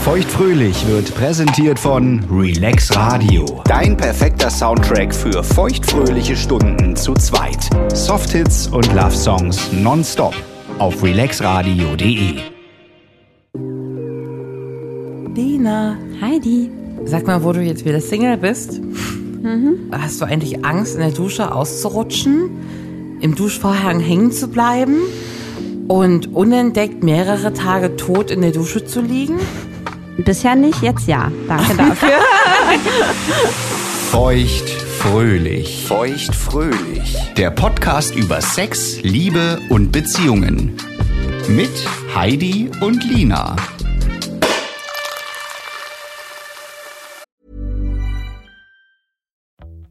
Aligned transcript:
Feuchtfröhlich 0.00 0.86
wird 0.86 1.14
präsentiert 1.14 1.78
von 1.78 2.24
Relax 2.30 2.94
Radio. 2.96 3.44
Dein 3.64 3.96
perfekter 3.96 4.48
Soundtrack 4.48 5.14
für 5.14 5.42
feuchtfröhliche 5.42 6.34
Stunden 6.34 6.96
zu 6.96 7.12
zweit. 7.14 7.68
Softhits 7.92 8.68
und 8.68 8.86
Love 8.94 9.14
Songs 9.14 9.70
nonstop 9.72 10.34
auf 10.78 11.02
relaxradio.de. 11.02 12.36
Lina, 15.34 15.98
Heidi. 16.22 16.70
sag 17.04 17.26
mal, 17.26 17.42
wo 17.42 17.52
du 17.52 17.60
jetzt 17.60 17.84
wieder 17.84 18.00
Single 18.00 18.38
bist. 18.38 18.80
Hast 19.92 20.20
du 20.20 20.24
eigentlich 20.24 20.64
Angst, 20.64 20.94
in 20.94 21.00
der 21.00 21.10
Dusche 21.10 21.52
auszurutschen, 21.54 22.50
im 23.20 23.34
Duschvorhang 23.34 24.00
hängen 24.00 24.32
zu 24.32 24.48
bleiben 24.48 24.96
und 25.88 26.34
unentdeckt 26.34 27.02
mehrere 27.02 27.52
Tage 27.52 27.96
tot 27.96 28.30
in 28.30 28.40
der 28.40 28.52
Dusche 28.52 28.84
zu 28.84 29.00
liegen? 29.00 29.38
Bisher 30.18 30.56
nicht, 30.56 30.82
jetzt 30.82 31.06
ja. 31.06 31.30
Danke 31.46 31.76
dafür. 31.76 32.08
Feuchtfröhlich. 34.10 35.84
Feuchtfröhlich. 35.86 37.16
Der 37.36 37.52
Podcast 37.52 38.16
über 38.16 38.40
Sex, 38.40 39.00
Liebe 39.02 39.60
und 39.68 39.92
Beziehungen. 39.92 40.76
Mit 41.46 41.70
Heidi 42.16 42.68
und 42.80 43.04
Lina. 43.04 43.54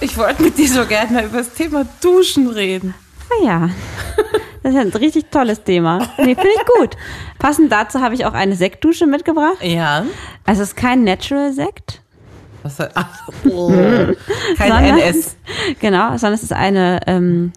Ich 0.00 0.16
wollte 0.18 0.42
mit 0.42 0.58
dir 0.58 0.68
so 0.68 0.84
gerne 0.86 1.12
mal 1.12 1.24
über 1.24 1.38
das 1.38 1.52
Thema 1.52 1.86
Duschen 2.02 2.48
reden. 2.48 2.94
Ah 3.30 3.44
ja. 3.44 3.70
Das 4.62 4.72
ist 4.74 4.78
ein 4.80 4.88
richtig 4.88 5.30
tolles 5.30 5.62
Thema. 5.62 5.98
Nee, 6.18 6.34
finde 6.34 6.48
ich 6.56 6.66
gut. 6.78 6.96
Passend 7.38 7.70
dazu 7.70 8.00
habe 8.00 8.14
ich 8.14 8.24
auch 8.26 8.32
eine 8.34 8.56
Sektdusche 8.56 9.06
mitgebracht. 9.06 9.58
Ja. 9.62 10.04
Also 10.44 10.62
es 10.62 10.68
ist 10.70 10.76
kein 10.76 11.04
Natural-Sekt. 11.04 12.00
Was 12.62 12.78
soll, 12.78 12.88
ach, 12.94 13.28
oh. 13.50 13.68
Kein 14.56 14.72
sondern- 14.72 14.98
NS. 14.98 15.36
Genau, 15.80 16.08
sondern 16.16 16.32
es 16.34 16.42
ist 16.42 16.52
eine 16.52 17.00
ähm, 17.06 17.52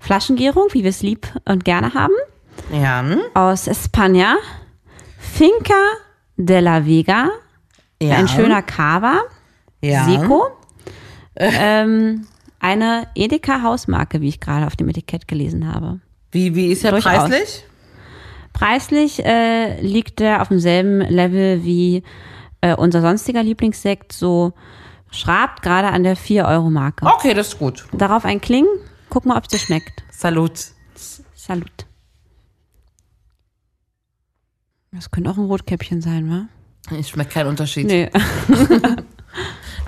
Flaschengärung, 0.00 0.66
wie 0.72 0.82
wir 0.82 0.90
es 0.90 1.02
lieb 1.02 1.28
und 1.44 1.64
gerne 1.64 1.94
haben. 1.94 2.14
Ja. 2.72 3.04
Aus 3.34 3.68
España. 3.68 4.34
Finca 5.18 5.74
de 6.36 6.60
la 6.60 6.84
Vega. 6.84 7.30
ja. 8.02 8.16
Ein 8.16 8.26
schöner 8.28 8.62
Cava. 8.62 9.20
ja. 9.82 10.04
Seco. 10.04 10.48
Ähm, 11.36 12.26
eine 12.58 13.08
Edeka-Hausmarke, 13.14 14.20
wie 14.20 14.28
ich 14.28 14.40
gerade 14.40 14.66
auf 14.66 14.76
dem 14.76 14.88
Etikett 14.88 15.28
gelesen 15.28 15.72
habe. 15.72 16.00
Wie, 16.32 16.54
wie 16.54 16.66
ist 16.66 16.84
er 16.84 16.92
Durchaus. 16.92 17.28
preislich? 17.28 17.64
Preislich 18.52 19.24
äh, 19.24 19.80
liegt 19.80 20.20
der 20.20 20.42
auf 20.42 20.48
demselben 20.48 21.00
Level 21.00 21.64
wie 21.64 22.02
äh, 22.60 22.74
unser 22.74 23.00
sonstiger 23.00 23.42
Lieblingssekt, 23.42 24.12
so 24.12 24.52
schrabt 25.10 25.62
gerade 25.62 25.88
an 25.88 26.02
der 26.02 26.16
4-Euro-Marke. 26.16 27.06
Okay, 27.06 27.34
das 27.34 27.48
ist 27.48 27.58
gut. 27.58 27.86
Darauf 27.92 28.24
ein 28.24 28.40
Kling, 28.40 28.66
guck 29.08 29.24
mal, 29.24 29.36
ob 29.36 29.44
es 29.44 29.48
dir 29.48 29.58
schmeckt. 29.58 30.02
Salut. 30.10 30.72
Salut. 31.34 31.86
Das 34.92 35.10
könnte 35.10 35.30
auch 35.30 35.38
ein 35.38 35.44
Rotkäppchen 35.44 36.02
sein, 36.02 36.30
wa? 36.30 36.96
Ich 36.96 37.08
schmeckt 37.08 37.32
keinen 37.32 37.48
Unterschied. 37.48 37.86
Nee. 37.86 38.10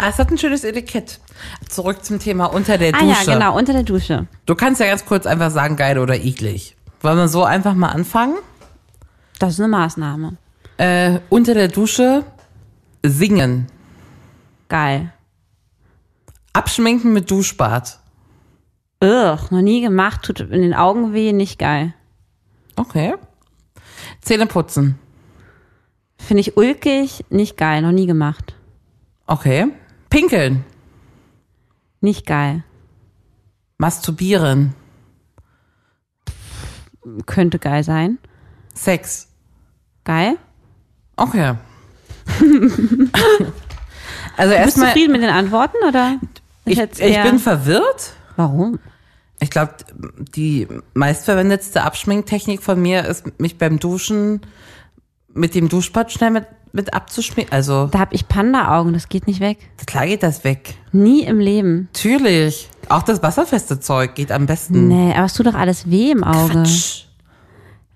Ah, 0.02 0.08
es 0.08 0.18
hat 0.18 0.30
ein 0.30 0.38
schönes 0.38 0.64
Etikett. 0.64 1.20
Zurück 1.68 2.04
zum 2.04 2.18
Thema 2.18 2.46
unter 2.46 2.76
der 2.76 2.92
Ah 2.94 2.98
Dusche. 2.98 3.30
ja, 3.30 3.34
genau, 3.34 3.56
unter 3.56 3.72
der 3.72 3.84
Dusche. 3.84 4.26
Du 4.46 4.54
kannst 4.56 4.80
ja 4.80 4.86
ganz 4.88 5.04
kurz 5.04 5.26
einfach 5.26 5.50
sagen, 5.50 5.76
geil 5.76 5.98
oder 5.98 6.16
eklig. 6.16 6.76
Wollen 7.02 7.18
wir 7.18 7.28
so 7.28 7.44
einfach 7.44 7.74
mal 7.74 7.90
anfangen? 7.90 8.36
Das 9.38 9.54
ist 9.54 9.60
eine 9.60 9.68
Maßnahme. 9.68 10.36
Äh, 10.76 11.20
unter 11.28 11.54
der 11.54 11.68
Dusche 11.68 12.24
singen. 13.04 13.68
Geil. 14.68 15.12
Abschminken 16.52 17.12
mit 17.12 17.30
Duschbad. 17.30 18.00
Ugh, 19.02 19.38
noch 19.50 19.62
nie 19.62 19.82
gemacht, 19.82 20.22
tut 20.22 20.40
in 20.40 20.62
den 20.62 20.74
Augen 20.74 21.12
weh, 21.12 21.32
nicht 21.32 21.58
geil. 21.58 21.94
Okay. 22.76 23.14
Zähne 24.20 24.46
putzen. 24.46 24.98
Finde 26.18 26.40
ich 26.40 26.56
ulkig, 26.56 27.24
nicht 27.30 27.56
geil, 27.56 27.82
noch 27.82 27.92
nie 27.92 28.06
gemacht. 28.06 28.54
Okay. 29.26 29.68
Pinkeln. 30.12 30.64
Nicht 32.02 32.26
geil. 32.26 32.64
Masturbieren. 33.78 34.74
Könnte 37.24 37.58
geil 37.58 37.82
sein. 37.82 38.18
Sex. 38.74 39.28
Geil. 40.04 40.36
Okay. 41.16 41.54
also 42.36 42.50
Bist 43.08 43.16
du 44.36 44.42
erstmal, 44.42 44.88
zufrieden 44.88 45.12
mit 45.12 45.22
den 45.22 45.30
Antworten 45.30 45.78
oder? 45.88 46.20
ich, 46.66 46.78
ich 46.78 47.22
bin 47.22 47.38
verwirrt. 47.38 48.12
Warum? 48.36 48.80
Ich 49.40 49.48
glaube, 49.48 49.76
die 50.36 50.68
meistverwendetste 50.92 51.84
Abschminktechnik 51.84 52.62
von 52.62 52.80
mir 52.82 53.06
ist, 53.06 53.40
mich 53.40 53.56
beim 53.56 53.78
Duschen 53.78 54.42
mit 55.32 55.54
dem 55.54 55.70
Duschbad 55.70 56.12
schnell 56.12 56.32
mit, 56.32 56.46
mit 56.72 56.94
abzuschminken. 56.94 57.52
Also, 57.52 57.86
Da 57.90 57.98
hab 58.00 58.12
ich 58.12 58.28
Panda-Augen, 58.28 58.92
das 58.92 59.08
geht 59.08 59.26
nicht 59.26 59.40
weg. 59.40 59.58
klar 59.86 60.06
geht 60.06 60.22
das 60.22 60.44
weg. 60.44 60.74
Nie 60.92 61.22
im 61.24 61.38
Leben. 61.38 61.88
Natürlich. 61.92 62.68
Auch 62.88 63.02
das 63.02 63.22
wasserfeste 63.22 63.80
Zeug 63.80 64.14
geht 64.14 64.32
am 64.32 64.46
besten. 64.46 64.88
Nee, 64.88 65.12
aber 65.14 65.26
es 65.26 65.34
tut 65.34 65.46
doch 65.46 65.54
alles 65.54 65.90
weh 65.90 66.10
im 66.10 66.24
Auge. 66.24 66.52
Quatsch. 66.54 67.04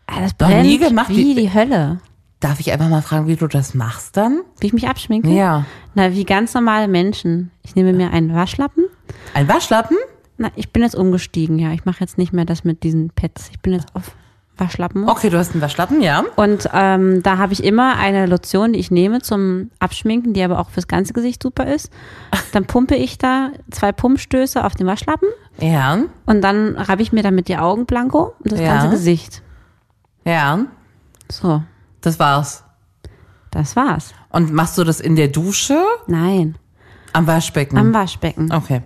Ah, 0.06 0.20
Das 0.20 0.34
brennt 0.34 0.62
nie 0.62 0.78
gemacht, 0.78 1.08
wie 1.10 1.16
wie- 1.16 1.34
die 1.34 1.52
Hölle. 1.52 1.98
Darf 2.40 2.60
ich 2.60 2.70
einfach 2.70 2.88
mal 2.88 3.00
fragen, 3.02 3.26
wie 3.26 3.36
du 3.36 3.46
das 3.46 3.74
machst 3.74 4.16
dann? 4.16 4.42
Wie 4.60 4.66
ich 4.66 4.72
mich 4.74 4.86
abschminke? 4.86 5.30
Ja. 5.30 5.64
Na, 5.94 6.12
wie 6.12 6.24
ganz 6.24 6.52
normale 6.54 6.86
Menschen. 6.86 7.50
Ich 7.62 7.74
nehme 7.74 7.92
mir 7.94 8.10
einen 8.12 8.34
Waschlappen. 8.34 8.84
Ein 9.34 9.48
Waschlappen? 9.48 9.96
Na, 10.36 10.50
ich 10.54 10.70
bin 10.70 10.82
jetzt 10.82 10.94
umgestiegen, 10.94 11.58
ja. 11.58 11.72
Ich 11.72 11.86
mache 11.86 12.00
jetzt 12.00 12.18
nicht 12.18 12.34
mehr 12.34 12.44
das 12.44 12.62
mit 12.62 12.82
diesen 12.82 13.08
Pads. 13.10 13.48
Ich 13.52 13.60
bin 13.60 13.72
jetzt 13.72 13.86
auf 13.94 14.14
Waschlappen. 14.58 15.08
Okay, 15.08 15.28
du 15.30 15.38
hast 15.38 15.52
einen 15.52 15.60
Waschlappen, 15.60 16.00
ja. 16.00 16.24
Und 16.36 16.68
ähm, 16.72 17.22
da 17.22 17.38
habe 17.38 17.52
ich 17.52 17.62
immer 17.62 17.96
eine 17.96 18.26
Lotion, 18.26 18.72
die 18.72 18.78
ich 18.78 18.90
nehme 18.90 19.20
zum 19.20 19.70
Abschminken, 19.80 20.32
die 20.32 20.42
aber 20.42 20.58
auch 20.58 20.70
fürs 20.70 20.88
ganze 20.88 21.12
Gesicht 21.12 21.42
super 21.42 21.66
ist. 21.66 21.90
Dann 22.52 22.64
pumpe 22.66 22.94
ich 22.96 23.18
da 23.18 23.50
zwei 23.70 23.92
Pumpstöße 23.92 24.64
auf 24.64 24.74
den 24.74 24.86
Waschlappen 24.86 25.28
Ja. 25.58 25.98
und 26.24 26.40
dann 26.42 26.76
reibe 26.76 27.02
ich 27.02 27.12
mir 27.12 27.22
damit 27.22 27.48
die 27.48 27.58
Augen 27.58 27.84
blanko 27.86 28.34
und 28.42 28.52
das 28.52 28.60
Ja. 28.60 28.74
ganze 28.74 28.90
Gesicht. 28.90 29.42
Ja. 30.24 30.60
So, 31.30 31.62
Das 32.00 32.18
war's. 32.18 32.64
das 33.50 33.76
war's. 33.76 34.14
Und 34.30 34.52
machst 34.52 34.76
du 34.78 34.84
das 34.84 35.00
in 35.00 35.16
der 35.16 35.28
Dusche? 35.28 35.78
Nein, 36.06 36.56
Am 37.12 37.26
Waschbecken? 37.26 37.78
am 37.78 37.92
Waschbecken. 37.94 38.52
Okay. 38.52 38.82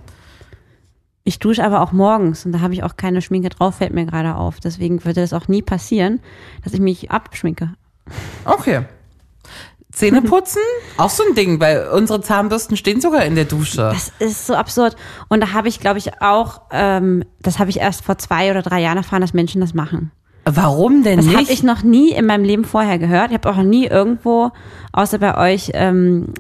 Ich 1.24 1.38
dusche 1.38 1.62
aber 1.64 1.82
auch 1.82 1.92
morgens 1.92 2.46
und 2.46 2.52
da 2.52 2.60
habe 2.60 2.72
ich 2.74 2.82
auch 2.82 2.96
keine 2.96 3.20
Schminke 3.22 3.50
drauf, 3.50 3.76
fällt 3.76 3.92
mir 3.92 4.06
gerade 4.06 4.34
auf. 4.36 4.58
Deswegen 4.60 5.04
würde 5.04 5.20
es 5.22 5.32
auch 5.32 5.48
nie 5.48 5.62
passieren, 5.62 6.20
dass 6.64 6.72
ich 6.72 6.80
mich 6.80 7.10
abschminke. 7.10 7.74
Okay. 8.44 8.82
Zähne 9.92 10.22
putzen? 10.22 10.62
Auch 10.96 11.10
so 11.10 11.22
ein 11.28 11.34
Ding, 11.34 11.60
weil 11.60 11.88
unsere 11.88 12.20
Zahnbürsten 12.22 12.76
stehen 12.76 13.00
sogar 13.00 13.24
in 13.24 13.34
der 13.34 13.44
Dusche. 13.44 13.76
Das 13.92 14.12
ist 14.18 14.46
so 14.46 14.54
absurd. 14.54 14.96
Und 15.28 15.42
da 15.42 15.52
habe 15.52 15.68
ich, 15.68 15.78
glaube 15.80 15.98
ich, 15.98 16.22
auch, 16.22 16.62
ähm, 16.70 17.24
das 17.42 17.58
habe 17.58 17.70
ich 17.70 17.78
erst 17.80 18.02
vor 18.04 18.16
zwei 18.16 18.50
oder 18.50 18.62
drei 18.62 18.80
Jahren 18.80 18.96
erfahren, 18.96 19.20
dass 19.20 19.34
Menschen 19.34 19.60
das 19.60 19.74
machen. 19.74 20.12
Warum 20.46 21.02
denn 21.02 21.18
Das 21.18 21.26
habe 21.26 21.38
nicht? 21.38 21.50
ich 21.50 21.62
noch 21.62 21.82
nie 21.82 22.12
in 22.12 22.24
meinem 22.24 22.44
Leben 22.44 22.64
vorher 22.64 22.98
gehört. 22.98 23.30
Ich 23.30 23.34
habe 23.34 23.50
auch 23.50 23.56
noch 23.56 23.62
nie 23.62 23.86
irgendwo, 23.86 24.50
außer 24.92 25.18
bei 25.18 25.36
euch, 25.36 25.70
ähm, 25.74 26.32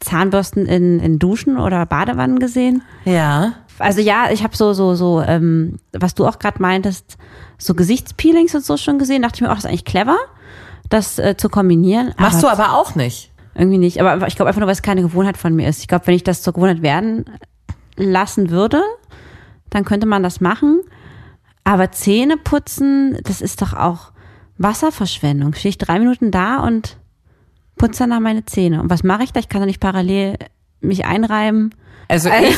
Zahnbürsten 0.00 0.66
in, 0.66 1.00
in 1.00 1.18
Duschen 1.18 1.58
oder 1.58 1.84
Badewannen 1.86 2.38
gesehen. 2.38 2.82
ja. 3.04 3.54
Also 3.78 4.00
ja, 4.00 4.30
ich 4.30 4.42
habe 4.42 4.56
so, 4.56 4.72
so, 4.72 4.94
so, 4.94 5.20
ähm, 5.22 5.78
was 5.92 6.14
du 6.14 6.26
auch 6.26 6.38
gerade 6.38 6.60
meintest, 6.60 7.16
so 7.58 7.74
Gesichtspeelings 7.74 8.54
und 8.54 8.64
so 8.64 8.76
schon 8.76 8.98
gesehen. 8.98 9.22
Dachte 9.22 9.36
ich 9.36 9.40
mir 9.42 9.48
auch, 9.48 9.54
das 9.54 9.64
ist 9.64 9.70
eigentlich 9.70 9.84
clever, 9.84 10.18
das 10.88 11.18
äh, 11.18 11.36
zu 11.36 11.48
kombinieren. 11.48 12.14
Machst 12.18 12.42
du 12.42 12.48
aber 12.48 12.74
auch 12.74 12.94
nicht. 12.94 13.32
Irgendwie 13.54 13.78
nicht. 13.78 14.00
Aber 14.00 14.26
ich 14.26 14.36
glaube 14.36 14.48
einfach 14.48 14.60
nur, 14.60 14.66
weil 14.66 14.74
es 14.74 14.82
keine 14.82 15.02
Gewohnheit 15.02 15.36
von 15.36 15.54
mir 15.54 15.68
ist. 15.68 15.80
Ich 15.80 15.88
glaube, 15.88 16.06
wenn 16.06 16.14
ich 16.14 16.24
das 16.24 16.42
zur 16.42 16.52
Gewohnheit 16.52 16.82
werden 16.82 17.24
lassen 17.96 18.50
würde, 18.50 18.82
dann 19.70 19.84
könnte 19.84 20.06
man 20.06 20.22
das 20.22 20.40
machen. 20.40 20.80
Aber 21.64 21.90
Zähne 21.90 22.36
putzen, 22.36 23.18
das 23.24 23.40
ist 23.40 23.62
doch 23.62 23.72
auch 23.72 24.12
Wasserverschwendung. 24.58 25.54
Stehe 25.54 25.70
ich 25.70 25.78
drei 25.78 25.98
Minuten 25.98 26.30
da 26.30 26.58
und 26.58 26.98
putze 27.76 28.00
danach 28.00 28.20
meine 28.20 28.44
Zähne. 28.44 28.80
Und 28.80 28.90
was 28.90 29.02
mache 29.02 29.24
ich 29.24 29.32
da? 29.32 29.40
Ich 29.40 29.48
kann 29.48 29.60
doch 29.60 29.66
nicht 29.66 29.80
parallel 29.80 30.36
mich 30.80 31.06
einreiben. 31.06 31.74
Also 32.08 32.28
ich, 32.30 32.56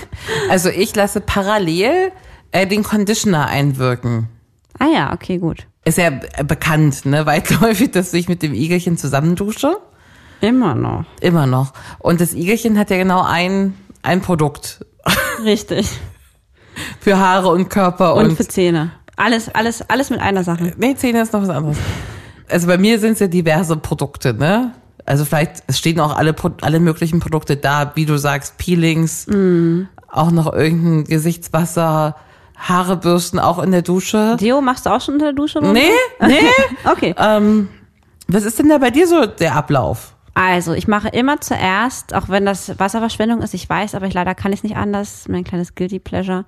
also 0.50 0.68
ich 0.68 0.94
lasse 0.94 1.20
parallel 1.20 2.12
äh, 2.52 2.66
den 2.66 2.82
Conditioner 2.82 3.46
einwirken. 3.46 4.28
Ah 4.78 4.86
ja, 4.92 5.12
okay, 5.12 5.38
gut. 5.38 5.66
Ist 5.84 5.98
ja 5.98 6.10
bekannt, 6.44 7.06
ne, 7.06 7.24
weitläufig, 7.26 7.90
dass 7.92 8.12
ich 8.12 8.28
mit 8.28 8.42
dem 8.42 8.54
Igelchen 8.54 8.96
zusammendusche. 8.98 9.76
Immer 10.40 10.74
noch. 10.74 11.04
Immer 11.20 11.46
noch. 11.46 11.72
Und 11.98 12.20
das 12.20 12.32
Igelchen 12.34 12.78
hat 12.78 12.90
ja 12.90 12.96
genau 12.96 13.22
ein, 13.22 13.74
ein 14.02 14.20
Produkt 14.20 14.84
Richtig. 15.44 15.88
für 17.00 17.18
Haare 17.18 17.48
und 17.48 17.68
Körper 17.70 18.14
Und, 18.14 18.26
und, 18.26 18.36
für 18.36 18.46
Zähne. 18.46 18.92
Alles, 19.16 19.48
alles, 19.48 19.82
alles 19.88 20.10
mit 20.10 20.20
einer 20.20 20.44
Sache. 20.44 20.74
nee, 20.76 20.94
Zähne 20.94 21.22
ist 21.22 21.32
noch 21.32 21.42
was 21.42 21.48
anderes. 21.48 21.78
Also 22.48 22.66
bei 22.68 22.78
mir 22.78 23.00
sind 23.00 23.12
es 23.12 23.18
ja 23.18 23.26
diverse 23.26 23.76
Produkte, 23.76 24.32
ne? 24.32 24.74
Also 25.06 25.24
vielleicht, 25.24 25.62
es 25.66 25.78
stehen 25.78 26.00
auch 26.00 26.16
alle, 26.16 26.34
alle 26.60 26.80
möglichen 26.80 27.20
Produkte 27.20 27.56
da, 27.56 27.92
wie 27.94 28.06
du 28.06 28.18
sagst, 28.18 28.58
Peelings, 28.58 29.26
auch 30.10 30.30
noch 30.30 30.52
irgendein 30.52 31.04
Gesichtswasser, 31.04 32.16
Haarebürsten 32.56 33.38
auch 33.38 33.62
in 33.62 33.70
der 33.70 33.82
Dusche. 33.82 34.36
Deo, 34.40 34.60
machst 34.60 34.86
du 34.86 34.90
auch 34.90 35.00
schon 35.00 35.14
unter 35.14 35.26
der 35.26 35.34
Dusche? 35.34 35.58
oder 35.58 35.72
Nee, 35.72 35.90
nee. 36.20 36.40
Okay. 36.84 37.14
ähm, 37.16 37.68
was 38.26 38.44
ist 38.44 38.58
denn 38.58 38.68
da 38.68 38.78
bei 38.78 38.90
dir 38.90 39.06
so 39.06 39.26
der 39.26 39.54
Ablauf? 39.54 40.14
Also, 40.34 40.72
ich 40.72 40.86
mache 40.86 41.08
immer 41.08 41.40
zuerst, 41.40 42.14
auch 42.14 42.28
wenn 42.28 42.46
das 42.46 42.78
Wasserverschwendung 42.78 43.42
ist, 43.42 43.54
ich 43.54 43.68
weiß, 43.68 43.94
aber 43.94 44.06
ich 44.06 44.14
leider 44.14 44.34
kann 44.34 44.52
ich 44.52 44.62
nicht 44.62 44.76
anders, 44.76 45.26
mein 45.28 45.42
kleines 45.42 45.74
Guilty 45.74 45.98
Pleasure. 45.98 46.44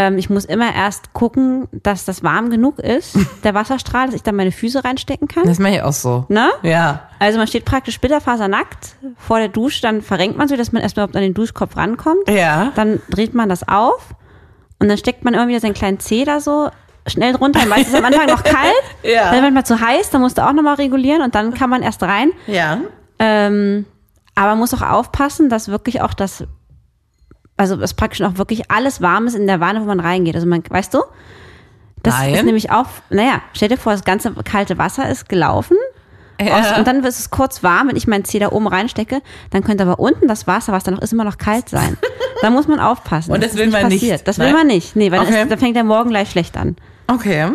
Ähm, 0.00 0.16
ich 0.16 0.30
muss 0.30 0.44
immer 0.44 0.72
erst 0.74 1.12
gucken, 1.12 1.66
dass 1.72 2.04
das 2.04 2.22
warm 2.22 2.50
genug 2.50 2.78
ist, 2.78 3.18
der 3.44 3.54
Wasserstrahl, 3.54 4.06
dass 4.06 4.14
ich 4.14 4.22
dann 4.22 4.36
meine 4.36 4.52
Füße 4.52 4.84
reinstecken 4.84 5.26
kann. 5.26 5.44
Das 5.44 5.58
mache 5.58 5.72
ich 5.74 5.82
auch 5.82 5.92
so. 5.92 6.24
Ne? 6.28 6.48
Ja. 6.62 7.08
Also 7.18 7.38
man 7.38 7.48
steht 7.48 7.64
praktisch 7.64 7.94
splitterfasernackt 7.96 8.94
vor 9.16 9.38
der 9.40 9.48
Dusche, 9.48 9.82
dann 9.82 10.02
verrenkt 10.02 10.36
man 10.38 10.46
sich, 10.46 10.56
dass 10.56 10.70
man 10.70 10.82
erstmal 10.82 11.04
überhaupt 11.04 11.16
an 11.16 11.22
den 11.22 11.34
Duschkopf 11.34 11.76
rankommt. 11.76 12.28
Ja. 12.28 12.70
Dann 12.76 13.00
dreht 13.10 13.34
man 13.34 13.48
das 13.48 13.66
auf 13.68 14.14
und 14.78 14.88
dann 14.88 14.98
steckt 14.98 15.24
man 15.24 15.34
immer 15.34 15.48
wieder 15.48 15.58
seinen 15.60 15.74
kleinen 15.74 15.98
Zeh 15.98 16.24
da 16.24 16.38
so 16.40 16.70
schnell 17.08 17.32
drunter. 17.32 17.66
Meistens 17.66 17.88
ist 17.94 17.98
am 17.98 18.04
Anfang 18.04 18.26
noch 18.28 18.44
kalt, 18.44 18.74
Ja. 19.02 19.32
dann 19.32 19.40
manchmal 19.42 19.66
zu 19.66 19.80
heiß, 19.80 20.10
dann 20.10 20.20
musst 20.20 20.38
du 20.38 20.46
auch 20.46 20.52
nochmal 20.52 20.74
regulieren 20.76 21.22
und 21.22 21.34
dann 21.34 21.54
kann 21.54 21.70
man 21.70 21.82
erst 21.82 22.02
rein. 22.04 22.30
Ja. 22.46 22.78
Ähm, 23.18 23.84
aber 24.36 24.50
man 24.50 24.58
muss 24.58 24.72
auch 24.74 24.82
aufpassen, 24.82 25.48
dass 25.48 25.68
wirklich 25.68 26.02
auch 26.02 26.14
das, 26.14 26.44
also 27.58 27.76
dass 27.76 27.92
praktisch 27.92 28.22
auch 28.22 28.38
wirklich 28.38 28.70
alles 28.70 29.02
warm 29.02 29.26
ist 29.26 29.34
in 29.34 29.46
der 29.46 29.60
Wanne, 29.60 29.80
wo 29.82 29.84
man 29.84 30.00
reingeht. 30.00 30.34
Also 30.34 30.46
man, 30.46 30.62
weißt 30.66 30.94
du? 30.94 31.00
Das 32.02 32.14
Nein. 32.16 32.34
ist 32.34 32.44
nämlich 32.44 32.70
auch, 32.70 32.86
naja, 33.10 33.42
stell 33.52 33.68
dir 33.68 33.76
vor, 33.76 33.92
das 33.92 34.04
ganze 34.04 34.32
kalte 34.32 34.78
Wasser 34.78 35.08
ist 35.10 35.28
gelaufen. 35.28 35.76
Aus, 36.40 36.78
und 36.78 36.86
dann 36.86 37.02
ist 37.02 37.18
es 37.18 37.30
kurz 37.30 37.64
warm, 37.64 37.88
wenn 37.88 37.96
ich 37.96 38.06
meinen 38.06 38.24
Zeh 38.24 38.38
da 38.38 38.52
oben 38.52 38.68
reinstecke, 38.68 39.22
dann 39.50 39.64
könnte 39.64 39.82
aber 39.82 39.98
unten 39.98 40.28
das 40.28 40.46
Wasser, 40.46 40.72
was 40.72 40.84
da 40.84 40.92
noch 40.92 41.00
ist, 41.02 41.12
immer 41.12 41.24
noch 41.24 41.36
kalt 41.38 41.68
sein. 41.68 41.96
Da 42.40 42.50
muss 42.50 42.68
man 42.68 42.78
aufpassen. 42.78 43.32
Und 43.32 43.42
das 43.42 43.50
dass 43.50 43.58
will 43.58 43.68
man 43.68 43.88
nicht. 43.88 44.00
passiert. 44.00 44.28
Das 44.28 44.38
will 44.38 44.46
Nein? 44.46 44.54
man 44.54 44.66
nicht. 44.68 44.94
Nee, 44.94 45.10
weil 45.10 45.18
Okay. 45.22 45.32
das, 45.40 45.48
da 45.48 45.56
fängt 45.56 45.74
der 45.74 45.82
Morgen 45.82 46.10
gleich 46.10 46.30
schlecht 46.30 46.56
an. 46.56 46.76
Okay. 47.08 47.48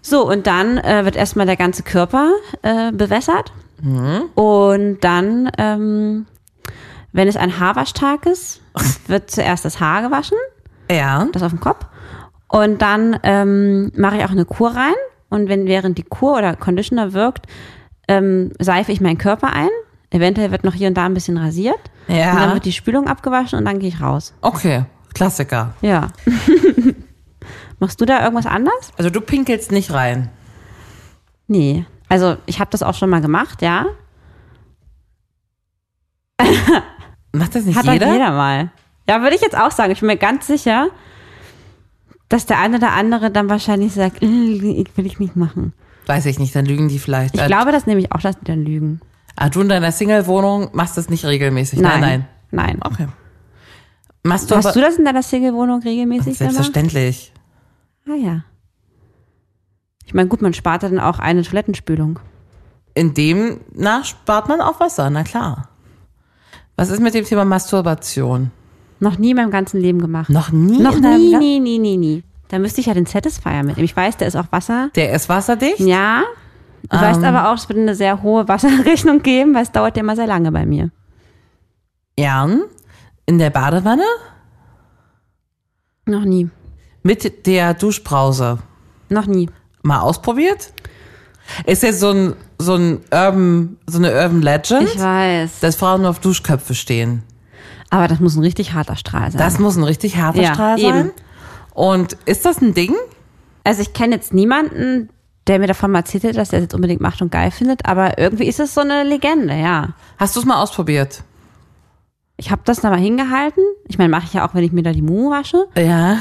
So, 0.00 0.26
und 0.26 0.46
dann 0.46 0.78
äh, 0.78 1.04
wird 1.04 1.14
erstmal 1.14 1.44
der 1.44 1.56
ganze 1.56 1.82
Körper 1.82 2.30
äh, 2.62 2.90
bewässert. 2.90 3.52
Mhm. 3.82 4.22
Und 4.34 5.00
dann, 5.02 5.50
ähm, 5.58 6.24
wenn 7.12 7.28
es 7.28 7.36
ein 7.36 7.58
Haarwaschtag 7.58 8.26
ist, 8.26 8.60
wird 9.06 9.30
zuerst 9.30 9.64
das 9.64 9.80
Haar 9.80 10.02
gewaschen, 10.02 10.36
Ja. 10.90 11.26
das 11.32 11.42
auf 11.42 11.50
dem 11.50 11.60
Kopf. 11.60 11.86
Und 12.48 12.80
dann 12.82 13.18
ähm, 13.22 13.92
mache 13.96 14.16
ich 14.18 14.24
auch 14.24 14.30
eine 14.30 14.44
Kur 14.44 14.74
rein. 14.74 14.94
Und 15.30 15.48
wenn 15.48 15.66
während 15.66 15.98
die 15.98 16.02
Kur 16.04 16.38
oder 16.38 16.56
Conditioner 16.56 17.12
wirkt, 17.12 17.46
ähm, 18.08 18.52
seife 18.58 18.92
ich 18.92 19.00
meinen 19.02 19.18
Körper 19.18 19.52
ein. 19.52 19.68
Eventuell 20.10 20.50
wird 20.50 20.64
noch 20.64 20.72
hier 20.72 20.88
und 20.88 20.94
da 20.94 21.04
ein 21.04 21.12
bisschen 21.12 21.36
rasiert. 21.36 21.78
Ja. 22.06 22.32
Und 22.32 22.38
dann 22.40 22.54
wird 22.54 22.64
die 22.64 22.72
Spülung 22.72 23.06
abgewaschen 23.08 23.58
und 23.58 23.66
dann 23.66 23.78
gehe 23.78 23.90
ich 23.90 24.00
raus. 24.00 24.32
Okay. 24.40 24.84
Klassiker. 25.12 25.74
Ja. 25.82 26.08
Machst 27.78 28.00
du 28.00 28.06
da 28.06 28.22
irgendwas 28.22 28.46
anders? 28.46 28.92
Also 28.96 29.10
du 29.10 29.20
pinkelst 29.20 29.70
nicht 29.70 29.92
rein. 29.92 30.30
Nee. 31.46 31.84
Also 32.08 32.36
ich 32.46 32.60
habe 32.60 32.70
das 32.70 32.82
auch 32.82 32.94
schon 32.94 33.10
mal 33.10 33.20
gemacht, 33.20 33.60
ja. 33.60 33.86
Macht 37.38 37.54
das 37.54 37.64
nicht 37.64 37.76
Hat 37.76 37.84
jeder? 37.84 37.94
jeder? 38.06 38.12
jeder 38.12 38.30
mal. 38.32 38.70
Ja, 39.08 39.22
würde 39.22 39.36
ich 39.36 39.40
jetzt 39.42 39.56
auch 39.56 39.70
sagen. 39.70 39.92
Ich 39.92 40.00
bin 40.00 40.06
mir 40.08 40.16
ganz 40.16 40.46
sicher, 40.46 40.88
dass 42.28 42.44
der 42.46 42.58
eine 42.58 42.76
oder 42.76 42.92
andere 42.92 43.30
dann 43.30 43.48
wahrscheinlich 43.48 43.92
sagt, 43.94 44.22
"Äh, 44.22 44.26
ich 44.26 44.96
will 44.96 45.06
ich 45.06 45.18
nicht 45.18 45.34
machen. 45.36 45.72
Weiß 46.06 46.26
ich 46.26 46.38
nicht, 46.38 46.54
dann 46.54 46.66
lügen 46.66 46.88
die 46.88 46.98
vielleicht. 46.98 47.34
Ich 47.34 47.40
Äh, 47.40 47.46
glaube 47.46 47.72
das 47.72 47.86
nämlich 47.86 48.12
auch, 48.12 48.20
dass 48.20 48.38
die 48.38 48.44
dann 48.44 48.64
lügen. 48.64 49.00
Ah, 49.36 49.48
du 49.48 49.60
in 49.60 49.68
deiner 49.68 49.92
Single-Wohnung 49.92 50.70
machst 50.72 50.96
das 50.96 51.08
nicht 51.08 51.24
regelmäßig. 51.24 51.80
Nein, 51.80 52.00
nein. 52.00 52.28
Nein. 52.50 52.78
Okay. 52.82 53.06
Machst 54.24 54.50
du 54.50 54.56
Hast 54.56 54.66
aber 54.66 54.74
du 54.74 54.80
das 54.80 54.96
in 54.96 55.04
deiner 55.04 55.22
Single-Wohnung 55.22 55.80
regelmäßig 55.82 56.36
selbstverständlich. 56.36 57.32
Ah 58.08 58.14
ja. 58.14 58.44
Ich 60.06 60.14
meine, 60.14 60.28
gut, 60.28 60.42
man 60.42 60.54
spart 60.54 60.82
dann 60.82 60.98
auch 60.98 61.18
eine 61.18 61.42
Toilettenspülung. 61.42 62.18
In 62.94 63.14
dem 63.14 63.60
nach 63.74 64.04
spart 64.04 64.48
man 64.48 64.60
auch 64.60 64.80
Wasser, 64.80 65.08
na 65.10 65.22
klar. 65.22 65.68
Was 66.78 66.90
ist 66.90 67.00
mit 67.00 67.12
dem 67.12 67.24
Thema 67.24 67.44
Masturbation? 67.44 68.52
Noch 69.00 69.18
nie 69.18 69.30
in 69.30 69.36
meinem 69.36 69.50
ganzen 69.50 69.80
Leben 69.80 70.00
gemacht. 70.00 70.30
Noch 70.30 70.52
nie? 70.52 70.78
Noch 70.78 70.94
nie, 71.00 71.36
nie, 71.36 71.58
nie, 71.58 71.78
nie, 71.80 71.96
nie. 71.96 72.22
Da 72.46 72.60
müsste 72.60 72.80
ich 72.80 72.86
ja 72.86 72.94
den 72.94 73.04
Satisfier 73.04 73.64
mitnehmen. 73.64 73.84
Ich 73.84 73.96
weiß, 73.96 74.16
der 74.18 74.28
ist 74.28 74.36
auch 74.36 74.46
Wasser. 74.52 74.88
Der 74.94 75.12
ist 75.12 75.28
wasserdicht? 75.28 75.80
Ja. 75.80 76.22
Du 76.88 76.96
weißt 76.96 77.24
aber 77.24 77.50
auch, 77.50 77.56
es 77.56 77.68
wird 77.68 77.80
eine 77.80 77.96
sehr 77.96 78.22
hohe 78.22 78.46
Wasserrechnung 78.46 79.22
geben, 79.22 79.56
weil 79.56 79.64
es 79.64 79.72
dauert 79.72 79.96
ja 79.96 80.04
immer 80.04 80.14
sehr 80.14 80.28
lange 80.28 80.52
bei 80.52 80.66
mir. 80.66 80.90
Ja. 82.16 82.48
In 83.26 83.38
der 83.38 83.50
Badewanne? 83.50 84.04
Noch 86.06 86.24
nie. 86.24 86.48
Mit 87.02 87.44
der 87.48 87.74
Duschbrause. 87.74 88.58
Noch 89.08 89.26
nie. 89.26 89.50
Mal 89.82 89.98
ausprobiert? 89.98 90.72
Ist 91.66 91.82
ja 91.82 91.92
so 91.92 92.10
ein, 92.10 92.36
so 92.58 92.74
ein 92.74 93.00
Urban, 93.12 93.76
so 93.86 93.98
eine 93.98 94.12
Urban 94.12 94.42
Legend, 94.42 94.82
Ich 94.94 95.00
weiß. 95.00 95.60
dass 95.60 95.76
Frauen 95.76 96.02
nur 96.02 96.10
auf 96.10 96.18
Duschköpfe 96.20 96.74
stehen. 96.74 97.22
Aber 97.90 98.08
das 98.08 98.20
muss 98.20 98.36
ein 98.36 98.42
richtig 98.42 98.74
harter 98.74 98.96
Strahl 98.96 99.30
sein. 99.30 99.38
Das 99.38 99.58
muss 99.58 99.76
ein 99.76 99.84
richtig 99.84 100.16
harter 100.18 100.42
Ja, 100.42 100.54
Strahl 100.54 100.78
sein. 100.78 100.96
eben. 100.98 101.10
Und 101.74 102.14
ist 102.26 102.44
das 102.44 102.60
ein 102.60 102.74
Ding? 102.74 102.94
also 103.64 103.82
ich 103.82 103.92
kenne 103.92 104.14
jetzt 104.14 104.32
niemanden, 104.32 105.10
der 105.46 105.58
mir 105.58 105.66
davon 105.66 105.90
mal 105.90 105.98
erzählt 105.98 106.24
hat, 106.24 106.36
dass 106.36 106.52
er 106.52 106.58
es 106.58 106.64
jetzt 106.64 106.74
unbedingt 106.74 107.00
macht 107.02 107.20
und 107.22 107.30
geil 107.30 107.50
findet, 107.50 107.84
aber 107.86 108.18
irgendwie 108.18 108.46
ist 108.46 108.60
es 108.60 108.72
so 108.74 108.80
eine 108.80 109.02
Legende, 109.04 109.54
ja. 109.54 109.90
Hast 110.16 110.34
du 110.36 110.40
es 110.40 110.46
mal 110.46 110.62
ausprobiert? 110.62 111.22
Ich 112.38 112.50
habe 112.50 112.62
das 112.64 112.80
da 112.80 112.88
mal 112.90 112.98
hingehalten. 112.98 113.62
Ich 113.86 113.98
meine, 113.98 114.08
mache 114.10 114.24
ich 114.26 114.32
ja 114.32 114.46
auch, 114.48 114.54
wenn 114.54 114.64
ich 114.64 114.72
mir 114.72 114.82
da 114.82 114.92
die 114.92 115.02
Mumu 115.02 115.30
wasche. 115.30 115.66
Ja. 115.76 116.18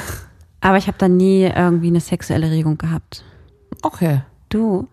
Aber 0.61 0.77
ich 0.77 0.87
habe 0.87 0.97
da 0.97 1.07
nie 1.07 1.43
irgendwie 1.43 1.87
eine 1.87 1.99
sexuelle 2.01 2.49
Regung 2.51 2.77
gehabt. 2.77 3.23
Okay. 3.81 4.21
Du? 4.49 4.87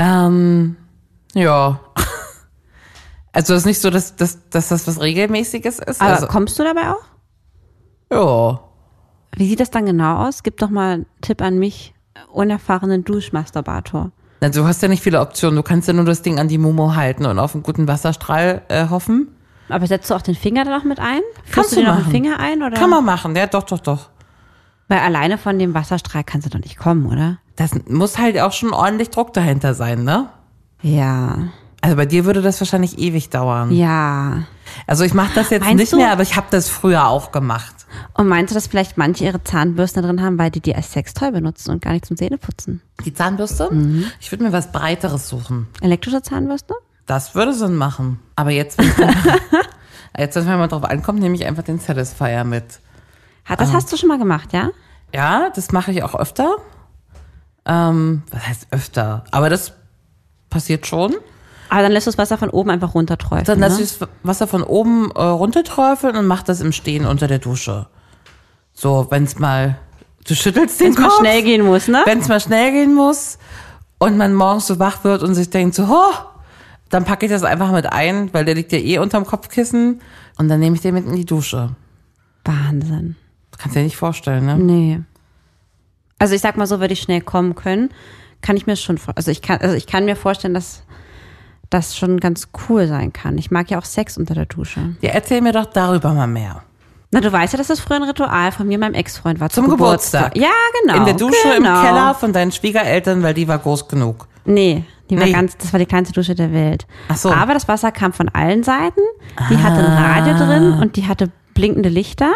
Ähm, 0.00 0.76
ja. 1.34 1.80
Also 3.32 3.54
es 3.54 3.60
ist 3.60 3.66
nicht 3.66 3.80
so, 3.80 3.90
dass, 3.90 4.16
dass, 4.16 4.48
dass 4.50 4.70
das 4.70 4.88
was 4.88 5.00
Regelmäßiges 5.00 5.78
ist. 5.78 6.00
Aber 6.00 6.14
also, 6.14 6.26
kommst 6.26 6.58
du 6.58 6.64
dabei 6.64 6.90
auch? 6.90 7.04
ja. 8.12 8.60
Wie 9.36 9.46
sieht 9.48 9.60
das 9.60 9.70
dann 9.70 9.86
genau 9.86 10.26
aus? 10.26 10.42
Gib 10.42 10.56
doch 10.56 10.68
mal 10.68 10.94
einen 10.94 11.06
Tipp 11.20 11.40
an 11.40 11.60
mich, 11.60 11.94
unerfahrenen 12.32 13.04
Duschmasturbator. 13.04 14.10
Also 14.40 14.62
du 14.62 14.66
hast 14.66 14.82
ja 14.82 14.88
nicht 14.88 15.04
viele 15.04 15.20
Optionen. 15.20 15.54
Du 15.54 15.62
kannst 15.62 15.86
ja 15.86 15.94
nur 15.94 16.04
das 16.04 16.22
Ding 16.22 16.40
an 16.40 16.48
die 16.48 16.58
Mumu 16.58 16.96
halten 16.96 17.24
und 17.24 17.38
auf 17.38 17.54
einen 17.54 17.62
guten 17.62 17.86
Wasserstrahl 17.86 18.62
äh, 18.66 18.88
hoffen. 18.88 19.28
Aber 19.68 19.86
setzt 19.86 20.10
du 20.10 20.14
auch 20.14 20.22
den 20.22 20.34
Finger 20.34 20.64
da 20.64 20.76
noch 20.76 20.82
mit 20.82 20.98
ein? 20.98 21.20
Kannst 21.52 21.76
du 21.76 21.76
du 21.76 21.86
noch 21.86 22.02
den. 22.02 22.10
Finger 22.10 22.40
ein? 22.40 22.64
Oder? 22.64 22.76
Kann 22.76 22.90
man 22.90 23.04
machen, 23.04 23.36
ja, 23.36 23.46
doch, 23.46 23.62
doch, 23.62 23.78
doch. 23.78 24.10
Weil 24.88 24.98
alleine 24.98 25.38
von 25.38 25.56
dem 25.56 25.72
Wasserstrahl 25.72 26.24
kannst 26.24 26.46
du 26.46 26.50
doch 26.50 26.64
nicht 26.64 26.76
kommen, 26.76 27.06
oder? 27.06 27.38
Das 27.60 27.72
muss 27.86 28.16
halt 28.16 28.40
auch 28.40 28.52
schon 28.52 28.72
ordentlich 28.72 29.10
Druck 29.10 29.34
dahinter 29.34 29.74
sein, 29.74 30.02
ne? 30.02 30.30
Ja. 30.80 31.48
Also 31.82 31.94
bei 31.94 32.06
dir 32.06 32.24
würde 32.24 32.40
das 32.40 32.58
wahrscheinlich 32.58 32.98
ewig 32.98 33.28
dauern. 33.28 33.70
Ja. 33.70 34.44
Also 34.86 35.04
ich 35.04 35.12
mache 35.12 35.32
das 35.34 35.50
jetzt 35.50 35.64
Meinst 35.64 35.76
nicht 35.76 35.92
du? 35.92 35.96
mehr, 35.98 36.10
aber 36.10 36.22
ich 36.22 36.36
habe 36.36 36.46
das 36.50 36.70
früher 36.70 37.08
auch 37.08 37.32
gemacht. 37.32 37.74
Und 38.14 38.28
meinst 38.28 38.50
du, 38.50 38.54
dass 38.54 38.66
vielleicht 38.66 38.96
manche 38.96 39.26
ihre 39.26 39.44
Zahnbürste 39.44 40.00
drin 40.00 40.22
haben, 40.22 40.38
weil 40.38 40.50
die 40.50 40.60
die 40.60 40.74
als 40.74 40.90
Sextoy 40.92 41.32
benutzen 41.32 41.70
und 41.72 41.82
gar 41.82 41.92
nicht 41.92 42.06
zum 42.06 42.16
Zähneputzen? 42.16 42.80
Die 43.04 43.12
Zahnbürste? 43.12 43.68
Mhm. 43.70 44.06
Ich 44.20 44.32
würde 44.32 44.44
mir 44.44 44.52
was 44.54 44.72
Breiteres 44.72 45.28
suchen. 45.28 45.66
Elektrische 45.82 46.22
Zahnbürste? 46.22 46.72
Das 47.04 47.34
würde 47.34 47.52
Sinn 47.52 47.76
machen. 47.76 48.20
Aber 48.36 48.52
jetzt, 48.52 48.78
wenn 48.78 48.86
jetzt, 50.18 50.34
wenn 50.34 50.46
man 50.46 50.70
drauf 50.70 50.84
ankommt, 50.84 51.20
nehme 51.20 51.34
ich 51.34 51.44
einfach 51.44 51.64
den 51.64 51.78
Satisfier 51.78 52.44
mit. 52.44 52.80
Das 53.58 53.74
hast 53.74 53.92
du 53.92 53.98
schon 53.98 54.08
mal 54.08 54.18
gemacht, 54.18 54.54
ja? 54.54 54.70
Ja, 55.14 55.50
das 55.54 55.72
mache 55.72 55.90
ich 55.90 56.02
auch 56.02 56.14
öfter. 56.14 56.56
Ähm, 57.66 58.22
was 58.30 58.46
heißt 58.46 58.66
öfter? 58.70 59.24
Aber 59.30 59.50
das 59.50 59.72
passiert 60.48 60.86
schon. 60.86 61.16
Aber 61.68 61.82
dann 61.82 61.92
lässt 61.92 62.06
du 62.06 62.10
das 62.10 62.18
Wasser 62.18 62.36
von 62.36 62.50
oben 62.50 62.70
einfach 62.70 62.94
runterträufeln. 62.94 63.44
Dann 63.44 63.60
lasse 63.60 63.76
ne? 63.76 63.82
ich 63.84 63.98
das 63.98 64.08
Wasser 64.24 64.46
von 64.48 64.62
oben 64.62 65.10
äh, 65.12 65.22
runterträufeln 65.22 66.16
und 66.16 66.26
mache 66.26 66.44
das 66.44 66.60
im 66.60 66.72
Stehen 66.72 67.06
unter 67.06 67.28
der 67.28 67.38
Dusche. 67.38 67.86
So, 68.72 69.06
wenn 69.10 69.24
es 69.24 69.38
mal, 69.38 69.78
du 70.26 70.34
schüttelst 70.34 70.80
den 70.80 70.88
Wenn's 70.88 70.98
mal 70.98 71.08
Kopf. 71.08 71.18
schnell 71.20 71.42
gehen 71.42 71.64
muss, 71.64 71.86
ne? 71.86 72.02
Wenn 72.06 72.18
es 72.18 72.28
mal 72.28 72.40
schnell 72.40 72.72
gehen 72.72 72.94
muss 72.94 73.38
und 73.98 74.16
man 74.16 74.34
morgens 74.34 74.66
so 74.66 74.78
wach 74.80 75.04
wird 75.04 75.22
und 75.22 75.34
sich 75.34 75.50
denkt 75.50 75.76
so, 75.76 75.84
oh, 75.84 76.14
dann 76.88 77.04
packe 77.04 77.26
ich 77.26 77.32
das 77.32 77.44
einfach 77.44 77.70
mit 77.70 77.86
ein, 77.86 78.34
weil 78.34 78.44
der 78.44 78.56
liegt 78.56 78.72
ja 78.72 78.78
eh 78.78 78.98
unterm 78.98 79.24
Kopfkissen 79.24 80.00
und 80.38 80.48
dann 80.48 80.58
nehme 80.58 80.74
ich 80.74 80.82
den 80.82 80.94
mit 80.94 81.06
in 81.06 81.14
die 81.14 81.24
Dusche. 81.24 81.70
Wahnsinn. 82.44 83.16
Kannst 83.58 83.76
dir 83.76 83.82
nicht 83.82 83.96
vorstellen, 83.96 84.46
ne? 84.46 84.56
Nee. 84.56 85.00
Also 86.20 86.34
ich 86.36 86.40
sag 86.40 86.56
mal 86.56 86.66
so, 86.66 86.78
würde 86.78 86.92
ich 86.92 87.00
schnell 87.00 87.20
kommen 87.20 87.56
können, 87.56 87.90
kann 88.42 88.56
ich 88.56 88.66
mir 88.66 88.76
schon 88.76 88.98
also 89.16 89.30
ich 89.32 89.42
kann 89.42 89.58
also 89.60 89.74
ich 89.74 89.86
kann 89.88 90.04
mir 90.04 90.14
vorstellen, 90.14 90.54
dass 90.54 90.84
das 91.70 91.96
schon 91.96 92.18
ganz 92.20 92.48
cool 92.68 92.86
sein 92.86 93.12
kann. 93.12 93.38
Ich 93.38 93.50
mag 93.50 93.70
ja 93.70 93.78
auch 93.78 93.84
Sex 93.84 94.16
unter 94.16 94.34
der 94.34 94.46
Dusche. 94.46 94.96
Ja, 95.00 95.10
erzähl 95.10 95.40
mir 95.40 95.52
doch 95.52 95.66
darüber 95.66 96.12
mal 96.12 96.26
mehr. 96.26 96.62
Na, 97.12 97.20
du 97.20 97.32
weißt 97.32 97.54
ja, 97.54 97.56
dass 97.58 97.66
das 97.68 97.80
früher 97.80 97.96
ein 97.96 98.04
Ritual 98.04 98.52
von 98.52 98.68
mir 98.68 98.78
meinem 98.78 98.94
Ex-Freund 98.94 99.40
war 99.40 99.50
Zum 99.50 99.68
Geburtstag. 99.68 100.36
Ja, 100.36 100.50
genau. 100.82 100.98
in 100.98 101.04
der 101.06 101.14
Dusche 101.14 101.36
genau. 101.56 101.80
im 101.80 101.86
Keller 101.86 102.14
von 102.14 102.32
deinen 102.32 102.52
Schwiegereltern, 102.52 103.22
weil 103.24 103.34
die 103.34 103.48
war 103.48 103.58
groß 103.58 103.88
genug. 103.88 104.28
Nee, 104.44 104.84
die 105.10 105.18
war 105.18 105.24
Nee. 105.26 105.32
ganz, 105.32 105.56
das 105.56 105.72
war 105.72 105.80
die 105.80 105.86
kleinste 105.86 106.12
Dusche 106.14 106.34
der 106.36 106.52
Welt. 106.52 106.86
Ach 107.08 107.16
so. 107.16 107.32
Aber 107.32 107.52
das 107.54 107.66
Wasser 107.66 107.90
kam 107.90 108.12
von 108.12 108.28
allen 108.28 108.62
Seiten. 108.62 109.00
Die 109.50 109.56
hatte 109.58 109.80
ein 109.80 109.92
Ah. 109.92 110.12
Radio 110.18 110.34
drin 110.34 110.72
und 110.80 110.94
die 110.96 111.06
hatte 111.08 111.30
blinkende 111.54 111.88
Lichter. 111.88 112.32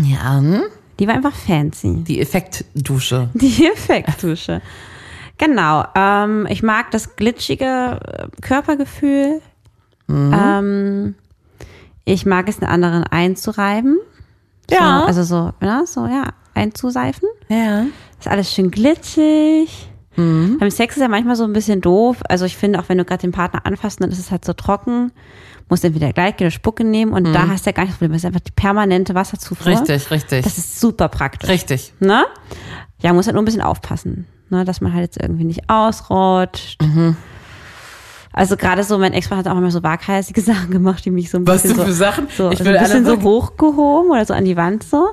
Ja, 0.00 0.36
hm? 0.38 0.62
Die 0.98 1.06
war 1.06 1.14
einfach 1.14 1.34
fancy. 1.34 2.04
die 2.04 2.20
Effektdusche. 2.20 3.30
Die 3.34 3.66
Effektdusche. 3.66 4.62
Genau. 5.38 5.84
Ähm, 5.94 6.46
ich 6.48 6.62
mag 6.62 6.90
das 6.90 7.16
glitschige 7.16 8.00
äh, 8.02 8.28
Körpergefühl. 8.40 9.42
Mhm. 10.06 10.34
Ähm, 10.34 11.14
ich 12.04 12.24
mag 12.24 12.48
es, 12.48 12.58
den 12.58 12.68
anderen 12.68 13.04
einzureiben. 13.04 13.98
Ja. 14.70 15.00
So, 15.00 15.06
also 15.06 15.22
so, 15.22 15.52
ja, 15.60 15.84
so, 15.86 16.06
ja, 16.06 16.30
einzuseifen. 16.54 17.28
Ja. 17.48 17.86
Ist 18.18 18.28
alles 18.28 18.52
schön 18.52 18.70
glitschig. 18.70 19.90
Mhm. 20.16 20.56
Beim 20.58 20.70
Sex 20.70 20.96
ist 20.96 21.02
ja 21.02 21.08
manchmal 21.08 21.36
so 21.36 21.44
ein 21.44 21.52
bisschen 21.52 21.80
doof. 21.80 22.18
Also 22.28 22.46
ich 22.46 22.56
finde, 22.56 22.80
auch 22.80 22.88
wenn 22.88 22.98
du 22.98 23.04
gerade 23.04 23.20
den 23.20 23.32
Partner 23.32 23.66
anfasst, 23.66 24.00
dann 24.00 24.10
ist 24.10 24.18
es 24.18 24.30
halt 24.30 24.44
so 24.44 24.54
trocken. 24.54 25.12
Musst 25.68 25.84
entweder 25.84 26.12
gleich 26.12 26.34
oder 26.36 26.50
Spucke 26.52 26.84
nehmen 26.84 27.12
und 27.12 27.24
da 27.32 27.48
hast 27.48 27.66
du 27.66 27.70
ja 27.70 27.72
gar 27.74 27.82
nicht 27.82 27.92
das 27.94 27.98
Problem. 27.98 28.12
Das 28.12 28.20
ist 28.22 28.26
einfach 28.26 28.40
die 28.40 28.52
permanente 28.52 29.14
Wasserzufuhr. 29.16 29.72
Mhm. 29.72 29.78
Richtig, 29.78 30.10
richtig. 30.12 30.44
Das 30.44 30.58
ist 30.58 30.80
super 30.80 31.08
praktisch. 31.08 31.50
richtig. 31.50 31.92
Ne? 31.98 32.24
Ja, 33.02 33.12
muss 33.12 33.26
halt 33.26 33.34
nur 33.34 33.42
ein 33.42 33.46
bisschen 33.46 33.62
aufpassen, 33.62 34.26
ne? 34.48 34.64
dass 34.64 34.80
man 34.80 34.92
halt 34.92 35.02
jetzt 35.02 35.20
irgendwie 35.20 35.44
nicht 35.44 35.68
ausrutscht. 35.68 36.80
Mhm. 36.82 37.16
Also 38.32 38.56
gerade 38.56 38.84
so, 38.84 38.98
mein 38.98 39.12
Ex-Freund 39.14 39.44
hat 39.44 39.52
auch 39.52 39.56
immer 39.58 39.70
so 39.70 39.82
waghalsige 39.82 40.40
Sachen 40.42 40.70
gemacht, 40.70 41.04
die 41.04 41.10
mich 41.10 41.30
so 41.30 41.38
ein 41.38 41.46
Was 41.46 41.62
bisschen 41.62 41.78
denn 41.78 41.86
für 41.86 41.92
so, 41.92 41.98
Sachen? 41.98 42.28
so, 42.36 42.50
Ich 42.50 42.58
so 42.58 42.64
ein 42.64 42.78
bisschen 42.78 43.04
so 43.04 43.20
hochgehoben 43.22 44.10
oder 44.12 44.24
so 44.24 44.34
an 44.34 44.44
die 44.44 44.56
Wand 44.56 44.84
so. 44.84 45.08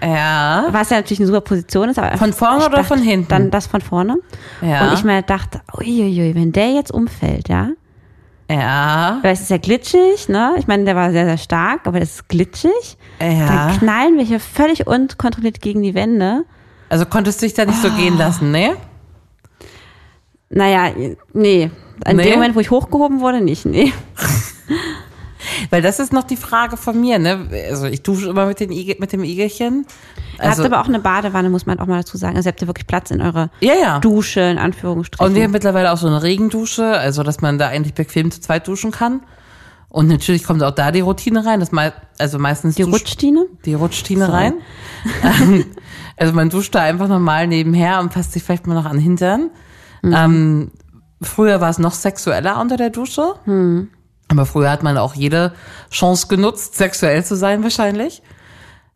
Ja. 0.00 0.68
Was 0.70 0.90
ja 0.90 0.98
natürlich 0.98 1.18
eine 1.18 1.26
super 1.26 1.40
Position 1.40 1.88
ist. 1.88 1.98
Aber 1.98 2.16
Von 2.16 2.32
vorne 2.32 2.64
oder 2.66 2.84
von 2.84 3.00
hinten? 3.00 3.28
Dann 3.28 3.50
das 3.50 3.66
von 3.66 3.80
vorne. 3.80 4.16
Ja. 4.62 4.86
Und 4.88 4.94
ich 4.94 5.02
mir 5.04 5.22
dachte, 5.22 5.60
uiuiui, 5.76 6.34
wenn 6.36 6.52
der 6.52 6.70
jetzt 6.72 6.92
umfällt, 6.92 7.48
ja, 7.48 7.70
Ja. 8.50 9.18
weil 9.22 9.32
es 9.34 9.40
ist 9.42 9.50
ja 9.50 9.58
glitschig, 9.58 10.28
ne? 10.28 10.54
Ich 10.58 10.66
meine, 10.66 10.84
der 10.84 10.96
war 10.96 11.10
sehr, 11.12 11.26
sehr 11.26 11.36
stark, 11.38 11.86
aber 11.86 12.00
das 12.00 12.10
ist 12.14 12.28
glitschig. 12.28 12.96
Ja. 13.20 13.46
Dann 13.46 13.78
knallen 13.78 14.16
wir 14.16 14.24
hier 14.24 14.40
völlig 14.40 14.86
unkontrolliert 14.86 15.60
gegen 15.60 15.82
die 15.82 15.94
Wände. 15.94 16.44
Also 16.88 17.04
konntest 17.04 17.42
du 17.42 17.46
dich 17.46 17.54
da 17.54 17.66
nicht 17.66 17.82
so 17.82 17.90
gehen 17.90 18.16
lassen, 18.16 18.50
ne? 18.50 18.76
Naja, 20.50 20.90
nee. 21.34 21.70
In 22.06 22.16
Nee? 22.16 22.22
dem 22.22 22.34
Moment, 22.34 22.54
wo 22.56 22.60
ich 22.60 22.70
hochgehoben 22.70 23.20
wurde, 23.20 23.40
nicht, 23.42 23.66
nee. 23.66 23.92
Weil 25.70 25.82
das 25.82 25.98
ist 25.98 26.12
noch 26.12 26.24
die 26.24 26.36
Frage 26.36 26.76
von 26.76 27.00
mir, 27.00 27.18
ne? 27.18 27.48
Also 27.68 27.86
ich 27.86 28.02
dusche 28.02 28.28
immer 28.28 28.46
mit, 28.46 28.60
den 28.60 28.72
Igel, 28.72 28.96
mit 28.98 29.12
dem 29.12 29.22
Igelchen. 29.24 29.86
Ihr 30.38 30.44
Also, 30.44 30.62
habt 30.62 30.72
aber 30.72 30.82
auch 30.82 30.88
eine 30.88 31.00
Badewanne, 31.00 31.50
muss 31.50 31.66
man 31.66 31.78
auch 31.78 31.86
mal 31.86 31.98
dazu 31.98 32.16
sagen. 32.16 32.36
Also 32.36 32.48
ihr 32.48 32.52
habt 32.52 32.60
ja 32.60 32.66
wirklich 32.66 32.86
Platz 32.86 33.10
in 33.10 33.20
eurer 33.20 33.50
ja, 33.60 33.74
ja. 33.74 33.98
Dusche, 33.98 34.40
in 34.40 34.58
Anführungsstrichen. 34.58 35.26
Und 35.26 35.34
wir 35.34 35.44
haben 35.44 35.50
mittlerweile 35.50 35.92
auch 35.92 35.98
so 35.98 36.06
eine 36.06 36.22
Regendusche, 36.22 36.86
also 36.86 37.22
dass 37.22 37.40
man 37.40 37.58
da 37.58 37.68
eigentlich 37.68 37.94
bequem 37.94 38.30
zu 38.30 38.40
zweit 38.40 38.66
duschen 38.66 38.90
kann. 38.90 39.20
Und 39.90 40.08
natürlich 40.08 40.44
kommt 40.44 40.62
auch 40.62 40.70
da 40.72 40.90
die 40.92 41.00
Routine 41.00 41.46
rein, 41.46 41.60
das 41.60 41.72
mei 41.72 41.92
also 42.18 42.38
meistens 42.38 42.74
die 42.74 42.82
Rutschdiene. 42.82 43.46
die 43.64 43.74
Rutschtiene 43.74 44.26
Sorry. 44.26 44.36
rein. 44.36 44.54
Also 46.18 46.32
man 46.32 46.50
duscht 46.50 46.74
da 46.74 46.82
einfach 46.82 47.06
normal 47.06 47.46
nebenher 47.46 48.00
und 48.00 48.12
fasst 48.12 48.32
sich 48.32 48.42
vielleicht 48.42 48.66
mal 48.66 48.74
noch 48.74 48.86
an 48.86 48.96
den 48.96 49.02
Hintern. 49.02 49.50
Mhm. 50.02 50.12
Ähm, 50.12 50.70
früher 51.22 51.60
war 51.60 51.70
es 51.70 51.78
noch 51.78 51.92
sexueller 51.92 52.60
unter 52.60 52.76
der 52.76 52.90
Dusche. 52.90 53.34
Mhm. 53.46 53.88
Aber 54.28 54.44
früher 54.46 54.70
hat 54.70 54.82
man 54.82 54.98
auch 54.98 55.14
jede 55.14 55.52
Chance 55.90 56.26
genutzt, 56.28 56.76
sexuell 56.76 57.24
zu 57.24 57.34
sein 57.36 57.62
wahrscheinlich. 57.62 58.22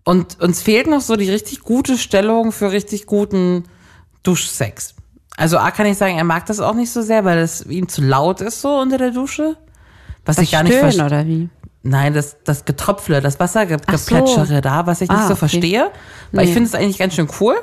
Und 0.05 0.41
uns 0.41 0.61
fehlt 0.63 0.89
noch 0.89 1.01
so 1.01 1.17
die 1.17 1.31
richtig 1.31 1.61
gute 1.61 1.97
Stellung 1.97 2.53
für 2.53 2.71
richtig 2.73 3.07
guten 3.07 3.65
Duschsex. 4.23 4.95
Also 5.37 5.59
A 5.59 5.71
kann 5.71 5.87
ich 5.87 5.97
sagen, 5.97 6.17
er 6.19 6.25
mag 6.25 6.45
das 6.47 6.61
auch 6.61 6.75
nicht 6.75 6.91
so 6.93 7.01
sehr, 7.03 7.25
weil 7.25 7.39
es 7.39 7.65
ihm 7.67 7.89
zu 7.89 8.03
laut 8.03 8.41
ist 8.41 8.61
so 8.61 8.79
unter 8.79 8.99
der 8.99 9.11
Dusche. 9.11 9.57
Was 10.25 10.37
Das 10.37 10.45
ich 10.45 10.53
gar 10.53 10.63
nicht 10.63 10.75
verstehe. 10.75 11.05
oder 11.07 11.27
wie? 11.27 11.49
Nein, 11.83 12.15
das, 12.15 12.37
das 12.45 12.65
Getröpfle, 12.65 13.21
das 13.21 13.35
Ach 13.35 13.39
so. 13.39 13.45
Wassergeplätschere 13.45 14.61
da, 14.61 14.87
was 14.87 15.01
ich 15.01 15.09
nicht 15.09 15.19
Ah, 15.19 15.27
so 15.27 15.33
okay. 15.33 15.39
verstehe. 15.39 15.91
Weil 16.31 16.45
ich 16.45 16.51
Nee. 16.51 16.55
finde 16.55 16.69
es 16.69 16.75
eigentlich 16.75 16.99
ganz 16.99 17.15
schön 17.15 17.29
cool. 17.41 17.57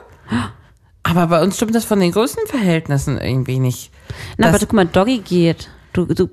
Aber 1.03 1.27
bei 1.27 1.41
uns 1.41 1.55
stimmt 1.55 1.73
das 1.75 1.85
von 1.85 1.99
den 1.99 2.11
Größenverhältnissen 2.11 3.19
irgendwie 3.19 3.59
nicht. 3.59 3.91
Na, 4.37 4.49
aber 4.49 4.59
du, 4.59 4.65
guck 4.65 4.73
mal, 4.73 4.85
Doggy 4.85 5.19
geht. 5.19 5.69
Du, 5.93 6.05
du, 6.05 6.29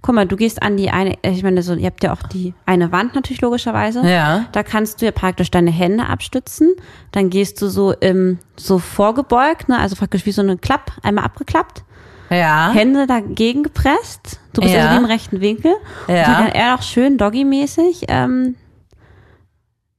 guck 0.00 0.14
mal, 0.14 0.26
du 0.26 0.34
gehst 0.36 0.62
an 0.62 0.76
die 0.78 0.88
eine, 0.90 1.16
ich 1.22 1.42
meine, 1.42 1.62
so, 1.62 1.74
ihr 1.74 1.86
habt 1.86 2.02
ja 2.02 2.12
auch 2.12 2.22
die 2.22 2.54
eine 2.64 2.90
Wand 2.90 3.14
natürlich 3.14 3.42
logischerweise. 3.42 4.00
Ja. 4.08 4.46
Da 4.52 4.62
kannst 4.62 5.00
du 5.02 5.04
ja 5.06 5.12
praktisch 5.12 5.50
deine 5.50 5.70
Hände 5.70 6.06
abstützen. 6.06 6.72
Dann 7.12 7.28
gehst 7.28 7.60
du 7.60 7.68
so 7.68 7.92
im, 7.92 8.38
so 8.56 8.78
vorgebeugt, 8.78 9.68
ne, 9.68 9.78
also 9.78 9.94
praktisch 9.96 10.24
wie 10.24 10.32
so 10.32 10.40
eine 10.40 10.56
Klapp, 10.56 10.92
einmal 11.02 11.24
abgeklappt. 11.24 11.84
ja. 12.30 12.70
Hände 12.72 13.06
dagegen 13.06 13.62
gepresst. 13.62 14.40
Du 14.54 14.62
bist 14.62 14.72
Ja. 14.74 14.80
also 14.86 14.94
wie 14.94 14.98
im 15.00 15.04
rechten 15.04 15.40
Winkel. 15.42 15.74
Ja. 16.08 16.14
Und 16.14 16.16
dann 16.16 16.34
kann 16.36 16.52
er 16.52 16.74
auch 16.76 16.82
schön 16.82 17.18
doggy-mäßig 17.18 18.04
ähm, 18.08 18.54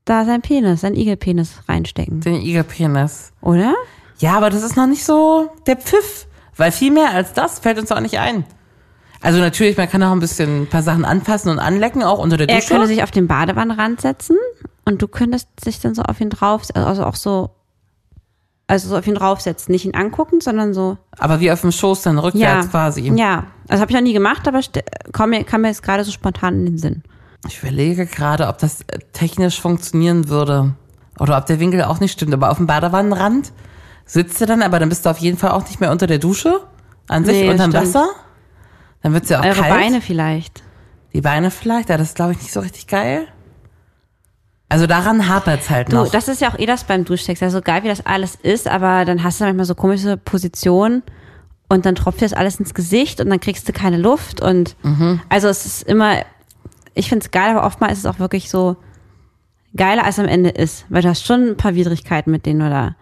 da 0.06 0.26
sein 0.26 0.42
Penis, 0.42 0.82
sein 0.82 0.96
Igelpenis 0.96 1.60
reinstecken. 1.68 2.22
Den 2.22 2.36
Igelpenis. 2.42 3.32
Oder? 3.42 3.74
Ja, 4.20 4.38
aber 4.38 4.50
das 4.50 4.64
ist 4.64 4.76
noch 4.78 4.88
nicht 4.88 5.04
so 5.06 5.52
der 5.68 5.78
Pfiff. 5.78 6.28
Weil 6.58 6.72
viel 6.72 6.92
mehr 6.92 7.12
als 7.12 7.34
das 7.34 7.60
fällt 7.60 7.78
uns 7.80 7.92
auch 7.92 8.00
nicht 8.00 8.18
ein. 8.20 8.46
Also 9.22 9.40
natürlich, 9.40 9.78
man 9.78 9.90
kann 9.90 10.04
auch 10.04 10.12
ein 10.12 10.20
bisschen 10.20 10.64
ein 10.64 10.68
paar 10.68 10.84
Sachen 10.84 11.06
anpassen 11.06 11.50
und 11.52 11.60
anlecken, 11.60 12.04
auch 12.04 12.20
unter 12.20 12.38
der 12.38 12.50
Er 12.50 12.58
Dusche. 12.58 12.70
könnte 12.74 12.88
sich 12.88 13.02
auf 13.04 13.12
den 13.12 13.28
Badewannenrand 13.28 14.02
setzen 14.02 14.38
und 14.86 15.02
du 15.02 15.08
könntest 15.08 15.48
dich 15.66 15.80
dann 15.80 15.96
so 15.96 16.04
auf 16.04 16.20
ihn 16.22 16.30
drauf, 16.30 16.64
also 16.74 17.04
auch 17.06 17.16
so, 17.16 17.50
also 18.68 18.90
so 18.90 18.98
auf 18.98 19.08
ihn 19.08 19.16
draufsetzen. 19.16 19.72
Nicht 19.72 19.86
ihn 19.86 19.96
angucken, 19.96 20.42
sondern 20.42 20.74
so. 20.74 20.98
aber 21.18 21.40
wie 21.40 21.52
auf 21.52 21.62
dem 21.62 21.72
Schoß, 21.72 22.02
dann 22.04 22.18
rückwärts 22.20 22.70
quasi. 22.70 23.12
Ja, 23.16 23.46
also 23.68 23.82
habe 23.82 23.92
ich 23.92 23.96
noch 23.96 24.04
nie 24.04 24.14
gemacht, 24.14 24.48
aber 24.48 24.60
kam 25.12 25.32
mir, 25.32 25.44
kam 25.44 25.62
mir 25.62 25.70
jetzt 25.70 25.84
gerade 25.84 26.04
so 26.04 26.12
spontan 26.12 26.56
in 26.60 26.66
den 26.66 26.78
Sinn. 26.78 27.04
Ich 27.48 27.62
überlege 27.62 28.06
gerade, 28.08 28.48
ob 28.48 28.58
das 28.58 28.82
äh, 28.82 28.98
technisch 29.14 29.62
funktionieren 29.62 30.30
würde. 30.30 30.74
Oder 31.20 31.38
ob 31.38 31.46
der 31.46 31.60
Winkel 31.60 31.84
auch 31.84 32.00
nicht 32.00 32.12
stimmt. 32.12 32.34
Aber 32.34 32.50
auf 32.52 32.58
dem 32.58 32.66
Badewannenrand 32.68 33.54
sitzt 34.06 34.42
du 34.42 34.46
dann, 34.48 34.62
aber 34.64 34.80
dann 34.80 34.90
bist 34.90 35.06
du 35.06 35.10
auf 35.12 35.20
jeden 35.20 35.38
Fall 35.38 35.52
auch 35.52 35.64
nicht 35.68 35.80
mehr 35.80 35.92
unter 35.92 36.08
der 36.08 36.18
Dusche 36.18 36.60
an 37.08 37.24
sich, 37.24 37.38
Nee, 37.44 37.50
unterm 37.52 37.72
stimmt. 37.72 37.86
Wasser. 37.88 38.08
Dann 39.06 39.14
wird's 39.14 39.30
ja 39.30 39.40
auch 39.40 39.46
Eure 39.46 39.62
kalt. 39.62 39.70
Beine 39.72 40.02
vielleicht. 40.02 40.64
Die 41.14 41.22
Beine 41.22 41.52
vielleicht, 41.52 41.90
ja, 41.90 41.98
das 41.98 42.08
ist, 42.08 42.16
glaube 42.16 42.32
ich, 42.32 42.40
nicht 42.40 42.52
so 42.52 42.60
richtig 42.62 42.88
geil. 42.88 43.28
Also 44.68 44.88
daran 44.88 45.30
hapert's 45.30 45.70
halt 45.70 45.92
Du, 45.92 45.98
noch. 45.98 46.10
das 46.10 46.28
ist 46.28 46.42
ja 46.42 46.50
auch 46.52 46.58
eh 46.58 46.66
das 46.66 46.86
beim 46.86 47.06
Duschsex. 47.06 47.44
Also 47.44 47.62
geil, 47.62 47.84
wie 47.84 47.88
das 47.88 48.04
alles 48.08 48.34
ist, 48.34 48.68
aber 48.68 49.06
dann 49.06 49.24
hast 49.24 49.40
du 49.40 49.44
manchmal 49.46 49.68
so 49.68 49.76
komische 49.76 50.18
Positionen 50.18 51.04
und 51.70 51.86
dann 51.86 51.94
tropft 51.94 52.22
dir 52.22 52.26
das 52.26 52.34
alles 52.34 52.60
ins 52.60 52.74
Gesicht 52.74 53.22
und 53.22 53.30
dann 53.30 53.40
kriegst 53.40 53.70
du 53.70 53.74
keine 53.74 53.98
Luft 53.98 54.42
und 54.42 54.76
Mhm. 54.82 55.22
also 55.30 55.50
es 55.50 55.68
ist 55.68 55.84
immer, 55.84 56.16
ich 56.96 57.08
finde 57.08 57.26
es 57.26 57.30
geil, 57.32 57.56
aber 57.56 57.64
oftmals 57.68 57.94
ist 58.00 58.00
es 58.00 58.06
auch 58.08 58.18
wirklich 58.18 58.50
so 58.50 58.76
geiler, 59.76 60.04
als 60.04 60.18
am 60.18 60.26
Ende 60.28 60.50
ist. 60.50 60.86
Weil 60.90 61.04
du 61.04 61.10
hast 61.10 61.24
schon 61.28 61.50
ein 61.50 61.58
paar 61.58 61.76
Widrigkeiten, 61.76 62.32
mit 62.32 62.48
denen 62.48 62.60
du 62.62 62.70
da 62.72 62.96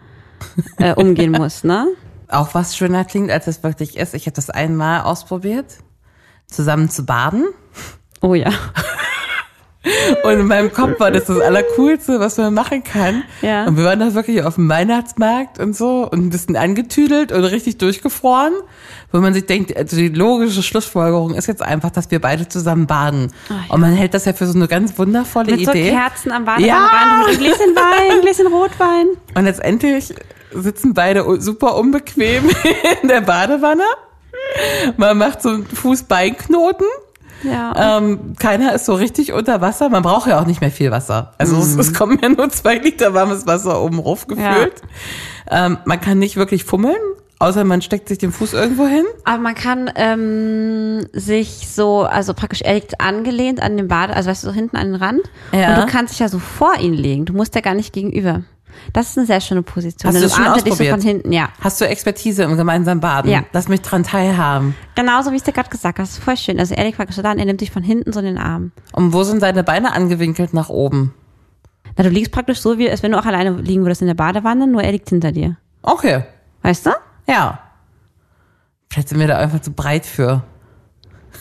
äh, 0.76 0.92
umgehen 0.94 1.30
musst, 1.38 1.64
ne? 1.64 1.86
Auch 2.28 2.52
was 2.52 2.76
schöner 2.76 3.06
klingt, 3.06 3.30
als 3.30 3.46
es 3.46 3.62
wirklich 3.62 3.96
ist. 3.96 4.12
Ich 4.12 4.26
habe 4.26 4.34
das 4.36 4.50
einmal 4.50 5.00
ausprobiert, 5.02 5.78
zusammen 6.46 6.90
zu 6.90 7.04
baden. 7.04 7.46
Oh 8.20 8.34
ja. 8.34 8.50
Und 10.24 10.32
in 10.40 10.46
meinem 10.46 10.72
Kopf 10.72 10.98
war 10.98 11.10
das 11.10 11.24
das 11.26 11.38
Allercoolste, 11.40 12.18
was 12.18 12.38
man 12.38 12.54
machen 12.54 12.82
kann. 12.82 13.22
Ja. 13.42 13.66
Und 13.66 13.76
wir 13.76 13.84
waren 13.84 14.00
da 14.00 14.14
wirklich 14.14 14.42
auf 14.42 14.54
dem 14.54 14.66
Weihnachtsmarkt 14.66 15.58
und 15.60 15.76
so 15.76 16.08
und 16.10 16.20
ein 16.24 16.30
bisschen 16.30 16.56
angetüdelt 16.56 17.32
und 17.32 17.44
richtig 17.44 17.76
durchgefroren, 17.76 18.54
wo 19.12 19.18
man 19.20 19.34
sich 19.34 19.44
denkt, 19.44 19.76
also 19.76 19.94
die 19.96 20.08
logische 20.08 20.62
Schlussfolgerung 20.62 21.34
ist 21.34 21.48
jetzt 21.48 21.60
einfach, 21.60 21.90
dass 21.90 22.10
wir 22.10 22.18
beide 22.18 22.48
zusammen 22.48 22.86
baden. 22.86 23.30
Und 23.68 23.80
man 23.82 23.92
hält 23.92 24.14
das 24.14 24.24
ja 24.24 24.32
für 24.32 24.46
so 24.46 24.54
eine 24.56 24.68
ganz 24.68 24.98
wundervolle 24.98 25.50
Mit 25.50 25.60
Idee. 25.60 25.90
so 25.90 25.94
Kerzen 25.96 26.32
am 26.32 26.46
Badewanne 26.46 26.66
Ja. 26.66 26.86
rein 26.86 27.20
und 27.24 27.30
ein 27.32 27.36
Gläschen 27.38 27.76
Wein, 27.76 28.10
ein 28.12 28.20
Gläschen 28.22 28.46
Rotwein. 28.46 29.06
Und 29.34 29.44
letztendlich 29.44 30.14
sitzen 30.50 30.94
beide 30.94 31.26
super 31.42 31.76
unbequem 31.76 32.48
in 33.02 33.08
der 33.08 33.20
Badewanne. 33.20 33.84
Man 34.96 35.18
macht 35.18 35.42
so 35.42 35.50
einen 35.50 35.66
Fuß-Bein-Knoten. 35.66 36.84
Ja. 37.42 37.98
Ähm, 37.98 38.34
keiner 38.38 38.72
ist 38.74 38.86
so 38.86 38.94
richtig 38.94 39.32
unter 39.32 39.60
Wasser. 39.60 39.90
Man 39.90 40.02
braucht 40.02 40.28
ja 40.28 40.40
auch 40.40 40.46
nicht 40.46 40.60
mehr 40.62 40.70
viel 40.70 40.90
Wasser. 40.90 41.34
Also 41.38 41.56
es, 41.58 41.74
Mhm. 41.74 41.80
es 41.80 41.92
kommen 41.94 42.18
ja 42.22 42.28
nur 42.30 42.48
zwei 42.50 42.76
Liter 42.76 43.12
warmes 43.12 43.46
Wasser 43.46 43.82
oben 43.82 43.98
rauf 43.98 44.26
gefühlt. 44.26 44.80
Ähm, 45.50 45.76
man 45.84 46.00
kann 46.00 46.18
nicht 46.18 46.36
wirklich 46.36 46.64
fummeln, 46.64 46.96
außer 47.38 47.64
man 47.64 47.82
steckt 47.82 48.08
sich 48.08 48.16
den 48.16 48.32
Fuß 48.32 48.54
irgendwo 48.54 48.86
hin. 48.86 49.04
Aber 49.24 49.42
man 49.42 49.54
kann 49.54 49.90
ähm, 49.96 51.06
sich 51.12 51.68
so, 51.68 52.04
also 52.04 52.32
praktisch 52.32 52.62
ehrlich 52.62 52.98
angelehnt 52.98 53.62
an 53.62 53.76
den 53.76 53.88
Bade, 53.88 54.14
also 54.16 54.30
weißt 54.30 54.42
du, 54.44 54.46
so 54.48 54.52
hinten 54.54 54.76
an 54.78 54.92
den 54.92 54.94
Rand. 54.94 55.20
Ja. 55.52 55.74
Und 55.74 55.82
du 55.86 55.92
kannst 55.92 56.14
dich 56.14 56.20
ja 56.20 56.28
so 56.30 56.38
vor 56.38 56.76
ihn 56.80 56.94
legen. 56.94 57.26
Du 57.26 57.34
musst 57.34 57.54
ja 57.54 57.60
gar 57.60 57.74
nicht 57.74 57.92
gegenüber. 57.92 58.44
Das 58.92 59.10
ist 59.10 59.18
eine 59.18 59.26
sehr 59.26 59.40
schöne 59.40 59.62
Position. 59.62 60.08
Hast 60.12 60.18
du 60.18 60.22
das 60.22 60.34
schon 60.34 60.44
er 60.44 60.54
so 60.54 60.56
ausprobiert? 60.66 60.90
von 60.90 61.00
hinten, 61.00 61.32
ja. 61.32 61.48
Hast 61.60 61.80
du 61.80 61.86
Expertise 61.86 62.42
im 62.44 62.56
gemeinsamen 62.56 63.00
Baden? 63.00 63.30
Ja. 63.30 63.44
Lass 63.52 63.68
mich 63.68 63.82
dran 63.82 64.02
teilhaben. 64.04 64.74
Genauso 64.94 65.30
wie 65.30 65.36
ich 65.36 65.40
es 65.40 65.44
dir 65.44 65.52
gerade 65.52 65.70
gesagt 65.70 65.98
habe. 65.98 66.06
Das 66.06 66.16
ist 66.18 66.24
voll 66.24 66.36
schön. 66.36 66.58
Also 66.58 66.74
ehrlich 66.74 66.96
praktisch 66.96 67.16
dann, 67.16 67.38
er 67.38 67.44
nimmt 67.44 67.60
dich 67.60 67.70
von 67.70 67.82
hinten 67.82 68.12
so 68.12 68.20
in 68.20 68.26
den 68.26 68.38
Arm. 68.38 68.72
Und 68.92 69.12
wo 69.12 69.22
sind 69.24 69.42
deine 69.42 69.64
Beine 69.64 69.92
angewinkelt 69.92 70.54
nach 70.54 70.68
oben? 70.68 71.14
Na, 71.96 72.04
du 72.04 72.10
liegst 72.10 72.32
praktisch 72.32 72.60
so, 72.60 72.78
wie 72.78 72.90
als 72.90 73.02
wenn 73.02 73.12
du 73.12 73.18
auch 73.18 73.26
alleine 73.26 73.52
liegen 73.52 73.82
würdest 73.84 74.00
in 74.02 74.08
der 74.08 74.14
Badewanne, 74.14 74.66
nur 74.66 74.82
er 74.82 74.92
liegt 74.92 75.08
hinter 75.08 75.32
dir. 75.32 75.56
Okay, 75.82 76.24
Weißt 76.62 76.86
du? 76.86 76.90
ja. 77.28 77.58
Vielleicht 78.90 79.08
sind 79.08 79.18
wir 79.18 79.26
da 79.26 79.38
einfach 79.38 79.60
zu 79.60 79.72
breit 79.72 80.06
für. 80.06 80.42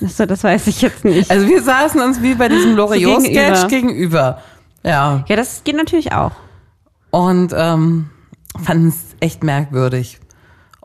So, 0.02 0.26
das 0.26 0.44
weiß 0.44 0.66
ich 0.68 0.82
jetzt 0.82 1.06
nicht. 1.06 1.30
Also 1.30 1.48
wir 1.48 1.62
saßen 1.62 2.02
uns 2.02 2.22
wie 2.22 2.34
bei 2.34 2.50
diesem 2.50 2.76
Loriot-Sketch 2.76 3.68
gegenüber. 3.68 3.68
gegenüber. 3.68 4.42
Ja. 4.84 5.24
Ja, 5.28 5.36
das 5.36 5.64
geht 5.64 5.76
natürlich 5.76 6.12
auch. 6.14 6.32
Und 7.14 7.54
ähm, 7.56 8.10
fanden 8.60 8.88
es 8.88 9.16
echt 9.20 9.44
merkwürdig. 9.44 10.20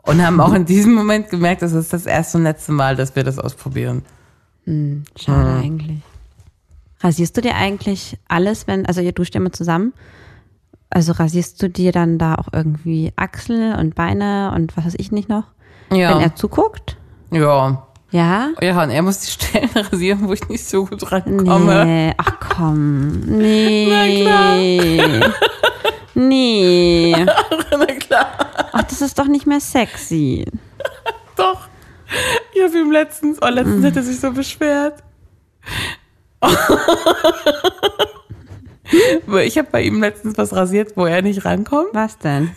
Und 0.03 0.23
haben 0.23 0.39
auch 0.39 0.53
in 0.53 0.65
diesem 0.65 0.93
Moment 0.93 1.31
gemerkt, 1.31 1.63
es 1.63 1.73
ist 1.73 1.91
das 1.91 2.05
erste 2.05 2.37
und 2.37 2.43
letzte 2.43 2.71
Mal, 2.71 2.95
dass 2.95 3.15
wir 3.15 3.23
das 3.23 3.39
ausprobieren. 3.39 4.03
Schade 5.15 5.59
eigentlich. 5.59 6.01
Rasierst 6.99 7.35
du 7.35 7.41
dir 7.41 7.55
eigentlich 7.55 8.19
alles, 8.27 8.67
wenn, 8.67 8.85
also 8.85 9.01
ihr 9.01 9.11
duscht 9.11 9.33
immer 9.33 9.51
zusammen? 9.51 9.91
Also 10.91 11.13
rasierst 11.13 11.63
du 11.63 11.67
dir 11.67 11.91
dann 11.91 12.19
da 12.19 12.35
auch 12.35 12.49
irgendwie 12.53 13.11
Achsel 13.15 13.75
und 13.79 13.95
Beine 13.95 14.53
und 14.55 14.77
was 14.77 14.85
weiß 14.85 14.95
ich 14.99 15.11
nicht 15.11 15.29
noch? 15.29 15.45
Ja. 15.91 16.13
Wenn 16.13 16.21
er 16.21 16.35
zuguckt? 16.35 16.95
ja. 17.31 17.87
Ja? 18.11 18.49
Ja, 18.59 18.83
und 18.83 18.89
er 18.89 19.03
muss 19.03 19.19
die 19.19 19.31
Stellen 19.31 19.69
rasieren, 19.75 20.27
wo 20.27 20.33
ich 20.33 20.47
nicht 20.49 20.65
so 20.65 20.85
gut 20.85 21.11
rankomme. 21.11 21.85
Nee, 21.85 22.13
ach 22.17 22.39
komm. 22.39 23.19
Nee. 23.21 25.21
Nee. 26.19 27.15
Na 27.71 27.85
klar. 27.85 28.31
Ach, 28.73 28.83
das 28.83 29.01
ist 29.01 29.17
doch 29.17 29.27
nicht 29.27 29.47
mehr 29.47 29.59
sexy. 29.61 30.45
Doch. 31.37 31.67
Ich 32.53 32.61
habe 32.63 32.77
ihm 32.79 32.91
letztens, 32.91 33.37
oh, 33.41 33.47
letztens 33.47 33.85
hat 33.85 33.95
er 33.95 34.03
sich 34.03 34.19
so 34.19 34.31
beschwert. 34.31 35.01
Ich 39.43 39.55
habe 39.59 39.67
bei 39.71 39.83
ihm 39.83 40.01
letztens 40.01 40.35
was 40.39 40.51
rasiert, 40.51 40.93
wo 40.97 41.05
er 41.05 41.21
nicht 41.21 41.45
rankommt, 41.45 41.89
Was 41.93 42.17
denn? 42.17 42.55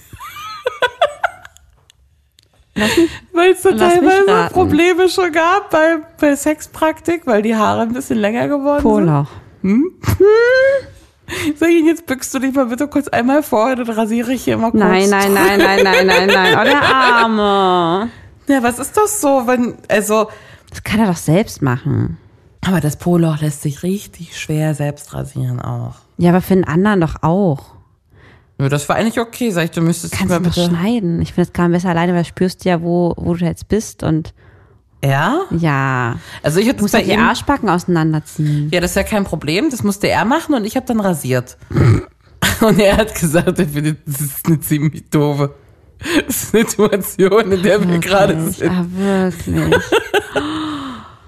weil 3.34 3.50
es 3.52 3.60
da 3.60 3.72
teilweise. 3.72 4.48
Probleme 4.50 5.10
schon 5.10 5.30
gab 5.30 5.68
bei, 5.70 5.98
bei 6.18 6.34
Sexpraktik, 6.34 7.26
weil 7.26 7.42
die 7.42 7.54
Haare 7.54 7.82
ein 7.82 7.92
bisschen 7.92 8.16
länger 8.18 8.48
geworden 8.48 8.82
Poloch. 8.82 9.28
sind. 9.60 9.92
Sag 11.56 11.68
ich, 11.70 11.84
jetzt 11.86 12.06
bückst 12.06 12.34
du 12.34 12.38
dich 12.40 12.54
mal 12.54 12.66
bitte 12.66 12.88
kurz 12.88 13.08
einmal 13.08 13.42
vor, 13.42 13.74
dann 13.76 13.88
rasiere 13.88 14.32
ich 14.32 14.44
hier 14.44 14.56
mal 14.58 14.70
kurz. 14.70 14.82
Nein, 14.82 15.08
nein, 15.08 15.32
nein, 15.32 15.58
nein, 15.58 15.80
nein, 15.84 16.06
nein, 16.06 16.26
nein. 16.26 16.56
Oh, 16.60 16.64
der 16.64 16.82
Arme. 16.82 18.10
Ja, 18.48 18.60
was 18.62 18.80
ist 18.80 18.96
das 18.96 19.20
so, 19.20 19.46
wenn, 19.46 19.76
also, 19.88 20.26
Das 20.70 20.82
kann 20.82 20.98
er 20.98 21.06
doch 21.06 21.16
selbst 21.16 21.62
machen. 21.62 22.18
aber 22.66 22.80
das 22.80 22.96
Poloch 22.96 23.40
lässt 23.40 23.62
sich 23.62 23.84
richtig 23.84 24.36
schwer 24.38 24.74
selbst 24.74 25.14
rasieren 25.14 25.60
auch. 25.60 25.94
Ja, 26.18 26.30
aber 26.30 26.42
für 26.42 26.54
einen 26.54 26.64
anderen 26.64 27.00
doch 27.00 27.22
auch. 27.22 27.76
Ja, 28.58 28.68
das 28.68 28.88
war 28.88 28.96
eigentlich 28.96 29.20
okay, 29.20 29.50
sag 29.52 29.64
ich, 29.66 29.70
du 29.70 29.80
müsstest 29.80 30.14
Kannst 30.14 30.30
mal 30.30 30.40
bitte. 30.40 30.64
schneiden. 30.64 31.22
Ich 31.22 31.32
finde 31.34 31.48
es 31.48 31.52
gerade 31.52 31.70
besser 31.70 31.90
alleine, 31.90 32.14
weil 32.14 32.24
du 32.24 32.28
spürst 32.28 32.64
ja, 32.64 32.82
wo, 32.82 33.14
wo 33.16 33.32
du 33.34 33.44
jetzt 33.44 33.68
bist. 33.68 34.02
Und 34.02 34.34
Ja? 35.04 35.40
ja, 35.50 36.16
Also 36.42 36.60
ich 36.60 36.78
musst 36.80 36.92
bei 36.94 37.02
die 37.02 37.10
ihm. 37.12 37.20
Arschbacken 37.20 37.68
auseinanderziehen. 37.68 38.68
Ja, 38.72 38.80
das 38.80 38.92
ist 38.92 38.96
ja 38.96 39.02
kein 39.02 39.24
Problem. 39.24 39.68
Das 39.70 39.82
musste 39.82 40.08
er 40.08 40.24
machen 40.24 40.54
und 40.54 40.64
ich 40.64 40.76
habe 40.76 40.86
dann 40.86 41.00
rasiert. 41.00 41.56
Und 42.60 42.78
er 42.78 42.96
hat 42.96 43.14
gesagt, 43.14 43.58
er 43.58 43.66
findet, 43.68 44.06
das 44.06 44.20
ist 44.20 44.46
eine 44.46 44.60
ziemlich 44.60 45.08
doofe 45.10 45.52
Situation, 46.28 47.52
in 47.52 47.62
der 47.62 47.88
wir 47.88 47.98
gerade 47.98 48.36
Wirklich, 48.36 48.56
sind. 48.56 48.70
ah, 48.70 48.84
wirklich. 48.88 49.74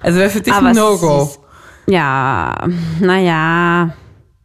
Also 0.01 0.19
wäre 0.19 0.31
für 0.31 0.41
dich 0.41 0.53
Aber 0.53 0.69
ein 0.69 0.77
No-Go. 0.77 1.31
Ja, 1.87 2.67
naja. 3.01 3.95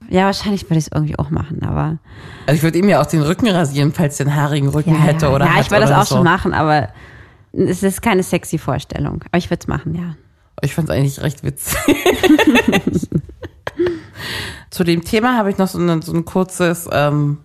Ja, 0.09 0.25
wahrscheinlich 0.25 0.63
würde 0.63 0.79
ich 0.79 0.85
es 0.87 0.91
irgendwie 0.93 1.17
auch 1.19 1.29
machen, 1.29 1.61
aber. 1.63 1.97
Also 2.47 2.57
ich 2.57 2.63
würde 2.63 2.77
ihm 2.79 2.89
ja 2.89 3.01
auch 3.01 3.05
den 3.05 3.21
Rücken 3.21 3.47
rasieren, 3.49 3.93
falls 3.93 4.19
er 4.19 4.25
einen 4.27 4.35
haarigen 4.35 4.69
Rücken 4.69 4.91
Ja, 4.93 4.97
hätte 4.99 5.27
ja, 5.27 5.31
oder 5.33 5.45
ja 5.45 5.61
ich 5.61 5.69
würde 5.69 5.85
das 5.85 5.91
auch 5.91 6.05
so. 6.05 6.15
schon 6.15 6.23
machen, 6.23 6.53
aber 6.53 6.89
es 7.53 7.83
ist 7.83 8.01
keine 8.01 8.23
sexy 8.23 8.57
Vorstellung. 8.57 9.23
Aber 9.29 9.37
ich 9.37 9.49
würde 9.49 9.61
es 9.61 9.67
machen, 9.67 9.95
ja. 9.95 10.15
Ich 10.61 10.75
fand 10.75 10.89
es 10.89 10.95
eigentlich 10.95 11.21
recht 11.21 11.43
witzig. 11.43 11.77
Zu 14.69 14.83
dem 14.83 15.03
Thema 15.03 15.37
habe 15.37 15.49
ich 15.49 15.57
noch 15.57 15.67
so, 15.67 15.79
ein- 15.79 16.01
so 16.01 16.13
ein 16.13 16.25
kurzes, 16.25 16.87
ähm, 16.91 17.37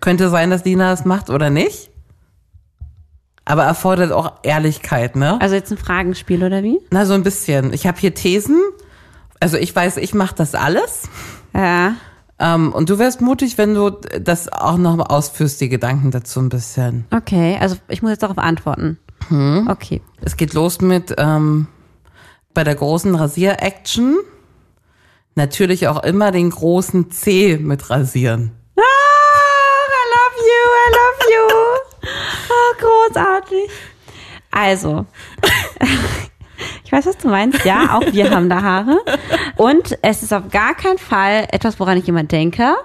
könnte 0.00 0.28
sein, 0.28 0.50
dass 0.50 0.64
Lina 0.64 0.90
das 0.90 1.04
macht 1.04 1.30
oder 1.30 1.50
nicht. 1.50 1.90
Aber 3.46 3.64
erfordert 3.64 4.10
auch 4.12 4.32
Ehrlichkeit, 4.42 5.16
ne? 5.16 5.38
Also 5.40 5.54
jetzt 5.54 5.70
ein 5.70 5.76
Fragenspiel 5.78 6.42
oder 6.44 6.62
wie? 6.62 6.78
Na, 6.90 7.04
so 7.06 7.12
ein 7.14 7.22
bisschen. 7.22 7.72
Ich 7.72 7.86
habe 7.86 7.98
hier 7.98 8.14
Thesen. 8.14 8.58
Also 9.38 9.56
ich 9.58 9.74
weiß, 9.74 9.98
ich 9.98 10.14
mache 10.14 10.34
das 10.34 10.54
alles. 10.54 11.08
Ja. 11.54 11.94
Ähm, 12.38 12.72
und 12.72 12.88
du 12.88 12.98
wärst 12.98 13.20
mutig, 13.20 13.58
wenn 13.58 13.74
du 13.74 13.90
das 13.90 14.48
auch 14.50 14.78
noch 14.78 14.96
mal 14.96 15.04
ausführst, 15.04 15.60
die 15.60 15.68
Gedanken 15.68 16.10
dazu 16.10 16.40
ein 16.40 16.48
bisschen. 16.48 17.04
Okay, 17.14 17.56
also 17.60 17.76
ich 17.88 18.00
muss 18.02 18.10
jetzt 18.12 18.22
darauf 18.22 18.38
antworten. 18.38 18.98
Hm. 19.28 19.68
Okay. 19.70 20.00
Es 20.20 20.36
geht 20.36 20.54
los 20.54 20.80
mit 20.80 21.14
ähm, 21.18 21.66
bei 22.52 22.64
der 22.64 22.74
großen 22.74 23.14
Rasier-Action 23.14 24.18
natürlich 25.34 25.88
auch 25.88 26.02
immer 26.02 26.30
den 26.30 26.50
großen 26.50 27.10
C 27.10 27.58
mit 27.60 27.90
rasieren. 27.90 28.52
Ah, 28.76 28.80
I 28.80 30.04
love 30.14 30.36
you, 30.40 30.62
I 30.80 30.90
love 30.92 31.32
you. 31.32 31.54
Oh, 32.46 33.08
großartig. 33.08 33.70
Also, 34.50 35.06
ich 36.84 36.92
weiß, 36.92 37.06
was 37.06 37.16
du 37.16 37.28
meinst. 37.28 37.64
Ja, 37.64 37.96
auch 37.96 38.12
wir 38.12 38.30
haben 38.30 38.48
da 38.50 38.62
Haare. 38.62 39.00
Und 39.56 39.98
es 40.02 40.22
ist 40.22 40.32
auf 40.32 40.50
gar 40.50 40.74
keinen 40.74 40.98
Fall 40.98 41.48
etwas, 41.50 41.80
woran 41.80 41.96
ich 41.96 42.06
immer 42.08 42.22
denke. 42.22 42.76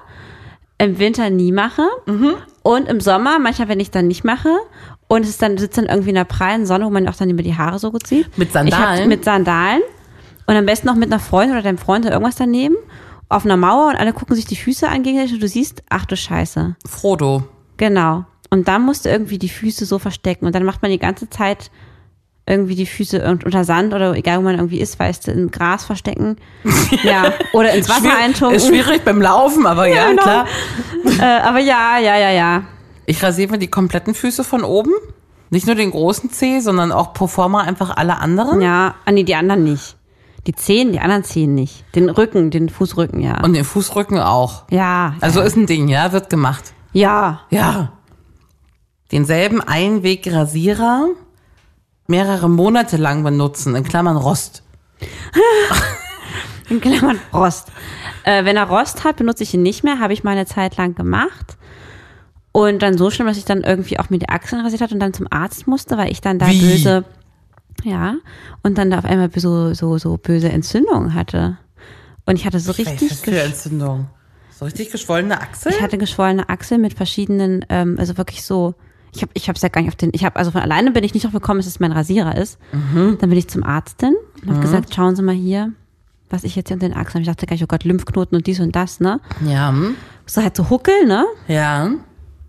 Im 0.77 0.97
Winter 0.97 1.29
nie 1.29 1.51
mache. 1.51 1.87
Und 2.63 2.87
im 2.87 3.01
Sommer, 3.01 3.37
manchmal, 3.37 3.67
wenn 3.67 3.81
ich 3.81 3.91
dann 3.91 4.07
nicht 4.07 4.23
mache. 4.23 4.49
Und 5.09 5.23
es 5.23 5.29
ist 5.29 5.41
dann, 5.41 5.57
sitzt 5.57 5.77
dann 5.77 5.85
irgendwie 5.87 6.09
in 6.09 6.15
der 6.15 6.23
prallen 6.23 6.65
Sonne, 6.65 6.85
wo 6.85 6.89
man 6.91 7.07
auch 7.09 7.15
dann 7.15 7.29
über 7.29 7.43
die 7.43 7.57
Haare 7.57 7.79
so 7.79 7.91
gut 7.91 8.07
sieht. 8.07 8.37
Mit 8.37 8.49
Ich 8.51 8.55
hab, 8.55 8.69
Sandalen? 8.69 9.09
mit 9.09 9.25
Sandalen. 9.25 9.81
Und 10.45 10.55
am 10.55 10.65
besten 10.65 10.87
noch 10.87 10.95
mit 10.95 11.11
einer 11.11 11.19
Freundin 11.19 11.51
oder 11.57 11.63
deinem 11.63 11.77
Freund 11.79 12.05
oder 12.05 12.13
irgendwas 12.13 12.35
daneben. 12.35 12.75
Auf 13.27 13.43
einer 13.43 13.57
Mauer 13.57 13.89
und 13.89 13.95
alle 13.95 14.13
gucken 14.13 14.35
sich 14.35 14.45
die 14.45 14.55
Füße 14.55 14.87
an 14.87 15.03
gegenseitig 15.03 15.33
und 15.33 15.43
du 15.43 15.47
siehst, 15.47 15.83
ach 15.89 16.05
du 16.05 16.15
Scheiße. 16.15 16.75
Frodo. 16.87 17.43
Genau. 17.77 18.23
Und 18.51 18.67
dann 18.67 18.83
musst 18.83 19.05
du 19.05 19.09
irgendwie 19.09 19.37
die 19.39 19.49
Füße 19.49 19.85
so 19.85 19.99
verstecken. 19.99 20.45
Und 20.45 20.55
dann 20.55 20.63
macht 20.63 20.81
man 20.81 20.89
die 20.91 20.97
ganze 20.99 21.29
Zeit 21.29 21.69
irgendwie 22.47 22.73
die 22.75 22.87
Füße 22.87 23.23
un- 23.23 23.41
unter 23.45 23.63
Sand 23.63 23.93
oder 23.93 24.15
egal 24.15 24.39
wo 24.39 24.41
man 24.41 24.55
irgendwie 24.55 24.79
ist, 24.79 24.97
weißt 24.99 25.27
du, 25.27 25.31
im 25.31 25.51
Gras 25.51 25.85
verstecken. 25.85 26.37
Ja. 27.03 27.33
Oder 27.53 27.73
ins 27.73 27.87
Wasser 27.89 28.15
eintunken. 28.17 28.55
Ist 28.57 28.67
schwierig 28.67 29.03
beim 29.03 29.21
Laufen, 29.21 29.65
aber 29.67 29.85
ja, 29.87 30.09
genau. 30.09 30.21
klar. 30.23 30.45
Äh, 31.19 31.41
aber 31.41 31.59
ja, 31.59 31.99
ja, 31.99 32.17
ja, 32.17 32.31
ja. 32.31 32.63
Ich 33.09 33.23
rasiere 33.23 33.53
mir 33.53 33.57
die 33.57 33.71
kompletten 33.71 34.13
Füße 34.13 34.43
von 34.43 34.63
oben. 34.63 34.91
Nicht 35.49 35.65
nur 35.65 35.73
den 35.73 35.89
großen 35.89 36.29
C, 36.29 36.59
sondern 36.59 36.91
auch 36.91 37.11
pro 37.15 37.25
forma 37.25 37.61
einfach 37.61 37.97
alle 37.97 38.19
anderen. 38.19 38.61
Ja, 38.61 38.93
ah, 39.03 39.11
nee, 39.11 39.23
die 39.23 39.33
anderen 39.33 39.63
nicht. 39.63 39.97
Die 40.45 40.53
Zehen, 40.53 40.91
die 40.91 40.99
anderen 40.99 41.23
Zehen 41.23 41.55
nicht. 41.55 41.83
Den 41.95 42.11
Rücken, 42.11 42.51
den 42.51 42.69
Fußrücken, 42.69 43.19
ja. 43.19 43.43
Und 43.43 43.53
den 43.53 43.65
Fußrücken 43.65 44.19
auch. 44.19 44.65
ja. 44.69 45.15
Also 45.21 45.39
ja. 45.39 45.47
ist 45.47 45.57
ein 45.57 45.65
Ding, 45.65 45.87
ja, 45.87 46.11
wird 46.11 46.29
gemacht. 46.29 46.75
Ja. 46.93 47.41
Ja. 47.49 47.93
Denselben 49.11 49.59
Einwegrasierer 49.59 51.07
mehrere 52.05 52.47
Monate 52.47 52.97
lang 52.97 53.23
benutzen, 53.23 53.73
in 53.73 53.83
Klammern 53.83 54.17
Rost. 54.17 54.61
In 56.69 56.79
Klammern 56.79 57.19
Rost. 57.33 57.71
Äh, 58.23 58.45
wenn 58.45 58.55
er 58.55 58.69
Rost 58.69 59.03
hat, 59.03 59.15
benutze 59.15 59.41
ich 59.41 59.55
ihn 59.55 59.63
nicht 59.63 59.83
mehr. 59.83 59.99
Habe 59.99 60.13
ich 60.13 60.23
mal 60.23 60.31
eine 60.31 60.45
Zeit 60.45 60.77
lang 60.77 60.93
gemacht. 60.93 61.57
Und 62.51 62.81
dann 62.81 62.97
so 62.97 63.11
schlimm, 63.11 63.27
dass 63.27 63.37
ich 63.37 63.45
dann 63.45 63.61
irgendwie 63.61 63.99
auch 63.99 64.09
mir 64.09 64.17
die 64.17 64.29
Achseln 64.29 64.63
rasiert 64.63 64.81
hatte 64.81 64.95
und 64.95 64.99
dann 64.99 65.13
zum 65.13 65.27
Arzt 65.29 65.67
musste, 65.67 65.97
weil 65.97 66.11
ich 66.11 66.21
dann 66.21 66.39
da 66.39 66.47
Wie? 66.47 66.59
böse, 66.59 67.05
ja, 67.83 68.15
und 68.63 68.77
dann 68.77 68.89
da 68.89 68.99
auf 68.99 69.05
einmal 69.05 69.29
so, 69.35 69.73
so, 69.73 69.97
so 69.97 70.17
böse 70.17 70.49
Entzündungen 70.49 71.13
hatte. 71.13 71.57
Und 72.25 72.35
ich 72.35 72.45
hatte 72.45 72.59
so 72.59 72.71
richtig, 72.71 73.11
Was 73.11 73.21
für 73.21 73.41
Entzündung. 73.41 74.07
So 74.51 74.65
richtig 74.65 74.91
geschwollene 74.91 75.39
Achsel? 75.39 75.71
ich 75.71 75.81
hatte 75.81 75.97
geschwollene 75.97 76.49
Achseln 76.49 76.81
mit 76.81 76.93
verschiedenen, 76.93 77.65
ähm, 77.69 77.95
also 77.97 78.17
wirklich 78.17 78.43
so, 78.43 78.75
ich 79.13 79.21
habe 79.21 79.31
ich 79.33 79.47
hab's 79.47 79.61
ja 79.61 79.69
gar 79.69 79.81
nicht 79.81 79.89
auf 79.89 79.95
den, 79.95 80.09
ich 80.13 80.25
habe 80.25 80.35
also 80.35 80.51
von 80.51 80.61
alleine 80.61 80.91
bin 80.91 81.03
ich 81.03 81.13
nicht 81.13 81.23
drauf 81.23 81.31
gekommen, 81.31 81.59
dass 81.59 81.67
es 81.67 81.79
mein 81.79 81.91
Rasierer 81.91 82.35
ist. 82.35 82.59
Dann 82.93 83.29
bin 83.29 83.37
ich 83.37 83.47
zum 83.47 83.63
Arztin 83.63 84.15
und 84.41 84.49
habe 84.49 84.59
gesagt, 84.59 84.93
schauen 84.93 85.15
Sie 85.15 85.21
mal 85.21 85.33
hier, 85.33 85.71
was 86.29 86.43
ich 86.43 86.55
jetzt 86.55 86.67
hier 86.67 86.75
unter 86.75 86.89
den 86.89 86.95
Achseln 86.95 87.21
habe. 87.21 87.21
Ich 87.21 87.27
dachte 87.27 87.45
gleich, 87.45 87.63
oh 87.63 87.67
Gott, 87.67 87.85
Lymphknoten 87.85 88.35
und 88.35 88.47
dies 88.47 88.59
und 88.59 88.75
das, 88.75 88.99
ne? 88.99 89.21
ja. 89.45 89.73
So 90.25 90.43
halt 90.43 90.55
so 90.55 90.69
Huckel, 90.69 91.07
ne? 91.07 91.25
Ja. 91.47 91.89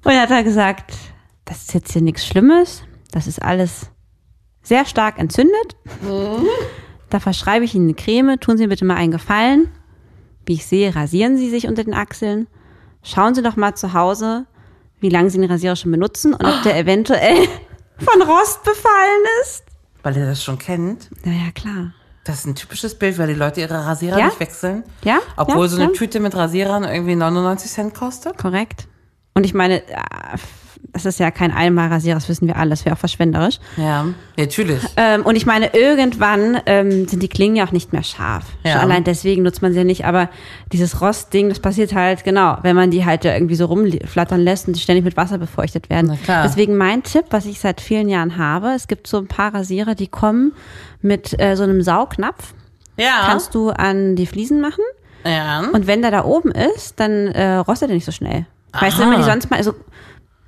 Und 0.05 0.13
hat 0.19 0.31
er 0.31 0.43
gesagt, 0.43 0.95
das 1.45 1.59
ist 1.63 1.75
jetzt 1.75 1.93
hier 1.93 2.03
nichts 2.03 2.27
Schlimmes, 2.27 2.83
das 3.13 3.27
ist 3.27 3.43
alles 3.43 3.91
sehr 4.63 4.85
stark 4.85 5.19
entzündet. 5.19 5.77
Da 7.11 7.21
verschreibe 7.21 7.65
ich 7.65 7.75
Ihnen 7.75 7.87
eine 7.87 7.95
Creme, 7.95 8.39
tun 8.41 8.57
Sie 8.57 8.65
mir 8.65 8.69
bitte 8.69 8.85
mal 8.85 8.97
einen 8.97 9.11
Gefallen. 9.13 9.69
Wie 10.47 10.55
ich 10.55 10.67
sehe, 10.67 10.95
rasieren 10.95 11.37
Sie 11.37 11.51
sich 11.51 11.67
unter 11.67 11.85
den 11.85 11.95
Achseln. 11.95 12.47
Schauen 13.03 13.35
Sie 13.35 13.43
doch 13.43 13.57
mal 13.57 13.75
zu 13.75 13.93
Hause, 13.95 14.47
wie 15.01 15.09
lange 15.09 15.31
Sie 15.31 15.39
den 15.41 15.51
Rasierer 15.51 15.77
schon 15.77 15.91
benutzen 15.91 16.35
und 16.35 16.45
ob 16.45 16.63
der 16.63 16.79
eventuell 16.79 17.47
von 17.99 18.23
Rost 18.23 18.63
befallen 18.63 19.25
ist. 19.43 19.65
Weil 20.03 20.17
ihr 20.17 20.27
das 20.27 20.43
schon 20.43 20.59
kennt. 20.59 21.11
Naja, 21.27 21.51
klar. 21.55 21.93
Das 22.25 22.41
ist 22.41 22.47
ein 22.47 22.55
typisches 22.55 22.95
Bild, 22.99 23.19
weil 23.19 23.29
die 23.29 23.35
Leute 23.35 23.61
ihre 23.61 23.85
Rasierer 23.87 24.19
Ja? 24.19 24.27
nicht 24.27 24.41
wechseln. 24.41 24.85
Ja, 25.05 25.19
Obwohl 25.37 25.67
ja, 25.67 25.69
so 25.69 25.77
eine 25.77 25.87
ja. 25.87 25.91
Tüte 25.99 26.21
mit 26.21 26.35
Rasierern 26.35 26.85
irgendwie 26.85 27.17
99 27.17 27.71
Cent 27.71 27.95
kostet. 27.95 28.39
Korrekt. 28.39 28.87
Und 29.35 29.45
ich 29.45 29.55
meine, 29.55 29.83
äh, 29.83 29.97
das 30.93 31.07
ist 31.07 31.21
ja 31.21 31.31
kein 31.31 31.53
Einmalrasierer, 31.53 32.17
das 32.17 32.29
wissen 32.29 32.49
wir 32.49 32.57
alle, 32.57 32.71
das 32.71 32.85
wäre 32.85 32.97
auch 32.97 32.99
verschwenderisch. 32.99 33.59
Ja, 33.77 34.07
natürlich. 34.37 34.83
Ähm, 34.97 35.25
und 35.25 35.37
ich 35.37 35.47
meine, 35.47 35.73
irgendwann 35.75 36.61
ähm, 36.67 37.07
sind 37.07 37.23
die 37.23 37.29
Klingen 37.29 37.57
ja 37.57 37.65
auch 37.65 37.73
nicht 37.73 37.93
mehr 37.93 38.03
scharf. 38.03 38.45
Ja. 38.65 38.73
Schon 38.73 38.81
allein 38.81 39.05
deswegen 39.05 39.43
nutzt 39.43 39.63
man 39.63 39.73
sie 39.73 39.79
ja 39.79 39.85
nicht. 39.85 40.05
Aber 40.05 40.29
dieses 40.73 41.01
Rostding, 41.01 41.49
das 41.49 41.61
passiert 41.61 41.95
halt, 41.95 42.25
genau, 42.25 42.59
wenn 42.63 42.75
man 42.75 42.91
die 42.91 43.05
halt 43.05 43.25
irgendwie 43.25 43.55
so 43.55 43.67
rumflattern 43.67 44.41
lässt 44.41 44.67
und 44.67 44.75
die 44.75 44.81
ständig 44.81 45.05
mit 45.05 45.17
Wasser 45.17 45.39
befeuchtet 45.39 45.91
werden. 45.91 46.07
Na 46.09 46.17
klar. 46.17 46.43
Deswegen 46.43 46.77
mein 46.77 47.03
Tipp, 47.03 47.27
was 47.31 47.47
ich 47.47 47.61
seit 47.61 47.81
vielen 47.81 48.09
Jahren 48.09 48.37
habe, 48.37 48.73
es 48.75 48.89
gibt 48.89 49.07
so 49.07 49.19
ein 49.19 49.29
paar 49.29 49.55
Rasierer, 49.55 49.95
die 49.95 50.09
kommen 50.09 50.53
mit 51.03 51.39
äh, 51.41 51.57
so 51.57 51.63
einem 51.63 51.83
Saugnapf. 51.83 52.55
Ja. 52.97 53.23
Kannst 53.27 53.55
du 53.55 53.71
an 53.71 54.17
die 54.17 54.27
Fliesen 54.27 54.61
machen. 54.61 54.85
ja. 55.25 55.61
Und 55.73 55.87
wenn 55.87 56.03
der 56.03 56.11
da 56.11 56.25
oben 56.25 56.51
ist, 56.51 56.99
dann 56.99 57.29
äh, 57.29 57.57
rostet 57.57 57.91
er 57.91 57.95
nicht 57.95 58.05
so 58.05 58.13
schnell. 58.13 58.47
Weißt 58.73 58.97
du, 58.99 59.03
wenn 59.03 59.09
man 59.11 59.19
die 59.19 59.25
sonst 59.25 59.51
mal, 59.51 59.57
also, 59.57 59.75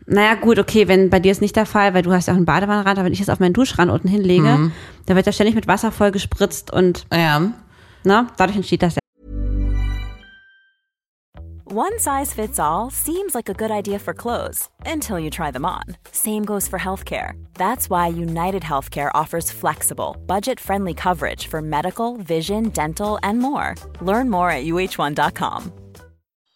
naja, 0.06 0.34
gut, 0.34 0.58
okay, 0.58 0.88
wenn 0.88 1.10
bei 1.10 1.20
dir 1.20 1.32
ist 1.32 1.40
nicht 1.40 1.56
der 1.56 1.66
Fall, 1.66 1.94
weil 1.94 2.02
du 2.02 2.12
hast 2.12 2.26
ja 2.26 2.32
auch 2.34 2.36
einen 2.36 2.46
Badewannenrand, 2.46 2.98
aber 2.98 3.06
wenn 3.06 3.12
ich 3.12 3.18
jetzt 3.20 3.30
auf 3.30 3.40
meinen 3.40 3.52
Duschrand 3.54 3.90
unten 3.90 4.08
hinlege, 4.08 4.48
Mhm. 4.48 4.72
da 5.06 5.14
wird 5.16 5.26
er 5.26 5.32
ständig 5.32 5.54
mit 5.54 5.66
Wasser 5.68 5.92
voll 5.92 6.10
gespritzt 6.10 6.72
und, 6.72 7.06
ja. 7.12 7.40
ne, 8.04 8.26
dadurch 8.36 8.56
entsteht 8.56 8.82
das. 8.82 8.96
One 11.74 11.98
size 11.98 12.34
fits 12.34 12.58
all 12.60 12.90
seems 12.90 13.32
like 13.34 13.48
a 13.48 13.54
good 13.54 13.70
idea 13.70 13.98
for 13.98 14.12
clothes 14.12 14.68
until 14.84 15.18
you 15.18 15.30
try 15.30 15.50
them 15.50 15.64
on. 15.64 15.96
Same 16.10 16.44
goes 16.44 16.68
for 16.68 16.78
healthcare. 16.78 17.32
That's 17.56 17.88
why 17.88 18.08
United 18.08 18.62
Healthcare 18.62 19.10
offers 19.14 19.50
flexible, 19.50 20.16
budget 20.26 20.60
friendly 20.60 20.92
coverage 20.92 21.46
for 21.48 21.62
medical, 21.62 22.18
vision, 22.18 22.68
dental, 22.74 23.18
and 23.22 23.38
more. 23.38 23.74
Learn 24.02 24.28
more 24.28 24.50
at 24.50 24.64
uh1.com. 24.66 25.72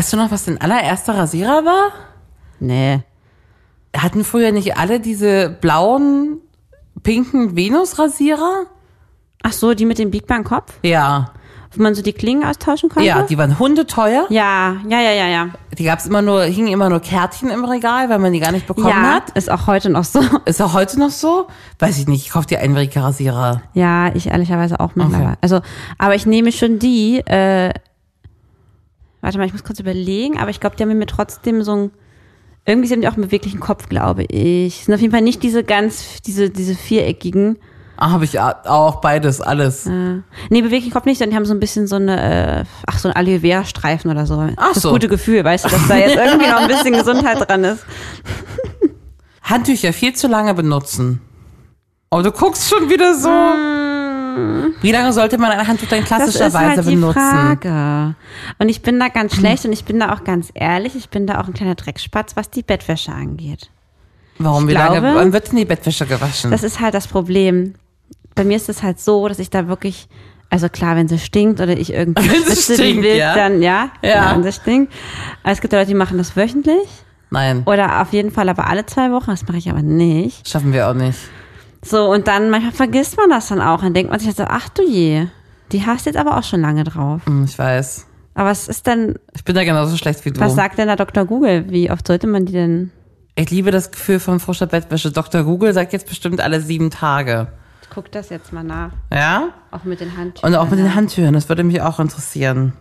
Weißt 0.00 0.14
du 0.14 0.16
noch, 0.16 0.30
was 0.30 0.46
dein 0.46 0.58
allererster 0.58 1.14
Rasierer 1.14 1.62
war? 1.66 1.90
Nee. 2.58 3.00
Hatten 3.94 4.24
früher 4.24 4.50
nicht 4.50 4.78
alle 4.78 4.98
diese 4.98 5.50
blauen, 5.50 6.38
pinken 7.02 7.54
Venus-Rasierer? 7.54 8.64
Ach 9.42 9.52
so, 9.52 9.74
die 9.74 9.84
mit 9.84 9.98
dem 9.98 10.10
biegbaren 10.10 10.42
Kopf, 10.44 10.72
Ja. 10.82 11.32
wo 11.76 11.82
man 11.82 11.94
so 11.94 12.00
die 12.00 12.14
Klingen 12.14 12.44
austauschen 12.44 12.88
konnte? 12.88 13.06
Ja, 13.06 13.24
die 13.24 13.36
waren 13.36 13.58
hundeteuer. 13.58 14.24
ja, 14.30 14.76
ja, 14.88 15.00
ja, 15.02 15.12
ja, 15.12 15.26
ja. 15.26 15.48
Die 15.76 15.84
gab's 15.84 16.06
immer 16.06 16.22
nur, 16.22 16.44
hingen 16.44 16.68
immer 16.68 16.88
nur 16.88 17.00
Kärtchen 17.00 17.50
im 17.50 17.62
Regal, 17.66 18.08
weil 18.08 18.20
man 18.20 18.32
die 18.32 18.40
gar 18.40 18.52
nicht 18.52 18.66
bekommen 18.66 18.88
ja, 18.88 19.16
hat. 19.16 19.28
ist 19.36 19.50
auch 19.50 19.66
heute 19.66 19.90
noch 19.90 20.04
so. 20.04 20.22
Ist 20.46 20.62
auch 20.62 20.72
heute 20.72 20.98
noch 20.98 21.10
so? 21.10 21.46
Weiß 21.78 21.98
ich 21.98 22.08
nicht, 22.08 22.24
ich 22.24 22.32
kauf 22.32 22.46
dir 22.46 22.60
Einwegrasierer. 22.60 23.60
Ja, 23.74 24.14
ich 24.14 24.28
ehrlicherweise 24.28 24.80
auch 24.80 24.94
mittlerweile. 24.94 25.36
Also, 25.42 25.60
aber 25.98 26.14
ich 26.14 26.24
nehme 26.24 26.52
schon 26.52 26.78
die, 26.78 27.18
äh, 27.26 27.74
warte 29.20 29.38
mal, 29.38 29.46
ich 29.46 29.52
muss 29.52 29.64
kurz 29.64 29.80
überlegen, 29.80 30.38
aber 30.38 30.50
ich 30.50 30.60
glaube, 30.60 30.76
die 30.76 30.82
haben 30.82 30.96
mir 30.96 31.06
trotzdem 31.06 31.62
so 31.62 31.74
ein, 31.74 31.90
irgendwie 32.66 32.88
sind 32.88 33.02
die 33.02 33.08
auch 33.08 33.14
einen 33.14 33.24
beweglichen 33.26 33.60
Kopf, 33.60 33.88
glaube 33.88 34.24
ich. 34.24 34.84
Sind 34.84 34.94
auf 34.94 35.00
jeden 35.00 35.12
Fall 35.12 35.22
nicht 35.22 35.42
diese 35.42 35.64
ganz, 35.64 36.22
diese, 36.22 36.50
diese 36.50 36.74
viereckigen. 36.74 37.58
Ah, 37.96 38.12
habe 38.12 38.24
ich 38.24 38.40
auch 38.40 39.02
beides, 39.02 39.42
alles. 39.42 39.84
Nee, 39.84 40.62
beweglichen 40.62 40.92
Kopf 40.92 41.04
nicht, 41.04 41.18
sondern 41.18 41.32
die 41.32 41.36
haben 41.36 41.44
so 41.44 41.52
ein 41.52 41.60
bisschen 41.60 41.86
so 41.86 41.96
eine, 41.96 42.60
äh, 42.60 42.64
ach, 42.86 42.98
so 42.98 43.08
ein 43.08 43.16
Aloe 43.16 43.40
Vera 43.40 43.64
Streifen 43.64 44.10
oder 44.10 44.24
so. 44.24 44.42
Ach 44.56 44.72
das 44.72 44.82
so. 44.82 44.92
gute 44.92 45.08
Gefühl, 45.08 45.44
weißt 45.44 45.66
du, 45.66 45.68
dass 45.68 45.86
da 45.86 45.96
jetzt 45.96 46.16
irgendwie 46.16 46.48
noch 46.48 46.60
ein 46.60 46.68
bisschen 46.68 46.94
Gesundheit 46.94 47.46
dran 47.46 47.64
ist. 47.64 47.84
Handtücher 49.42 49.92
viel 49.92 50.14
zu 50.14 50.28
lange 50.28 50.54
benutzen. 50.54 51.20
Oh, 52.10 52.22
du 52.22 52.32
guckst 52.32 52.70
schon 52.70 52.88
wieder 52.88 53.14
so. 53.14 53.28
Wie 54.80 54.92
lange 54.92 55.12
sollte 55.12 55.38
man 55.38 55.50
ein 55.50 55.66
Handtuch 55.66 55.88
denn 55.88 56.02
Mm. 56.02 56.06
Das 56.08 56.28
ist 56.28 56.34
klassischerweise 56.36 56.76
halt 56.76 56.86
die 56.88 56.94
benutzen? 56.96 57.20
Frage. 57.20 58.14
Und 58.58 58.68
ich 58.68 58.82
bin 58.82 58.98
da 59.00 59.08
ganz 59.08 59.36
schlecht 59.36 59.64
und 59.64 59.72
ich 59.72 59.84
bin 59.84 59.98
da 60.00 60.12
auch 60.14 60.24
ganz 60.24 60.50
ehrlich, 60.54 60.94
ich 60.96 61.08
bin 61.10 61.26
da 61.26 61.40
auch 61.40 61.46
ein 61.46 61.54
kleiner 61.54 61.74
Dreckspatz, 61.74 62.36
was 62.36 62.50
die 62.50 62.62
Bettwäsche 62.62 63.12
angeht. 63.12 63.70
Warum? 64.38 64.66
Wie 64.68 64.72
Ich 64.72 64.78
lange? 64.78 65.00
glaube- 65.00 65.14
Wann 65.16 65.32
wird 65.32 65.48
denn 65.50 65.56
die 65.58 65.64
Bettwäsche 65.64 66.06
gewaschen? 66.06 66.50
Das 66.50 66.62
ist 66.62 66.80
halt 66.80 66.94
das 66.94 67.06
Problem. 67.06 67.74
Bei 68.34 68.44
mir 68.44 68.56
ist 68.56 68.68
es 68.68 68.82
halt 68.82 68.98
so, 69.00 69.28
dass 69.28 69.38
ich 69.38 69.50
da 69.50 69.68
wirklich, 69.68 70.08
also 70.48 70.68
klar, 70.68 70.96
wenn 70.96 71.08
sie 71.08 71.18
stinkt 71.18 71.60
oder 71.60 71.76
ich 71.76 71.92
irgendwie 71.92 72.22
Wenn 72.30 72.44
sie 72.56 72.74
stinkt, 72.74 73.02
wild, 73.02 73.18
ja? 73.18 73.34
dann 73.34 73.60
ja, 73.60 73.90
Ja. 74.02 74.32
wenn 74.34 74.42
sie 74.42 74.52
stinkt. 74.52 74.92
Aber 75.42 75.52
es 75.52 75.60
gibt 75.60 75.72
Leute, 75.72 75.86
die 75.88 75.94
machen 75.94 76.16
das 76.16 76.36
wöchentlich 76.36 76.88
Nein, 77.30 77.62
oder 77.66 78.00
auf 78.02 78.12
jeden 78.12 78.30
Fall 78.30 78.48
aber 78.48 78.66
alle 78.68 78.86
zwei 78.86 79.10
Wochen. 79.12 79.30
Das 79.30 79.46
mache 79.46 79.58
ich 79.58 79.68
aber 79.70 79.82
nicht. 79.82 80.48
schaffen 80.48 80.72
wir 80.72 80.88
auch 80.88 80.94
nicht. 80.94 81.18
So, 81.82 82.10
und 82.10 82.28
dann 82.28 82.50
manchmal 82.50 82.72
vergisst 82.72 83.16
man 83.16 83.30
das 83.30 83.48
dann 83.48 83.60
auch. 83.60 83.80
Dann 83.80 83.94
denkt 83.94 84.10
man 84.10 84.20
sich 84.20 84.34
so, 84.34 84.44
ach 84.46 84.68
du 84.68 84.82
je, 84.82 85.26
die 85.72 85.86
hast 85.86 86.06
jetzt 86.06 86.16
aber 86.16 86.36
auch 86.36 86.42
schon 86.44 86.60
lange 86.60 86.84
drauf. 86.84 87.22
Hm, 87.26 87.44
Ich 87.44 87.58
weiß. 87.58 88.06
Aber 88.34 88.50
was 88.50 88.68
ist 88.68 88.86
denn, 88.86 89.16
Ich 89.34 89.44
bin 89.44 89.54
da 89.54 89.64
genauso 89.64 89.96
schlecht 89.96 90.24
wie 90.24 90.30
du. 90.30 90.40
was 90.40 90.54
sagt 90.54 90.78
denn 90.78 90.86
der 90.86 90.96
Dr. 90.96 91.24
Google? 91.24 91.66
Wie 91.70 91.90
oft 91.90 92.06
sollte 92.06 92.26
man 92.26 92.46
die 92.46 92.52
denn? 92.52 92.90
Ich 93.34 93.50
liebe 93.50 93.70
das 93.70 93.90
Gefühl 93.90 94.20
von 94.20 94.40
frischer 94.40 94.66
Bettwäsche. 94.66 95.10
Dr. 95.10 95.42
Google 95.44 95.72
sagt 95.72 95.92
jetzt 95.92 96.06
bestimmt 96.08 96.40
alle 96.40 96.60
sieben 96.60 96.90
Tage. 96.90 97.48
Ich 97.82 97.88
guck 97.90 98.12
das 98.12 98.28
jetzt 98.28 98.52
mal 98.52 98.62
nach. 98.62 98.92
Ja? 99.12 99.48
Auch 99.70 99.84
mit 99.84 100.00
den 100.00 100.16
Handtüchern. 100.16 100.52
Und 100.52 100.58
auch 100.58 100.68
mit 100.68 100.78
den 100.78 100.94
Handtüchern. 100.94 101.32
Das 101.34 101.48
würde 101.48 101.64
mich 101.64 101.80
auch 101.82 101.98
interessieren. 101.98 102.72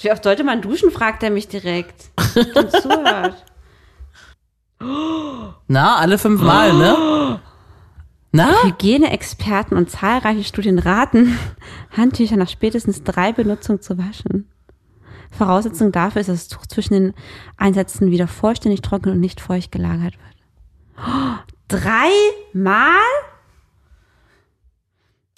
Wie 0.00 0.10
oft 0.10 0.24
sollte 0.24 0.44
man 0.44 0.62
duschen, 0.62 0.90
fragt 0.90 1.22
er 1.22 1.30
mich 1.30 1.48
direkt. 1.48 2.10
Und 2.34 2.70
zuhört. 2.72 3.44
Na, 5.68 5.96
alle 5.96 6.16
fünf 6.18 6.40
Mal, 6.40 6.72
ne? 6.72 7.40
Na? 8.32 8.62
Hygieneexperten 8.62 9.76
und 9.76 9.90
zahlreiche 9.90 10.44
Studien 10.44 10.78
raten, 10.78 11.36
Handtücher 11.96 12.36
nach 12.36 12.48
spätestens 12.48 13.02
drei 13.02 13.32
Benutzungen 13.32 13.80
zu 13.80 13.98
waschen. 13.98 14.48
Voraussetzung 15.30 15.92
dafür 15.92 16.20
ist, 16.20 16.28
dass 16.28 16.48
das 16.48 16.58
Tuch 16.58 16.66
zwischen 16.66 16.94
den 16.94 17.14
Einsätzen 17.56 18.10
wieder 18.10 18.28
vollständig 18.28 18.82
trocken 18.82 19.10
und 19.10 19.20
nicht 19.20 19.40
feucht 19.40 19.72
gelagert 19.72 20.14
wird. 20.14 20.36
Oh, 21.02 21.36
Dreimal? 21.68 22.98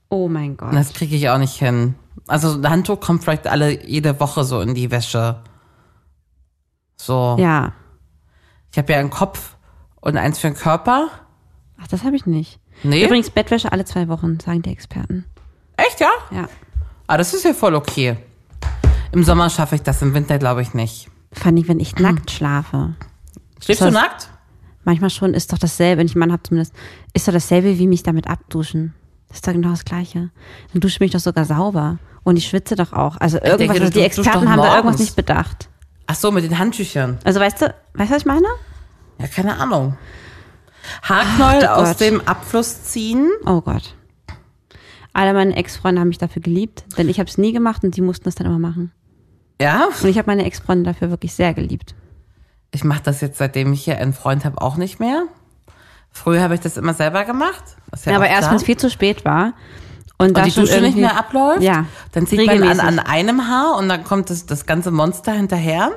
Oh 0.08 0.28
mein 0.28 0.56
Gott. 0.56 0.72
Das 0.74 0.92
kriege 0.94 1.14
ich 1.14 1.28
auch 1.28 1.38
nicht 1.38 1.58
hin. 1.58 1.94
Also 2.26 2.54
ein 2.54 2.68
Handtuch 2.68 3.00
kommt 3.00 3.22
vielleicht 3.22 3.46
alle 3.46 3.86
jede 3.86 4.18
Woche 4.18 4.44
so 4.44 4.60
in 4.60 4.74
die 4.74 4.90
Wäsche. 4.90 5.42
So. 6.96 7.36
Ja. 7.38 7.72
Ich 8.70 8.78
habe 8.78 8.92
ja 8.92 8.98
einen 8.98 9.10
Kopf 9.10 9.56
und 10.00 10.16
eins 10.16 10.38
für 10.38 10.48
den 10.48 10.56
Körper. 10.56 11.08
Ach, 11.82 11.86
das 11.88 12.04
habe 12.04 12.16
ich 12.16 12.26
nicht. 12.26 12.60
Nee. 12.82 13.04
Übrigens 13.04 13.30
Bettwäsche 13.30 13.72
alle 13.72 13.84
zwei 13.84 14.08
Wochen, 14.08 14.38
sagen 14.40 14.62
die 14.62 14.70
Experten. 14.70 15.24
Echt, 15.76 16.00
ja? 16.00 16.10
Ja. 16.30 16.48
Ah, 17.06 17.16
das 17.16 17.34
ist 17.34 17.44
ja 17.44 17.52
voll 17.54 17.74
okay. 17.74 18.16
Im 19.12 19.24
Sommer 19.24 19.50
schaffe 19.50 19.74
ich 19.74 19.82
das, 19.82 20.00
im 20.02 20.14
Winter 20.14 20.38
glaube 20.38 20.62
ich 20.62 20.74
nicht. 20.74 21.08
Vor 21.32 21.46
allem, 21.46 21.66
wenn 21.68 21.80
ich 21.80 21.96
nackt 21.96 22.30
schlafe. 22.30 22.94
Schläfst 23.62 23.82
Das- 23.82 23.88
du 23.88 23.94
nackt? 23.94 24.28
Manchmal 24.84 25.10
schon 25.10 25.32
ist 25.34 25.52
doch 25.52 25.58
dasselbe, 25.58 26.00
wenn 26.00 26.06
ich 26.06 26.14
einen 26.14 26.20
Mann 26.20 26.32
habe 26.32 26.42
zumindest, 26.42 26.74
ist 27.14 27.28
doch 27.28 27.32
dasselbe 27.32 27.78
wie 27.78 27.86
mich 27.86 28.02
damit 28.02 28.26
abduschen. 28.26 28.94
Das 29.28 29.36
ist 29.38 29.46
doch 29.46 29.52
genau 29.52 29.70
das 29.70 29.84
Gleiche. 29.84 30.30
Dann 30.72 30.80
dusche 30.80 30.94
ich 30.96 31.00
mich 31.00 31.12
doch 31.12 31.20
sogar 31.20 31.44
sauber. 31.44 31.98
Und 32.24 32.36
ich 32.36 32.48
schwitze 32.48 32.74
doch 32.74 32.92
auch. 32.92 33.16
Also 33.18 33.36
irgendwas, 33.38 33.58
denke, 33.58 33.72
also 33.80 33.90
die 33.92 34.00
Experten 34.00 34.50
haben 34.50 34.58
da 34.60 34.76
irgendwas 34.76 35.00
nicht 35.00 35.14
bedacht. 35.16 35.68
Ach 36.06 36.14
so, 36.16 36.30
mit 36.32 36.44
den 36.44 36.58
Handtüchern. 36.58 37.18
Also 37.24 37.38
weißt 37.40 37.62
du, 37.62 37.74
weißt 37.94 38.10
du, 38.10 38.14
was 38.14 38.22
ich 38.22 38.26
meine? 38.26 38.46
Ja, 39.18 39.26
keine 39.28 39.56
Ahnung. 39.58 39.96
Haarknäuel 41.02 41.60
du 41.60 41.72
aus 41.74 41.88
Gott. 41.90 42.00
dem 42.00 42.20
Abfluss 42.26 42.84
ziehen. 42.84 43.30
Oh 43.46 43.60
Gott. 43.60 43.94
Alle 45.12 45.34
meine 45.34 45.54
Ex-Freunde 45.56 46.00
haben 46.00 46.08
mich 46.08 46.18
dafür 46.18 46.40
geliebt, 46.42 46.84
denn 46.96 47.08
ich 47.08 47.18
habe 47.18 47.28
es 47.28 47.36
nie 47.38 47.52
gemacht 47.52 47.84
und 47.84 47.96
die 47.96 48.00
mussten 48.00 48.28
es 48.28 48.34
dann 48.34 48.46
immer 48.46 48.58
machen. 48.58 48.92
Ja, 49.60 49.88
Und 50.02 50.08
ich 50.08 50.16
habe 50.18 50.26
meine 50.30 50.44
Ex-Freunde 50.44 50.90
dafür 50.90 51.10
wirklich 51.10 51.34
sehr 51.34 51.52
geliebt. 51.54 51.94
ich 52.72 52.82
mache 52.84 53.02
das 53.04 53.20
jetzt, 53.20 53.36
seitdem 53.38 53.72
ich 53.74 53.84
hier 53.84 53.98
einen 53.98 54.14
Freund 54.14 54.44
habe, 54.46 54.60
auch 54.62 54.76
nicht 54.76 54.98
mehr. 54.98 55.24
Früher 56.10 56.40
habe 56.42 56.54
ich 56.54 56.60
das 56.60 56.76
immer 56.78 56.94
selber 56.94 57.24
gemacht. 57.24 57.62
Ist 57.92 58.06
Ja, 58.06 58.16
aber 58.16 58.28
erst 58.28 58.48
wenn 58.48 58.56
es 58.56 58.62
viel 58.64 58.76
zu 58.78 58.88
spät 58.90 59.24
war. 59.24 59.52
Und, 60.18 60.36
da 60.36 60.40
und 60.42 60.46
die 60.46 60.50
schon 60.52 60.64
Dusche 60.64 60.80
nicht 60.80 60.96
mehr 60.96 61.18
abläuft, 61.18 61.62
Ja. 61.62 61.86
dann 62.12 62.26
zieht 62.26 62.46
man 62.46 62.62
an, 62.62 62.80
an 62.80 62.98
einem 62.98 63.48
Haar 63.48 63.76
und 63.76 63.88
dann 63.88 64.04
kommt 64.04 64.30
das, 64.30 64.46
das 64.46 64.66
ganze 64.66 64.90
Monster 64.90 65.32
hinterher. 65.32 65.90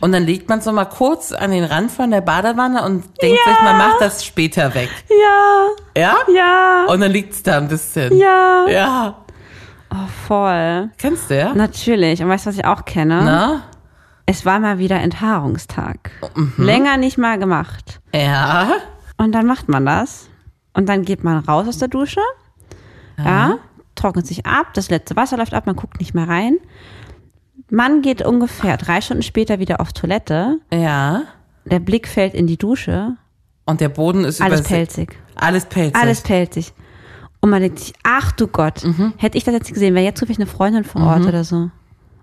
Und 0.00 0.12
dann 0.12 0.24
legt 0.24 0.48
man 0.48 0.60
so 0.60 0.72
mal 0.72 0.84
kurz 0.84 1.32
an 1.32 1.50
den 1.52 1.64
Rand 1.64 1.90
von 1.90 2.10
der 2.10 2.20
Badewanne 2.20 2.84
und 2.84 3.04
denkt 3.22 3.38
sich, 3.44 3.60
man 3.64 3.78
macht 3.78 4.00
das 4.00 4.24
später 4.24 4.74
weg. 4.74 4.90
Ja, 5.08 5.68
Ja? 6.02 6.16
ja, 6.34 6.84
Und 6.88 7.00
dann 7.00 7.10
liegt's 7.12 7.42
da 7.42 7.56
ein 7.58 7.68
bisschen. 7.68 8.16
ja. 8.18 8.66
Ja. 8.68 9.14
Voll. 10.26 10.90
Kennst 10.98 11.30
du 11.30 11.38
ja? 11.38 11.54
Natürlich. 11.54 12.22
Und 12.22 12.28
weißt 12.28 12.44
du, 12.46 12.50
was 12.50 12.56
ich 12.58 12.64
auch 12.66 12.84
kenne? 12.84 13.22
Na? 13.24 13.62
Es 14.26 14.44
war 14.44 14.58
mal 14.58 14.78
wieder 14.78 14.96
Enthaarungstag. 15.00 16.10
Mhm. 16.34 16.52
Länger 16.58 16.96
nicht 16.96 17.16
mal 17.16 17.38
gemacht. 17.38 18.00
Ja. 18.14 18.68
Und 19.16 19.32
dann 19.32 19.46
macht 19.46 19.68
man 19.68 19.86
das. 19.86 20.28
Und 20.74 20.88
dann 20.88 21.02
geht 21.02 21.24
man 21.24 21.38
raus 21.38 21.66
aus 21.68 21.78
der 21.78 21.88
Dusche. 21.88 22.20
Ja. 23.24 23.56
trocknet 23.94 24.26
sich 24.26 24.44
ab, 24.44 24.74
das 24.74 24.90
letzte 24.90 25.16
Wasser 25.16 25.38
läuft 25.38 25.54
ab, 25.54 25.64
man 25.64 25.74
guckt 25.76 26.00
nicht 26.00 26.12
mehr 26.14 26.28
rein. 26.28 26.58
Man 27.70 28.02
geht 28.02 28.22
ungefähr 28.24 28.76
drei 28.76 29.00
Stunden 29.00 29.22
später 29.22 29.58
wieder 29.58 29.80
auf 29.80 29.92
Toilette. 29.92 30.58
Ja. 30.72 31.22
Der 31.64 31.80
Blick 31.80 32.06
fällt 32.06 32.34
in 32.34 32.46
die 32.46 32.56
Dusche. 32.56 33.16
Und 33.64 33.80
der 33.80 33.88
Boden 33.88 34.24
ist 34.24 34.40
Alles 34.40 34.62
pelzig. 34.62 35.16
Alles 35.34 35.64
pelzig. 35.66 36.00
Alles 36.00 36.20
pelzig. 36.20 36.72
Und 37.40 37.50
man 37.50 37.60
denkt 37.62 37.80
sich, 37.80 37.92
ach 38.04 38.32
du 38.32 38.46
Gott, 38.46 38.84
Mhm. 38.84 39.14
hätte 39.16 39.36
ich 39.36 39.44
das 39.44 39.54
jetzt 39.54 39.72
gesehen, 39.74 39.94
wäre 39.94 40.04
jetzt 40.04 40.18
zufällig 40.20 40.38
eine 40.38 40.46
Freundin 40.46 40.84
vor 40.84 41.02
Ort 41.02 41.26
oder 41.26 41.42
so. 41.44 41.70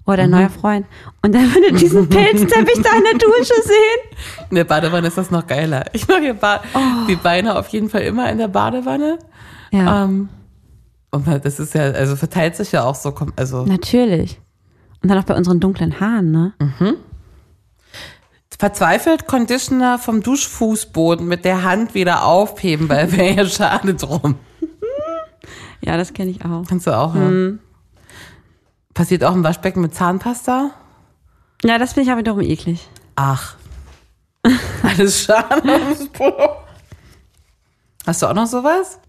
Oder 0.06 0.28
Mhm. 0.28 0.34
ein 0.34 0.40
neuer 0.40 0.50
Freund. 0.50 0.86
Und 1.22 1.34
dann 1.36 1.54
würde 1.54 1.74
diesen 1.74 2.08
Pelzteppich 2.10 2.82
da 2.82 2.90
in 2.98 3.04
der 3.04 3.14
Dusche 3.20 3.54
sehen. 3.64 4.48
In 4.50 4.56
der 4.56 4.64
Badewanne 4.64 5.08
ist 5.08 5.18
das 5.18 5.32
noch 5.32 5.46
geiler. 5.48 5.86
Ich 5.94 6.08
mache 6.08 6.34
ba 6.34 6.62
die 7.08 7.16
Beine 7.16 7.58
auf 7.58 7.68
jeden 7.70 7.90
Fall 7.90 8.02
immer 8.02 8.30
in 8.32 8.38
der 8.38 8.48
Badewanne. 8.50 9.20
Ja, 9.72 10.04
Ähm, 10.06 10.30
und 11.12 11.28
das 11.28 11.60
ist 11.60 11.74
ja, 11.74 11.84
also 11.92 12.16
verteilt 12.16 12.56
sich 12.56 12.72
ja 12.72 12.84
auch 12.84 12.96
so, 12.96 13.14
also 13.36 13.66
natürlich. 13.66 14.40
Und 15.04 15.10
dann 15.10 15.18
auch 15.20 15.24
bei 15.26 15.36
unseren 15.36 15.60
dunklen 15.60 16.00
Haaren, 16.00 16.32
ne? 16.32 16.54
verzweifelt 18.58 19.28
Conditioner 19.28 20.00
vom 20.00 20.24
Duschfußboden 20.24 21.28
mit 21.28 21.44
der 21.44 21.64
Hand 21.64 21.94
wieder 21.96 22.24
aufheben, 22.24 22.88
weil 22.88 23.12
wäre 23.12 23.34
ja 23.36 23.46
schade 23.46 23.94
drum. 23.96 24.36
Ja, 25.82 25.98
das 25.98 26.14
kenne 26.14 26.32
ich 26.32 26.46
auch. 26.46 26.64
Kannst 26.68 26.88
du 26.88 26.98
auch, 26.98 27.14
Mhm. 27.14 27.60
ja. 27.62 28.00
Passiert 28.94 29.24
auch 29.26 29.34
im 29.34 29.44
Waschbecken 29.44 29.82
mit 29.82 29.94
Zahnpasta? 29.94 30.70
Ja, 31.66 31.78
das 31.78 31.92
finde 31.94 32.06
ich 32.06 32.12
aber 32.12 32.20
wiederum 32.20 32.40
eklig. 32.42 32.88
Ach. 33.16 33.56
Alles 34.84 35.24
schade. 35.24 35.62
Hast 38.06 38.22
du 38.22 38.28
auch 38.28 38.34
noch 38.34 38.48
sowas? 38.48 39.00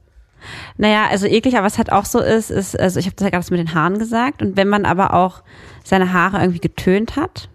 Naja, 0.77 1.07
also 1.11 1.27
eklig, 1.27 1.57
aber 1.57 1.67
was 1.67 1.79
halt 1.79 1.93
auch 1.93 2.05
so 2.05 2.21
ist, 2.21 2.51
ist, 2.51 2.79
also 2.79 2.99
ich 3.01 3.07
habe 3.07 3.17
das 3.17 3.25
ja 3.25 3.31
gerade 3.31 3.47
mit 3.51 3.61
den 3.61 3.75
Haaren 3.75 3.99
gesagt. 3.99 4.43
Und 4.43 4.57
wenn 4.57 4.69
man 4.69 4.85
aber 4.85 5.15
auch 5.15 5.43
seine 5.85 6.13
Haare 6.13 6.39
irgendwie 6.41 6.61
getönt 6.61 7.17
hat, 7.17 7.49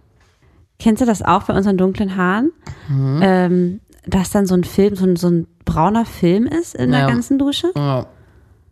kennst 0.79 1.01
du 1.01 1.05
das 1.05 1.21
auch 1.21 1.43
bei 1.43 1.53
unseren 1.53 1.77
dunklen 1.77 2.15
Haaren? 2.15 2.51
Ähm, 3.21 3.79
dass 4.05 4.29
dann 4.31 4.45
so 4.45 4.55
ein 4.55 4.63
Film, 4.63 4.95
so 4.95 5.05
ein, 5.05 5.15
so 5.15 5.29
ein 5.29 5.47
brauner 5.65 6.05
Film 6.05 6.45
ist 6.47 6.73
in 6.75 6.91
der 6.91 7.01
Ja. 7.01 7.07
ganzen 7.07 7.37
Dusche. 7.37 7.71
Ja. 7.75 8.05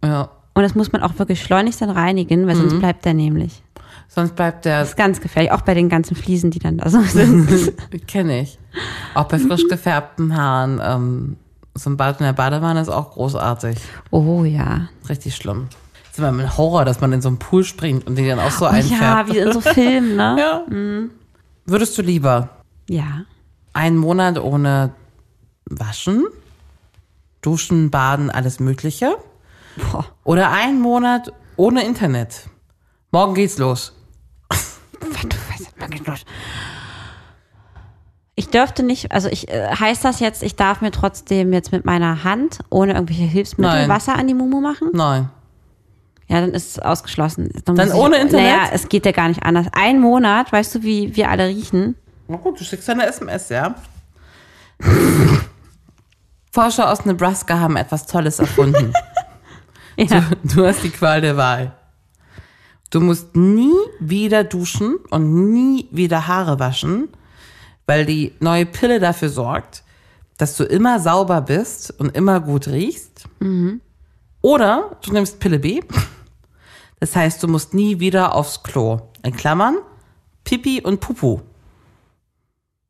Ja. 0.03 0.30
Und 0.53 0.63
das 0.63 0.73
muss 0.73 0.91
man 0.91 1.03
auch 1.03 1.19
wirklich 1.19 1.41
schleunigst 1.43 1.82
dann 1.82 1.89
reinigen, 1.91 2.47
weil 2.47 2.56
sonst 2.56 2.80
bleibt 2.80 3.06
der 3.06 3.13
nämlich. 3.13 3.62
Sonst 4.08 4.36
bleibt 4.36 4.65
der, 4.65 4.80
Das 4.80 4.89
ist 4.89 4.95
ganz 4.97 5.19
gefährlich, 5.21 5.51
auch 5.51 5.62
bei 5.62 5.73
den 5.75 5.89
ganzen 5.89 6.15
Fliesen, 6.15 6.49
die 6.49 6.60
dann 6.60 6.77
da 6.77 6.89
so 6.89 7.01
sind. 7.01 7.47
kenne 8.08 8.41
ich. 8.41 8.58
Auch 9.13 9.25
bei 9.25 9.38
frisch 9.38 9.67
gefärbten 9.67 10.36
Haaren. 10.36 10.82
Ähm, 10.84 11.36
so 11.78 11.90
ein 11.90 11.98
Bad 11.98 12.20
in 12.20 12.26
der 12.26 12.34
Badewanne 12.34 12.82
ist 12.82 12.90
auch 12.90 13.12
großartig. 13.12 13.78
oh 14.12 14.44
ja. 14.44 14.90
Richtig 15.10 15.36
schlimm. 15.36 15.68
Das 16.04 16.12
ist 16.13 16.18
immer 16.20 16.44
ein 16.44 16.58
Horror, 16.58 16.84
dass 16.86 17.00
man 17.02 17.13
in 17.13 17.22
so 17.22 17.28
einen 17.30 17.38
Pool 17.40 17.63
springt 17.63 18.08
und 18.08 18.16
den 18.16 18.28
dann 18.28 18.40
auch 18.40 18.52
so 18.52 18.66
Oh, 18.66 18.70
ja, 18.70 18.76
einfärbt. 18.76 19.34
wie 19.34 19.38
in 19.38 19.54
so 19.54 19.62
Filmen, 19.62 20.16
ne? 20.16 20.36
Ja. 20.40 20.63
Würdest 21.66 21.98
du 21.98 22.02
lieber 22.02 22.50
Ja. 22.90 23.22
einen 23.74 23.98
Monat 23.98 24.40
ohne 24.40 24.92
Waschen, 25.66 26.26
Duschen, 27.42 27.92
Baden, 27.92 28.30
alles 28.32 28.60
Mögliche 28.60 29.16
Boah. 29.92 30.06
oder 30.24 30.52
einen 30.52 30.82
Monat 30.82 31.32
ohne 31.56 31.84
Internet? 31.86 32.50
Morgen 33.12 33.34
geht's 33.36 33.58
los. 33.58 33.94
Du 35.00 35.08
weißt, 35.10 35.80
man 35.80 35.90
geht 35.92 36.08
los. 36.08 36.26
Ich 38.47 38.51
dürfte 38.51 38.81
nicht, 38.81 39.12
also 39.12 39.27
ich 39.27 39.49
äh, 39.49 39.67
heißt 39.67 40.05
das 40.05 40.21
jetzt, 40.21 40.41
ich 40.41 40.55
darf 40.55 40.79
mir 40.79 40.91
trotzdem 40.91 41.51
jetzt 41.51 41.73
mit 41.73 41.83
meiner 41.83 42.23
Hand 42.23 42.60
ohne 42.69 42.93
irgendwelche 42.93 43.23
Hilfsmittel 43.23 43.81
Nein. 43.81 43.89
Wasser 43.89 44.15
an 44.15 44.25
die 44.25 44.33
Mumu 44.33 44.62
machen? 44.62 44.88
Nein. 44.93 45.29
Ja, 46.29 46.39
dann 46.39 46.51
ist 46.51 46.77
es 46.77 46.79
ausgeschlossen. 46.79 47.51
Dann 47.65 47.75
muss 47.75 47.93
ohne 47.93 48.15
Internet? 48.15 48.45
Naja, 48.45 48.69
es 48.71 48.88
geht 48.88 49.05
ja 49.05 49.12
gar 49.12 49.27
nicht 49.27 49.43
anders. 49.43 49.67
Ein 49.73 49.99
Monat, 49.99 50.53
weißt 50.53 50.75
du, 50.75 50.83
wie 50.83 51.13
wir 51.17 51.29
alle 51.29 51.47
riechen? 51.47 51.95
Na 52.29 52.38
gut, 52.38 52.57
du 52.57 52.63
schickst 52.63 52.89
eine 52.89 53.05
SMS, 53.05 53.49
ja? 53.49 53.75
Forscher 56.51 56.89
aus 56.89 57.03
Nebraska 57.03 57.60
haben 57.60 57.75
etwas 57.75 58.05
Tolles 58.07 58.39
erfunden. 58.39 58.93
Ja. 59.99 60.25
Du 60.43 60.63
hast 60.63 60.83
die 60.83 60.91
Qual 60.91 61.21
der 61.21 61.38
Wahl. 61.38 61.71
Du 62.91 63.01
musst 63.01 63.36
nie 63.36 63.73
wieder 63.99 64.43
duschen 64.43 64.97
und 65.10 65.51
nie 65.51 65.88
wieder 65.89 66.27
Haare 66.27 66.60
waschen, 66.60 67.10
weil 67.88 68.06
die 68.06 68.34
neue 68.39 68.65
Pille 68.65 69.00
dafür 69.00 69.30
sorgt, 69.30 69.84
dass 70.38 70.56
du 70.56 70.63
immer 70.65 71.00
sauber 71.00 71.41
bist 71.41 71.91
und 72.00 72.15
immer 72.15 72.39
gut 72.39 72.67
riechst. 72.67 73.26
Oder 74.41 74.97
du 75.04 75.12
nimmst 75.13 75.39
Pille 75.39 75.58
B. 75.60 75.82
Das 77.00 77.15
heißt, 77.15 77.41
du 77.41 77.47
musst 77.47 77.73
nie 77.73 78.00
wieder 78.00 78.36
aufs 78.36 78.62
Klo. 78.63 79.00
In 79.23 79.36
Klammern, 79.36 79.78
Pipi 80.43 80.82
und 80.82 81.00
Pupu. 81.00 81.39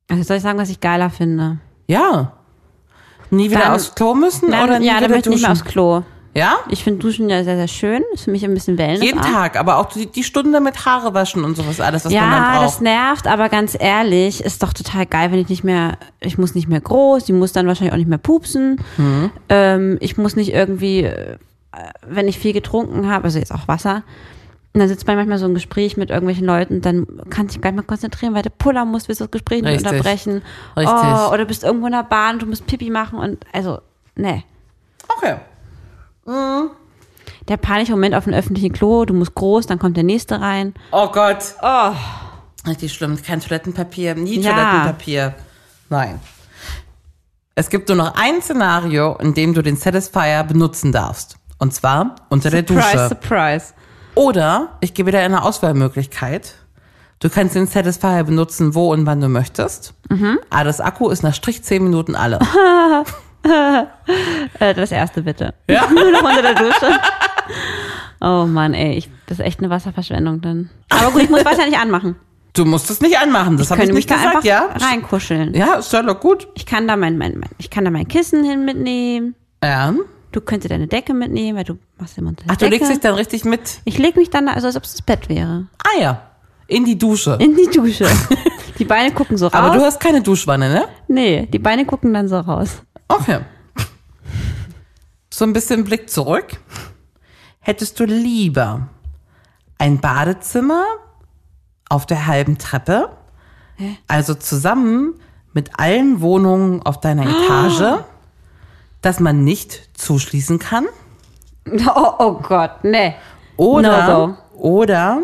Also 0.10 0.24
soll 0.24 0.38
ich 0.38 0.44
sagen, 0.44 0.58
was 0.60 0.70
ich 0.70 0.80
geiler 0.80 1.10
finde? 1.10 1.60
Ja. 1.88 2.34
Nie 3.30 3.50
wieder 3.50 3.62
Dann- 3.62 3.74
aufs 3.74 3.94
Klo 3.96 4.14
müssen 4.14 4.52
Dann, 4.52 4.64
oder 4.70 4.80
nie 4.80 4.88
ja, 4.88 4.94
dann 4.96 5.04
wieder 5.06 5.16
möchte 5.16 5.30
ich 5.30 5.36
nicht 5.36 5.44
duschen? 5.48 5.54
mehr 5.54 5.62
aufs 5.64 5.64
Klo. 5.72 6.04
Ja? 6.38 6.58
Ich 6.70 6.84
finde 6.84 7.00
Duschen 7.00 7.30
ja 7.30 7.44
sehr, 7.44 7.58
sehr 7.58 7.68
schön. 7.68 8.04
Ist 8.14 8.26
für 8.26 8.32
mich 8.32 8.46
ein 8.46 8.54
bisschen 8.54 8.78
Wellness. 8.78 9.02
Jeden 9.04 9.22
Tag, 9.22 9.58
aber 9.60 9.78
auch 9.78 9.86
die, 9.88 10.06
die 10.06 10.24
Stunde 10.24 10.60
mit 10.60 10.86
Haare 10.86 11.14
waschen 11.14 11.44
und 11.44 11.58
sowas, 11.58 11.82
alles, 11.82 12.06
was 12.06 12.14
man 12.14 12.22
dann 12.22 12.32
Ja, 12.32 12.62
das 12.62 12.74
braucht. 12.74 12.82
nervt, 12.84 13.28
aber 13.28 13.50
ganz 13.50 13.76
ehrlich, 13.80 14.44
ist 14.44 14.62
doch 14.64 14.74
total 14.74 15.06
geil, 15.06 15.32
wenn 15.32 15.40
ich 15.40 15.50
nicht 15.50 15.64
mehr, 15.64 15.98
ich 16.20 16.38
muss 16.38 16.56
nicht 16.56 16.68
mehr 16.68 16.82
groß, 16.82 17.26
die 17.26 17.34
muss 17.34 17.52
dann 17.54 17.68
wahrscheinlich 17.68 17.94
auch 17.94 17.98
nicht 17.98 18.10
mehr 18.10 18.18
pupsen. 18.20 18.80
Mhm. 18.98 19.32
Ähm, 19.50 19.98
ich 20.00 20.18
muss 20.18 20.36
nicht 20.36 20.54
irgendwie, 20.54 21.04
äh, 21.04 21.38
wenn 22.08 22.28
ich 22.28 22.38
viel 22.40 22.54
getrunken 22.54 23.10
habe, 23.10 23.26
also 23.26 23.40
jetzt 23.40 23.54
auch 23.54 23.68
Wasser, 23.68 24.04
und 24.74 24.82
dann 24.82 24.90
sitzt 24.90 25.08
man 25.08 25.16
manchmal 25.16 25.40
so 25.40 25.48
im 25.48 25.56
Gespräch 25.56 25.98
mit 25.98 26.12
irgendwelchen 26.12 26.46
Leuten, 26.46 26.82
dann 26.82 27.08
kann 27.32 27.48
ich 27.50 27.60
gar 27.62 27.72
nicht 27.72 27.78
mehr 27.78 27.88
konzentrieren, 27.88 28.36
weil 28.36 28.44
du 28.44 28.52
pullern 28.52 28.88
musst, 28.92 29.08
willst 29.08 29.22
das 29.22 29.32
Gespräch 29.32 29.64
nicht 29.64 29.72
Richtig. 29.74 29.90
unterbrechen. 29.92 30.44
Richtig. 30.76 30.96
Oh, 30.96 31.30
oder 31.30 31.40
du 31.40 31.46
bist 31.46 31.64
irgendwo 31.64 31.88
in 31.88 31.94
der 31.94 32.04
Bahn, 32.04 32.38
du 32.38 32.46
musst 32.46 32.68
Pipi 32.68 32.92
machen 32.92 33.18
und 33.18 33.40
also, 33.54 33.80
nee. 34.16 34.44
Okay. 35.08 35.38
Der 36.28 37.58
panische 37.58 37.92
Moment 37.92 38.16
auf 38.16 38.26
dem 38.26 38.34
öffentlichen 38.34 38.74
Klo, 38.74 39.06
du 39.06 39.14
musst 39.14 39.36
groß, 39.36 39.68
dann 39.68 39.80
kommt 39.80 39.96
der 39.96 40.04
nächste 40.04 40.42
rein. 40.42 40.74
Oh 40.92 41.08
Gott. 41.08 41.56
Oh, 41.62 41.92
Richtig 42.68 42.94
schlimm. 42.94 43.22
Kein 43.22 43.40
Toilettenpapier, 43.40 44.16
nie 44.16 44.40
Ja. 44.42 44.52
Toilettenpapier. 44.54 45.36
Nein. 45.90 46.20
Es 47.56 47.70
gibt 47.70 47.88
nur 47.88 47.98
noch 47.98 48.16
ein 48.16 48.42
Szenario, 48.42 49.16
in 49.16 49.34
dem 49.34 49.54
du 49.54 49.64
den 49.64 49.78
Satisfier 49.78 50.44
benutzen 50.44 50.92
darfst. 50.92 51.38
Und 51.60 51.74
zwar 51.74 52.16
unter 52.30 52.50
der 52.50 52.60
Surprise, 52.68 52.92
Dusche. 52.92 53.08
surprise. 53.08 53.74
Oder 54.16 54.78
ich 54.82 54.94
gebe 54.94 55.12
dir 55.12 55.20
eine 55.20 55.44
Auswahlmöglichkeit. 55.44 56.56
Du 57.20 57.30
kannst 57.30 57.56
den 57.56 57.66
Satisfier 57.66 58.24
benutzen, 58.26 58.76
wo 58.76 58.92
und 58.92 59.06
wann 59.06 59.22
du 59.22 59.30
möchtest. 59.30 59.94
Mhm. 60.10 60.38
Aber 60.50 60.66
das 60.66 60.82
Akku 60.82 61.10
ist 61.10 61.24
nach 61.24 61.34
Strich 61.34 61.64
10 61.64 61.84
Minuten 61.84 62.16
alle. 62.16 62.40
Äh, 64.60 64.74
das 64.74 64.92
erste 64.92 65.22
bitte. 65.22 65.54
Ja. 65.70 65.88
Nur 65.94 66.12
noch 66.12 66.24
unter 66.24 66.42
der 66.42 66.56
Dusche. 66.56 67.00
Oh 68.20 68.46
Mann, 68.46 68.74
ey, 68.74 68.98
ich, 68.98 69.10
das 69.28 69.40
ist 69.40 69.46
echt 69.46 69.60
eine 69.60 69.70
Wasserverschwendung 69.70 70.42
dann. 70.42 70.70
Aber 70.90 71.12
gut, 71.12 71.24
ich 71.24 71.30
muss 71.30 71.46
Wasser 71.46 71.66
nicht 71.66 71.80
anmachen. 71.80 72.16
Du 72.54 72.66
musst 72.66 72.90
es 72.90 73.02
nicht 73.02 73.20
anmachen, 73.20 73.58
das 73.58 73.70
habe 73.70 73.84
ich 73.84 73.90
mich 73.90 73.96
nicht 73.96 74.12
da 74.12 74.16
gesagt, 74.16 74.36
einfach 74.38 74.44
ja? 74.44 74.70
reinkuscheln. 74.76 75.54
Ja, 75.54 75.76
ist 75.76 75.94
ja 75.94 76.02
doch 76.02 76.20
gut. 76.20 76.48
Ich 76.56 76.66
kann 76.66 76.88
da 76.88 76.98
mein, 76.98 77.18
mein, 77.18 77.38
mein, 77.38 77.52
ich 77.60 77.70
kann 77.70 77.86
da 77.86 77.92
mein 77.92 78.08
Kissen 78.08 78.44
hin 78.44 78.66
mitnehmen. 78.66 79.36
Ja. 79.64 79.94
Du 80.32 80.42
könntest 80.42 80.72
deine 80.72 80.88
Decke 80.88 81.14
mitnehmen, 81.14 81.56
weil 81.58 81.66
du 81.66 81.78
machst 82.00 82.18
immer 82.18 82.30
unter 82.30 82.46
Ach, 82.48 82.56
du 82.56 82.66
Decke. 82.66 82.78
legst 82.78 82.92
dich 82.92 83.00
dann 83.00 83.14
richtig 83.14 83.46
mit. 83.46 83.80
Ich 83.86 84.00
leg 84.00 84.16
mich 84.18 84.32
dann 84.32 84.48
da, 84.48 84.54
also 84.54 84.68
als 84.68 84.76
ob 84.76 84.84
es 84.84 84.94
das 84.94 85.02
Bett 85.04 85.30
wäre. 85.30 85.68
Ah 85.84 86.02
ja, 86.02 86.22
in 86.66 86.84
die 86.84 86.98
Dusche. 86.98 87.38
In 87.40 87.56
die 87.56 87.68
Dusche. 87.68 88.08
Die 88.80 88.86
Beine 88.86 89.12
gucken 89.12 89.38
so 89.38 89.48
raus. 89.48 89.56
Aber 89.56 89.76
du 89.76 89.84
hast 89.84 90.00
keine 90.00 90.22
Duschwanne, 90.22 90.70
ne? 90.70 90.88
nee, 91.08 91.48
die 91.52 91.58
Beine 91.58 91.84
gucken 91.86 92.14
dann 92.14 92.28
so 92.28 92.38
raus. 92.40 92.84
Okay. 93.08 93.40
So 95.38 95.46
ein 95.46 95.54
bisschen 95.54 95.84
Blick 95.84 96.10
zurück. 96.10 96.60
Hättest 97.60 98.00
du 98.00 98.06
lieber 98.06 98.88
ein 99.78 100.00
Badezimmer 100.00 100.84
auf 101.90 102.08
der 102.08 102.26
halben 102.26 102.58
Treppe, 102.58 103.12
also 104.08 104.34
zusammen 104.34 105.20
mit 105.54 105.80
allen 105.80 106.22
Wohnungen 106.22 106.82
auf 106.82 107.02
deiner 107.02 107.22
Etage, 107.30 108.04
dass 109.04 109.20
man 109.20 109.44
nicht 109.44 109.96
zuschließen 109.96 110.58
kann? 110.58 110.88
Oh, 111.86 112.14
oh 112.18 112.34
Gott, 112.42 112.84
nee. 112.84 113.14
Oder, 113.58 114.08
No 114.08 114.38
oder 114.54 115.22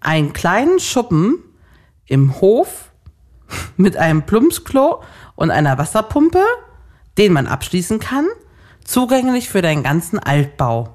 einen 0.00 0.32
kleinen 0.32 0.80
Schuppen 0.80 1.36
im 2.06 2.40
Hof 2.40 2.92
mit 3.76 3.98
einem 3.98 4.22
Plumpsklo 4.22 5.02
und 5.34 5.50
einer 5.50 5.76
Wasserpumpe, 5.76 6.42
den 7.18 7.34
man 7.34 7.46
abschließen 7.46 8.00
kann, 8.00 8.26
zugänglich 8.90 9.48
für 9.48 9.62
deinen 9.62 9.82
ganzen 9.82 10.18
Altbau. 10.18 10.90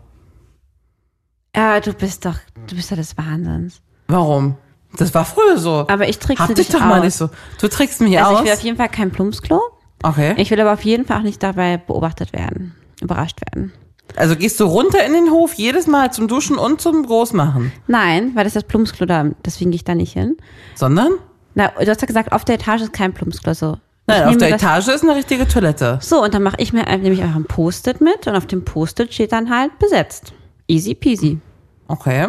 Ja, 1.56 1.80
du 1.80 1.94
bist 1.94 2.26
doch, 2.26 2.36
du 2.68 2.76
bist 2.76 2.92
doch 2.92 2.98
des 2.98 3.18
Wahnsinns. 3.18 3.82
Warum? 4.08 4.56
Das 4.98 5.14
war 5.14 5.26
früher 5.26 5.58
so. 5.58 5.86
Aber 5.90 6.08
ich 6.08 6.20
trickse 6.20 6.44
Hab 6.44 6.56
dich 6.56 6.68
dich 6.68 6.76
doch 6.76 6.82
mal 6.86 7.00
aus. 7.00 7.06
nicht 7.06 7.16
so. 7.16 7.30
Du 7.60 7.68
trickst 7.68 8.02
mich 8.02 8.18
Also 8.20 8.32
aus. 8.32 8.40
ich 8.42 8.46
will 8.46 8.54
auf 8.54 8.62
jeden 8.62 8.78
Fall 8.78 8.90
kein 8.90 9.12
Plumpsklo. 9.12 9.62
okay. 10.04 10.34
Ich 10.38 10.52
will 10.52 10.60
aber 10.62 10.74
auf 10.74 10.84
jeden 10.84 11.06
Fall 11.06 11.20
auch 11.20 11.24
nicht 11.24 11.42
dabei 11.42 11.78
beobachtet 11.78 12.34
werden, 12.34 12.76
überrascht 13.02 13.40
werden. 13.52 13.72
Also 14.16 14.36
gehst 14.36 14.60
du 14.60 14.66
runter 14.66 15.04
in 15.06 15.14
den 15.14 15.32
Hof 15.32 15.54
jedes 15.56 15.88
Mal 15.88 16.14
zum 16.14 16.28
Duschen 16.28 16.58
und 16.58 16.80
zum 16.80 17.06
Großmachen. 17.06 17.72
Nein, 17.88 18.32
weil 18.36 18.44
das 18.44 18.52
ist 18.56 18.64
das 18.64 18.68
Plumpsklo 18.70 19.06
da, 19.06 19.26
deswegen 19.44 19.72
gehe 19.72 19.78
ich 19.78 19.84
da 19.84 19.96
nicht 19.96 20.14
hin. 20.14 20.38
Sondern? 20.76 21.12
Na, 21.56 21.70
du 21.70 21.88
hast 21.90 22.02
ja 22.02 22.08
gesagt, 22.08 22.32
auf 22.32 22.46
der 22.46 22.56
Etage 22.56 22.82
ist 22.84 22.94
kein 22.94 23.14
Plumpsklo. 23.14 23.54
So. 23.54 23.78
Nein, 24.08 24.28
auf 24.28 24.38
der 24.38 24.54
Etage 24.54 24.88
ist 24.90 25.04
eine 25.04 25.16
richtige 25.16 25.48
Toilette. 25.48 25.98
So, 26.02 26.24
und 26.24 26.34
dann 26.34 26.44
mache 26.44 26.58
ich 26.60 26.74
mir 26.74 26.84
nämlich 26.86 27.22
einfach 27.24 27.38
ein 27.38 27.46
Post-it 27.46 28.02
mit 28.02 28.28
und 28.28 28.36
auf 28.36 28.46
dem 28.46 28.64
Post-it 28.64 29.14
steht 29.14 29.32
dann 29.32 29.50
halt 29.50 29.78
besetzt. 29.80 30.34
Easy 30.68 30.94
peasy. 30.94 31.40
Okay. 31.88 32.28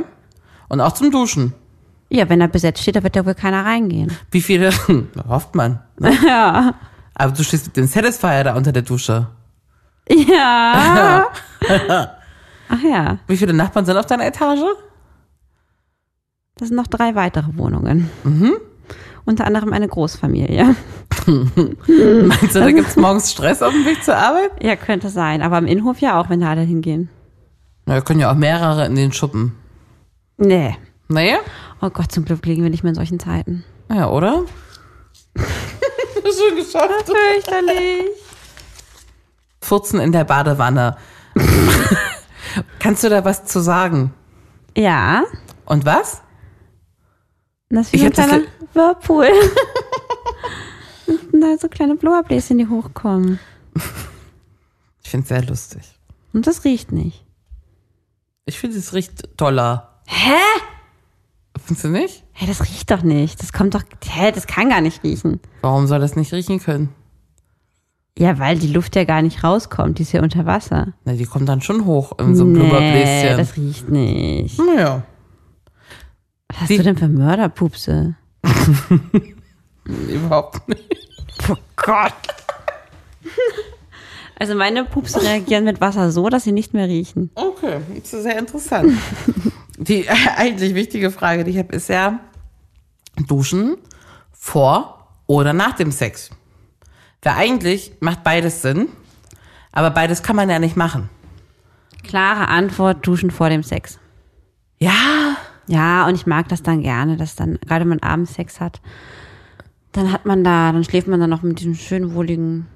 Und 0.68 0.80
auch 0.80 0.92
zum 0.92 1.10
Duschen. 1.10 1.52
Ja, 2.08 2.28
wenn 2.28 2.40
da 2.40 2.46
besetzt 2.46 2.82
steht, 2.82 2.96
da 2.96 3.02
wird 3.02 3.16
ja 3.16 3.26
wohl 3.26 3.34
keiner 3.34 3.64
reingehen. 3.64 4.10
Wie 4.30 4.40
viele? 4.40 4.70
Hofft 5.28 5.54
man. 5.54 5.80
Ne? 5.98 6.12
Ja. 6.26 6.74
Aber 7.14 7.32
du 7.32 7.42
stehst 7.42 7.66
mit 7.66 7.76
dem 7.76 7.86
Satisfier 7.86 8.44
da 8.44 8.54
unter 8.56 8.72
der 8.72 8.82
Dusche. 8.82 9.26
Ja. 10.08 11.26
Ach 12.68 12.82
ja, 12.82 13.18
Wie 13.26 13.36
viele 13.38 13.54
Nachbarn 13.54 13.86
sind 13.86 13.96
auf 13.96 14.06
deiner 14.06 14.26
Etage? 14.26 14.60
das 16.58 16.68
sind 16.68 16.76
noch 16.76 16.86
drei 16.86 17.14
weitere 17.14 17.56
Wohnungen. 17.56 18.10
Unter 19.24 19.46
anderem 19.46 19.72
eine 19.72 19.88
Großfamilie. 19.88 20.76
Meinst 21.26 22.54
du, 22.54 22.60
da 22.60 22.70
gibt's 22.70 22.96
morgens 22.96 23.30
Stress 23.32 23.62
auf 23.62 23.72
dem 23.72 23.84
Weg 23.84 24.02
zur 24.04 24.16
Arbeit? 24.16 24.50
Ja, 24.62 24.76
könnte 24.76 25.08
sein. 25.08 25.42
Aber 25.42 25.58
im 25.58 25.66
Innenhof 25.66 26.00
ja 26.00 26.20
auch, 26.20 26.30
wenn 26.30 26.40
da 26.40 26.50
alle 26.50 26.60
hingehen. 26.62 27.08
Na, 27.86 27.94
wir 27.94 28.02
können 28.02 28.20
ja 28.20 28.30
auch 28.30 28.36
mehrere 28.36 28.86
in 28.86 28.94
den 28.96 29.12
Schuppen. 29.12 29.52
Nee. 30.36 30.76
Naja? 31.08 31.38
Oh 31.80 31.90
Gott, 31.90 32.12
zum 32.12 32.24
Glück 32.24 32.44
liegen 32.46 32.62
wir 32.62 32.70
nicht 32.70 32.82
mehr 32.82 32.90
in 32.90 32.94
solchen 32.96 33.18
Zeiten. 33.18 33.64
Ja, 33.90 34.08
oder? 34.10 34.44
Schon 35.36 36.56
geschafft. 36.56 37.04
Fürchterlich. 37.06 38.06
Furzen 39.60 40.00
in 40.00 40.12
der 40.12 40.24
Badewanne. 40.24 40.96
Kannst 42.78 43.04
du 43.04 43.08
da 43.08 43.24
was 43.24 43.44
zu 43.44 43.60
sagen? 43.60 44.14
Ja, 44.76 45.24
Und 45.64 45.84
was? 45.84 46.22
das 47.68 47.86
ist 47.86 47.92
wie 47.92 47.96
Ich 47.96 48.02
ein 48.02 48.08
hab 48.08 48.14
das 48.14 48.26
kleiner 48.26 48.44
Whirlpool. 48.74 49.28
Und 51.36 51.42
da 51.42 51.58
so 51.58 51.68
kleine 51.68 51.96
Blubberbläschen, 51.96 52.56
die 52.56 52.66
hochkommen. 52.66 53.38
Ich 55.04 55.10
find's 55.10 55.28
sehr 55.28 55.44
lustig. 55.44 55.82
Und 56.32 56.46
das 56.48 56.64
riecht 56.64 56.90
nicht. 56.92 57.24
Ich 58.46 58.58
finde, 58.58 58.76
es 58.78 58.92
riecht 58.92 59.36
toller. 59.36 60.00
Hä? 60.06 60.32
Findest 61.64 61.84
du 61.84 61.88
nicht? 61.90 62.24
Hä, 62.32 62.46
das 62.46 62.60
riecht 62.64 62.90
doch 62.90 63.02
nicht. 63.02 63.40
Das 63.40 63.52
kommt 63.52 63.74
doch. 63.76 63.82
Hä, 64.04 64.32
das 64.32 64.48
kann 64.48 64.68
gar 64.70 64.80
nicht 64.80 65.04
riechen. 65.04 65.38
Warum 65.60 65.86
soll 65.86 66.00
das 66.00 66.16
nicht 66.16 66.32
riechen 66.32 66.58
können? 66.58 66.88
Ja, 68.18 68.40
weil 68.40 68.58
die 68.58 68.72
Luft 68.72 68.96
ja 68.96 69.04
gar 69.04 69.22
nicht 69.22 69.44
rauskommt. 69.44 69.98
Die 69.98 70.02
ist 70.02 70.10
ja 70.12 70.22
unter 70.22 70.44
Wasser. 70.44 70.94
Na, 71.04 71.12
die 71.12 71.24
kommt 71.26 71.48
dann 71.48 71.60
schon 71.62 71.84
hoch 71.84 72.18
in 72.18 72.34
so 72.34 72.42
einem 72.44 72.54
Blubberbläschen. 72.54 73.36
das 73.38 73.56
riecht 73.56 73.88
nicht. 73.88 74.58
naja. 74.58 75.04
Was 76.48 76.60
hast 76.62 76.70
Die- 76.70 76.78
du 76.78 76.82
denn 76.82 76.96
für 76.96 77.06
Mörderpupse? 77.08 78.16
Überhaupt 79.84 80.68
nicht. 80.68 81.15
Oh 81.48 81.56
Gott. 81.76 82.12
Also 84.38 84.54
meine 84.54 84.84
Pupse 84.84 85.22
reagieren 85.22 85.64
mit 85.64 85.80
Wasser 85.80 86.10
so, 86.10 86.28
dass 86.28 86.44
sie 86.44 86.52
nicht 86.52 86.74
mehr 86.74 86.88
riechen. 86.88 87.30
Okay, 87.34 87.80
das 88.00 88.12
ist 88.12 88.22
sehr 88.22 88.38
interessant. 88.38 88.92
die 89.78 90.08
eigentlich 90.36 90.74
wichtige 90.74 91.10
Frage, 91.10 91.44
die 91.44 91.52
ich 91.52 91.58
habe, 91.58 91.74
ist 91.74 91.88
ja, 91.88 92.20
duschen 93.26 93.76
vor 94.32 95.08
oder 95.26 95.52
nach 95.52 95.74
dem 95.74 95.90
Sex? 95.90 96.30
Weil 97.22 97.34
eigentlich 97.34 97.92
macht 98.00 98.22
beides 98.22 98.62
Sinn, 98.62 98.88
aber 99.72 99.90
beides 99.90 100.22
kann 100.22 100.36
man 100.36 100.48
ja 100.48 100.58
nicht 100.58 100.76
machen. 100.76 101.08
Klare 102.04 102.46
Antwort, 102.48 103.04
duschen 103.06 103.30
vor 103.32 103.48
dem 103.48 103.62
Sex. 103.64 103.98
Ja, 104.78 105.36
Ja, 105.66 106.06
und 106.06 106.14
ich 106.14 106.26
mag 106.26 106.48
das 106.48 106.62
dann 106.62 106.82
gerne, 106.82 107.16
dass 107.16 107.34
dann, 107.34 107.58
gerade 107.66 107.80
wenn 107.80 107.88
man 107.88 108.00
abends 108.00 108.34
Sex 108.34 108.60
hat, 108.60 108.80
dann 109.96 110.12
hat 110.12 110.26
man 110.26 110.44
da, 110.44 110.72
dann 110.72 110.84
schläft 110.84 111.08
man 111.08 111.20
dann 111.20 111.30
noch 111.30 111.42
mit 111.42 111.60
diesem 111.60 111.74
schönen, 111.74 112.14
wohligen 112.14 112.66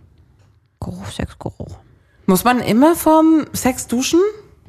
Geruch, 0.81 1.07
Sexgeruch. 1.07 1.79
muss 2.27 2.45
man 2.45 2.61
immer 2.61 2.95
vorm 2.95 3.47
Sex 3.53 3.87
duschen? 3.87 4.21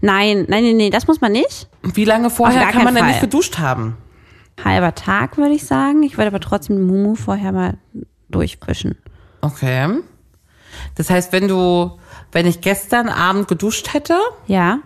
Nein, 0.01 0.45
nein, 0.49 0.63
nein, 0.63 0.77
nee, 0.77 0.89
das 0.89 1.07
muss 1.07 1.21
man 1.21 1.31
nicht. 1.31 1.69
Wie 1.81 2.05
lange 2.05 2.29
vorher 2.29 2.67
kann 2.71 2.83
man 2.83 2.95
denn 2.95 3.07
nicht 3.07 3.21
geduscht 3.21 3.59
haben? 3.59 3.97
Halber 4.63 4.93
Tag, 4.95 5.37
würde 5.37 5.53
ich 5.53 5.65
sagen. 5.65 6.03
Ich 6.03 6.17
würde 6.17 6.27
aber 6.27 6.39
trotzdem 6.39 6.75
den 6.75 6.87
Mumu 6.87 7.15
vorher 7.15 7.51
mal 7.51 7.77
durchwischen. 8.29 8.97
Okay. 9.41 9.99
Das 10.95 11.09
heißt, 11.09 11.31
wenn 11.31 11.47
du, 11.47 11.97
wenn 12.31 12.45
ich 12.45 12.61
gestern 12.61 13.09
Abend 13.09 13.47
geduscht 13.47 13.93
hätte 13.93 14.17
Ja, 14.47 14.79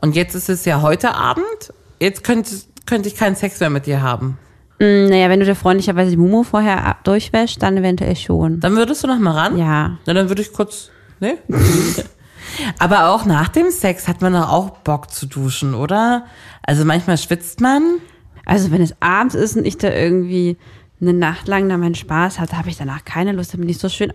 und 0.00 0.14
jetzt 0.14 0.34
ist 0.34 0.48
es 0.48 0.64
ja 0.64 0.82
heute 0.82 1.14
Abend, 1.14 1.72
jetzt 2.00 2.22
könnte, 2.22 2.54
könnte 2.84 3.08
ich 3.08 3.16
keinen 3.16 3.36
Sex 3.36 3.60
mehr 3.60 3.70
mit 3.70 3.86
dir 3.86 4.02
haben. 4.02 4.38
Mm, 4.78 5.08
naja, 5.08 5.28
wenn 5.28 5.40
du 5.40 5.46
dir 5.46 5.54
freundlicherweise 5.54 6.10
die 6.10 6.16
Mumu 6.16 6.42
vorher 6.42 6.96
durchwäschst, 7.04 7.62
dann 7.62 7.76
eventuell 7.76 8.16
schon. 8.16 8.60
Dann 8.60 8.76
würdest 8.76 9.02
du 9.02 9.06
noch 9.06 9.18
mal 9.18 9.32
ran? 9.32 9.56
Ja. 9.56 9.98
Na, 10.06 10.12
dann 10.12 10.28
würde 10.28 10.42
ich 10.42 10.52
kurz, 10.52 10.90
ne? 11.20 11.38
Aber 12.78 13.10
auch 13.10 13.24
nach 13.24 13.48
dem 13.48 13.70
Sex 13.70 14.08
hat 14.08 14.22
man 14.22 14.32
doch 14.32 14.50
auch 14.50 14.70
Bock 14.78 15.10
zu 15.10 15.26
duschen, 15.26 15.74
oder? 15.74 16.26
Also 16.62 16.84
manchmal 16.84 17.18
schwitzt 17.18 17.60
man. 17.60 18.00
Also 18.44 18.70
wenn 18.70 18.80
es 18.80 18.94
abends 19.00 19.34
ist 19.34 19.56
und 19.56 19.66
ich 19.66 19.76
da 19.76 19.90
irgendwie 19.90 20.56
eine 21.00 21.12
Nacht 21.12 21.46
lang 21.48 21.68
da 21.68 21.76
meinen 21.76 21.94
Spaß 21.94 22.38
hatte, 22.40 22.56
habe 22.56 22.70
ich 22.70 22.76
danach 22.78 23.04
keine 23.04 23.32
Lust. 23.32 23.52
Da 23.52 23.58
bin 23.58 23.68
ich 23.68 23.78
so 23.78 23.88
schön 23.88 24.12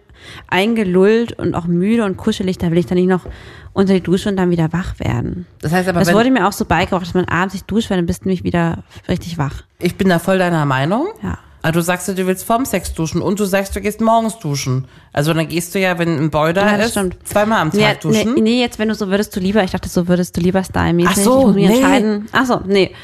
eingelullt 0.48 1.34
und 1.38 1.56
auch 1.56 1.66
müde 1.66 2.04
und 2.06 2.18
kuschelig. 2.18 2.58
Da 2.58 2.72
will 2.72 2.78
ich 2.78 2.86
dann 2.86 2.98
nicht 2.98 3.08
noch 3.08 3.26
unter 3.74 3.94
die 3.94 4.02
Dusche 4.02 4.30
und 4.30 4.38
dann 4.38 4.50
wieder 4.50 4.74
wach 4.74 5.00
werden. 5.00 5.46
Das 5.62 5.72
heißt 5.72 5.88
aber, 5.90 6.00
Das 6.00 6.14
wurde 6.14 6.32
mir 6.32 6.48
auch 6.48 6.52
so 6.52 6.66
beigebracht, 6.66 7.06
dass 7.06 7.14
man 7.14 7.26
abends 7.26 7.54
sich 7.54 7.64
duscht, 7.64 7.90
weil 7.90 7.98
dann 7.98 8.06
bist 8.06 8.24
du 8.24 8.28
nämlich 8.28 8.44
wieder 8.44 8.84
richtig 9.08 9.38
wach. 9.38 9.64
ich 9.80 9.96
bin 9.96 10.10
da 10.10 10.20
voll 10.20 10.38
deiner 10.40 10.66
Meinung. 10.66 11.08
Ja. 11.24 11.38
Aber 11.64 11.74
du 11.74 11.82
sagst 11.84 12.08
ja, 12.08 12.16
du 12.16 12.26
willst 12.26 12.44
vorm 12.44 12.66
Sex 12.66 12.92
duschen 12.96 13.22
und 13.22 13.40
du 13.40 13.46
sagst, 13.46 13.76
du 13.76 13.82
gehst 13.82 14.02
morgens 14.02 14.40
duschen. 14.40 14.88
Also 15.14 15.32
dann 15.32 15.48
gehst 15.48 15.76
du 15.76 15.80
ja, 15.80 16.00
wenn 16.00 16.18
ein 16.18 16.32
Boy 16.32 16.54
da 16.54 16.66
Ja, 16.66 16.76
ist, 16.78 16.92
stimmt. 16.92 17.18
zweimal 17.24 17.60
am 17.62 17.70
Tag 17.72 17.80
Nee, 17.80 17.96
duschen. 18.02 18.34
nee, 18.34 18.42
nee, 18.42 18.60
jetzt 18.60 18.80
wenn 18.80 18.88
du 18.90 18.96
so 18.96 19.10
würdest 19.10 19.36
du 19.36 19.40
lieber, 19.40 19.64
ich 19.64 19.70
dachte 19.70 19.88
so 19.88 20.08
würdest 20.08 20.36
du 20.36 20.42
lieber 20.42 20.64
stylmäßig. 20.64 21.12
Ach 21.12 21.18
so, 21.24 21.40
ich 21.42 21.46
muss 21.46 21.56
mich 21.56 21.68
nee. 21.68 21.76
entscheiden. 21.76 22.28
Ach 22.32 22.46
so, 22.48 22.62
nee. 22.66 22.96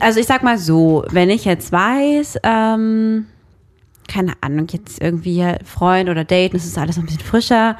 Also 0.00 0.20
ich 0.20 0.26
sag 0.26 0.42
mal 0.42 0.58
so, 0.58 1.04
wenn 1.10 1.30
ich 1.30 1.44
jetzt 1.44 1.72
weiß, 1.72 2.38
ähm, 2.42 3.26
keine 4.08 4.32
Ahnung, 4.40 4.66
jetzt 4.70 5.00
irgendwie 5.00 5.44
Freund 5.64 6.08
oder 6.08 6.24
Date, 6.24 6.54
das 6.54 6.64
ist 6.64 6.78
alles 6.78 6.96
noch 6.96 7.04
ein 7.04 7.06
bisschen 7.06 7.20
frischer, 7.20 7.76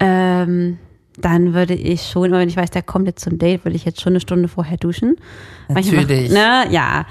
ähm, 0.00 0.78
dann 1.16 1.54
würde 1.54 1.74
ich 1.74 2.02
schon, 2.08 2.32
wenn 2.32 2.48
ich 2.48 2.56
weiß, 2.56 2.70
der 2.70 2.82
kommt 2.82 3.06
jetzt 3.06 3.24
zum 3.24 3.38
Date, 3.38 3.64
würde 3.64 3.76
ich 3.76 3.84
jetzt 3.84 4.00
schon 4.00 4.12
eine 4.12 4.20
Stunde 4.20 4.48
vorher 4.48 4.76
duschen. 4.76 5.16
Natürlich. 5.68 6.30
Manchmal, 6.30 6.64
ne, 6.64 6.72
ja. 6.72 7.06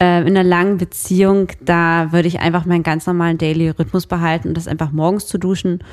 Äh, 0.00 0.22
in 0.22 0.36
einer 0.36 0.42
langen 0.42 0.76
Beziehung, 0.76 1.48
da 1.60 2.10
würde 2.10 2.26
ich 2.26 2.40
einfach 2.40 2.64
meinen 2.66 2.82
ganz 2.82 3.06
normalen 3.06 3.38
Daily-Rhythmus 3.38 4.06
behalten 4.06 4.48
und 4.48 4.56
das 4.56 4.66
einfach 4.66 4.90
morgens 4.90 5.26
zu 5.26 5.38
duschen. 5.38 5.84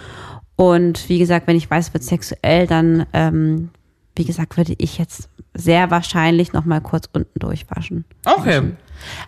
Und 0.55 1.07
wie 1.07 1.19
gesagt, 1.19 1.47
wenn 1.47 1.55
ich 1.55 1.69
weiß, 1.69 1.87
es 1.87 1.93
wird 1.93 2.03
sexuell, 2.03 2.65
dann, 2.67 3.05
ähm, 3.13 3.69
wie 4.15 4.25
gesagt, 4.25 4.57
würde 4.57 4.75
ich 4.77 4.97
jetzt 4.97 5.29
sehr 5.53 5.91
wahrscheinlich 5.91 6.53
noch 6.53 6.65
mal 6.65 6.81
kurz 6.81 7.07
unten 7.13 7.39
durchwaschen. 7.39 8.05
Okay. 8.25 8.71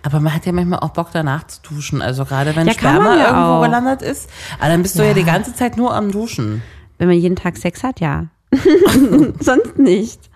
Aber 0.04 0.20
man 0.20 0.34
hat 0.34 0.46
ja 0.46 0.52
manchmal 0.52 0.80
auch 0.80 0.92
Bock 0.92 1.10
danach 1.12 1.48
zu 1.48 1.62
duschen. 1.62 2.02
Also 2.02 2.26
gerade 2.26 2.56
wenn 2.56 2.68
Ja, 2.68 2.74
Sperma 2.74 3.16
ja 3.18 3.28
irgendwo 3.28 3.52
auch. 3.54 3.64
gelandet 3.64 4.02
ist. 4.02 4.30
Aber 4.60 4.70
dann 4.70 4.84
bist 4.84 4.98
du 5.00 5.06
ja 5.06 5.14
die 5.14 5.24
ganze 5.24 5.54
Zeit 5.56 5.78
nur 5.78 5.94
am 5.96 6.12
Duschen. 6.12 6.62
Wenn 6.98 7.08
man 7.08 7.18
jeden 7.18 7.36
Tag 7.36 7.58
Sex 7.58 7.84
hat, 7.84 8.00
ja. 8.00 8.28
Sonst 9.40 9.80
nicht. 9.80 10.30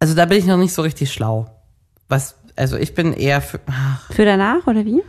Also 0.00 0.14
da 0.14 0.24
bin 0.24 0.38
ich 0.38 0.46
noch 0.46 0.56
nicht 0.56 0.72
so 0.72 0.82
richtig 0.82 1.12
schlau. 1.12 1.46
Was, 2.08 2.36
also 2.56 2.76
ich 2.76 2.94
bin 2.94 3.12
eher 3.12 3.40
für, 3.42 3.60
ach, 3.66 4.10
Für 4.12 4.24
danach 4.24 4.66
oder 4.66 4.84
wie? 4.84 5.02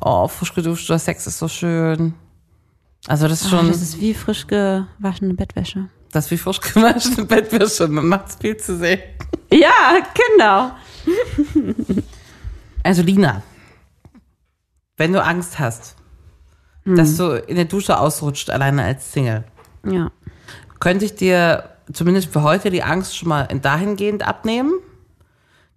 oh, 0.00 0.28
frisch 0.28 0.54
geduschter 0.54 0.98
Sex 0.98 1.26
ist 1.26 1.38
so 1.38 1.48
schön. 1.48 2.14
Also 3.06 3.28
das 3.28 3.40
ist 3.42 3.46
Ah, 3.46 3.50
schon, 3.58 3.68
das 3.68 3.80
ist 3.82 4.00
wie 4.00 4.12
frisch 4.14 4.46
gewaschene 4.46 5.34
Bettwäsche. 5.34 5.88
das 6.12 6.26
ist 6.26 6.30
wie 6.32 6.36
frisch 6.38 6.60
gewaschene 6.60 7.24
Bettwäsche. 7.24 7.88
Man 7.88 8.08
macht's 8.08 8.36
viel 8.40 8.56
zu 8.56 8.76
sehen. 8.76 9.00
Ja, 9.52 9.98
genau. 10.14 10.72
Also 12.82 13.02
Lina, 13.02 13.42
wenn 14.96 15.12
du 15.12 15.22
Angst 15.22 15.58
hast, 15.58 15.96
dass 16.84 17.16
du 17.16 17.32
in 17.46 17.56
der 17.56 17.66
Dusche 17.66 17.98
ausrutscht, 17.98 18.48
alleine 18.50 18.82
als 18.84 19.12
Single, 19.12 19.44
Ja. 19.84 20.10
könnte 20.80 21.04
ich 21.04 21.14
dir 21.14 21.70
zumindest 21.92 22.32
für 22.32 22.42
heute 22.42 22.70
die 22.70 22.82
Angst 22.82 23.16
schon 23.16 23.28
mal 23.28 23.46
dahingehend 23.46 24.26
abnehmen, 24.26 24.72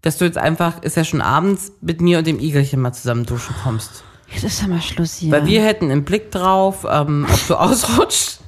dass 0.01 0.17
du 0.17 0.25
jetzt 0.25 0.37
einfach, 0.37 0.81
ist 0.83 0.95
ja 0.97 1.03
schon 1.03 1.21
abends, 1.21 1.73
mit 1.81 2.01
mir 2.01 2.17
und 2.19 2.27
dem 2.27 2.39
Igelchen 2.39 2.81
mal 2.81 2.93
zusammen 2.93 3.25
duschen 3.25 3.55
kommst. 3.63 4.03
Jetzt 4.33 4.43
ist 4.43 4.61
ja 4.61 4.67
mal 4.67 4.81
Schluss 4.81 5.15
hier. 5.17 5.31
Weil 5.31 5.45
wir 5.45 5.63
hätten 5.63 5.91
einen 5.91 6.03
Blick 6.03 6.31
drauf, 6.31 6.85
ähm, 6.89 7.27
ob 7.31 7.47
du 7.47 7.55
ausrutschst. 7.59 8.41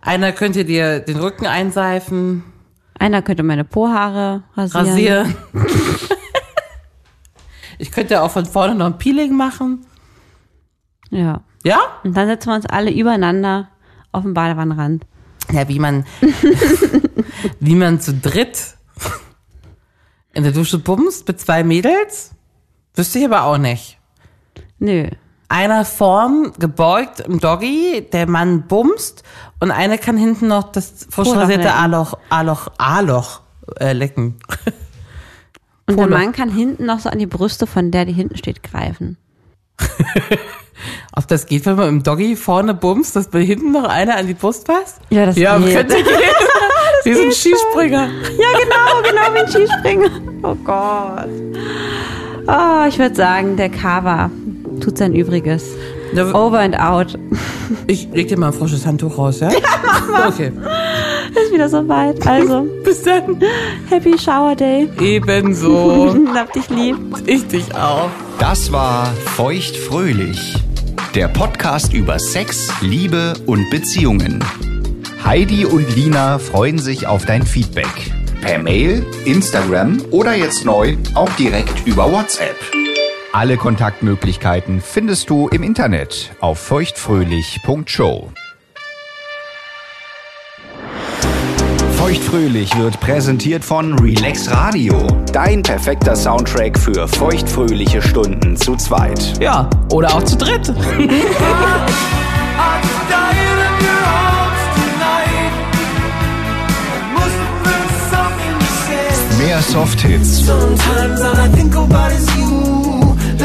Einer 0.00 0.32
könnte 0.32 0.64
dir 0.64 1.00
den 1.00 1.18
Rücken 1.18 1.46
einseifen, 1.46 2.44
Einer 2.98 3.22
könnte 3.22 3.42
meine 3.42 3.64
Po-Haare 3.64 4.44
rasieren. 4.54 4.86
rasieren. 4.86 5.36
ich 7.78 7.90
könnte 7.90 8.22
auch 8.22 8.30
von 8.30 8.46
vorne 8.46 8.76
noch 8.76 8.86
ein 8.86 8.98
Peeling 8.98 9.36
machen. 9.36 9.84
Ja. 11.10 11.42
Ja? 11.64 11.78
Und 12.04 12.16
dann 12.16 12.28
setzen 12.28 12.50
wir 12.50 12.54
uns 12.54 12.66
alle 12.66 12.92
übereinander 12.92 13.68
auf 14.12 14.22
den 14.22 14.34
Badewannenrand. 14.34 15.04
Ja, 15.52 15.68
wie 15.68 15.80
man, 15.80 16.06
wie 17.60 17.74
man 17.74 18.00
zu 18.00 18.14
dritt 18.14 18.76
in 20.32 20.44
der 20.44 20.52
Dusche 20.52 20.78
bumst 20.78 21.26
mit 21.26 21.40
zwei 21.40 21.64
Mädels, 21.64 22.32
wüsste 22.94 23.18
ich 23.18 23.24
aber 23.24 23.42
auch 23.44 23.58
nicht. 23.58 23.95
Nö. 24.78 25.08
Einer 25.48 25.84
vorn 25.84 26.52
gebeugt 26.58 27.20
im 27.20 27.38
Doggy, 27.38 28.08
der 28.12 28.28
Mann 28.28 28.66
bumst 28.66 29.22
und 29.60 29.70
eine 29.70 29.96
kann 29.96 30.16
hinten 30.16 30.48
noch 30.48 30.72
das 30.72 31.06
frisch 31.08 31.28
rasierte. 31.28 31.72
A-Loch, 31.72 32.14
A-Loch, 32.30 32.68
A-Loch 32.78 33.40
äh, 33.78 33.92
lecken. 33.92 34.36
Und 35.86 35.98
der. 35.98 36.08
Mann 36.08 36.32
kann 36.32 36.50
hinten 36.50 36.86
noch 36.86 36.98
so 36.98 37.08
an 37.08 37.18
die 37.18 37.26
Brüste 37.26 37.66
von 37.68 37.92
der, 37.92 38.04
die 38.04 38.12
hinten 38.12 38.36
steht, 38.36 38.64
greifen. 38.64 39.16
Ob 41.14 41.26
das 41.28 41.46
geht, 41.46 41.64
wenn 41.64 41.76
man 41.76 41.88
im 41.88 42.02
Doggy 42.02 42.36
vorne 42.36 42.74
bumst, 42.74 43.16
dass 43.16 43.28
bei 43.28 43.42
hinten 43.42 43.72
noch 43.72 43.84
einer 43.88 44.16
an 44.16 44.26
die 44.26 44.34
Brust 44.34 44.66
passt? 44.66 45.00
Ja, 45.10 45.26
das 45.26 45.36
Ja, 45.36 45.58
geht. 45.58 45.74
könnte 45.76 45.94
gehen. 45.94 46.06
Wie 47.04 47.14
so 47.14 47.22
ein 47.22 47.32
Skispringer. 47.32 48.08
Ja, 48.08 48.58
genau, 48.58 49.08
genau 49.08 49.34
wie 49.34 49.38
ein 49.38 49.48
Skispringer. 49.48 50.10
Oh 50.42 50.56
Gott. 50.56 51.28
Oh, 52.48 52.84
ich 52.88 52.98
würde 52.98 53.14
sagen, 53.14 53.56
der 53.56 53.68
Kava 53.70 54.28
tut 54.80 54.98
sein 54.98 55.14
Übriges. 55.14 55.64
Ja, 56.14 56.34
Over 56.34 56.60
and 56.60 56.78
out. 56.78 57.18
Ich 57.88 58.08
leg 58.12 58.28
dir 58.28 58.38
mal 58.38 58.48
ein 58.48 58.52
frisches 58.52 58.86
Handtuch 58.86 59.18
raus, 59.18 59.40
ja? 59.40 59.50
Ja, 59.52 59.58
mach 59.84 60.08
mal. 60.08 60.28
Okay. 60.28 60.52
Ist 61.34 61.52
wieder 61.52 61.68
soweit. 61.68 62.24
Also, 62.26 62.62
Bis 62.84 63.02
dann. 63.02 63.40
Happy 63.88 64.16
Shower 64.18 64.54
Day. 64.54 64.88
Ebenso. 65.00 66.14
Hab 66.34 66.52
dich 66.52 66.68
lieb. 66.70 66.96
Ich 67.26 67.46
dich 67.48 67.74
auch. 67.74 68.08
Das 68.38 68.70
war 68.70 69.06
Feuchtfröhlich, 69.36 70.54
der 71.14 71.28
Podcast 71.28 71.92
über 71.92 72.18
Sex, 72.18 72.70
Liebe 72.80 73.34
und 73.46 73.68
Beziehungen. 73.70 74.44
Heidi 75.24 75.64
und 75.64 75.94
Lina 75.96 76.38
freuen 76.38 76.78
sich 76.78 77.06
auf 77.08 77.24
dein 77.26 77.42
Feedback. 77.44 78.12
Per 78.42 78.58
Mail, 78.60 79.04
Instagram 79.24 80.00
oder 80.12 80.34
jetzt 80.36 80.64
neu 80.64 80.96
auch 81.14 81.30
direkt 81.30 81.84
über 81.84 82.12
WhatsApp. 82.12 82.54
Alle 83.36 83.58
Kontaktmöglichkeiten 83.58 84.80
findest 84.80 85.28
du 85.28 85.48
im 85.48 85.62
Internet 85.62 86.30
auf 86.40 86.58
feuchtfröhlich.show. 86.58 88.30
Feuchtfröhlich 91.98 92.74
wird 92.78 92.98
präsentiert 92.98 93.62
von 93.62 93.98
Relax 93.98 94.50
Radio. 94.50 95.06
Dein 95.34 95.62
perfekter 95.62 96.16
Soundtrack 96.16 96.78
für 96.78 97.06
feuchtfröhliche 97.06 98.00
Stunden 98.00 98.56
zu 98.56 98.74
zweit. 98.76 99.34
Ja, 99.38 99.68
oder 99.92 100.14
auch 100.14 100.22
zu 100.22 100.38
dritt. 100.38 100.72
Mehr 109.38 109.60
Softhits 109.60 110.42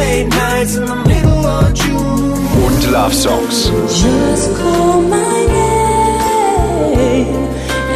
Late 0.02 0.30
nights 0.30 0.76
in 0.78 0.86
the 0.88 0.96
middle 1.08 1.46
of 1.46 1.72
June. 1.74 2.34
und 2.66 2.92
Love 2.92 3.14
Songs. 3.14 3.72
Just 3.88 4.56
call 4.58 5.02
my 5.02 5.46
name 5.48 7.48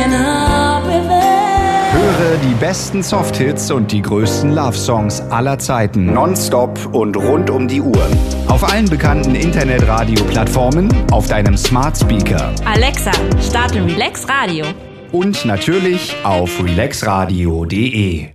and 0.04 0.14
I'll 0.14 0.82
be 0.84 1.00
there. 1.08 1.94
Höre 1.94 2.38
die 2.38 2.54
besten 2.60 3.02
Softhits 3.02 3.72
und 3.72 3.92
die 3.92 4.02
größten 4.02 4.54
Love 4.54 4.78
Songs 4.78 5.22
aller 5.32 5.58
Zeiten 5.58 6.14
nonstop 6.14 6.78
und 6.94 7.18
rund 7.18 7.50
um 7.50 7.68
die 7.68 7.82
Uhr. 7.82 8.08
Auf 8.48 8.64
allen 8.64 8.88
bekannten 8.88 9.34
Internetradio-Plattformen, 9.36 10.90
auf 11.12 11.28
deinem 11.28 11.58
Smart 11.58 11.98
Speaker 11.98 12.54
Alexa, 12.66 13.12
starte 13.42 13.84
Relax 13.84 14.28
Radio. 14.30 14.66
und 15.12 15.44
natürlich 15.46 16.16
auf 16.24 16.52
relaxradio.de. 16.64 18.35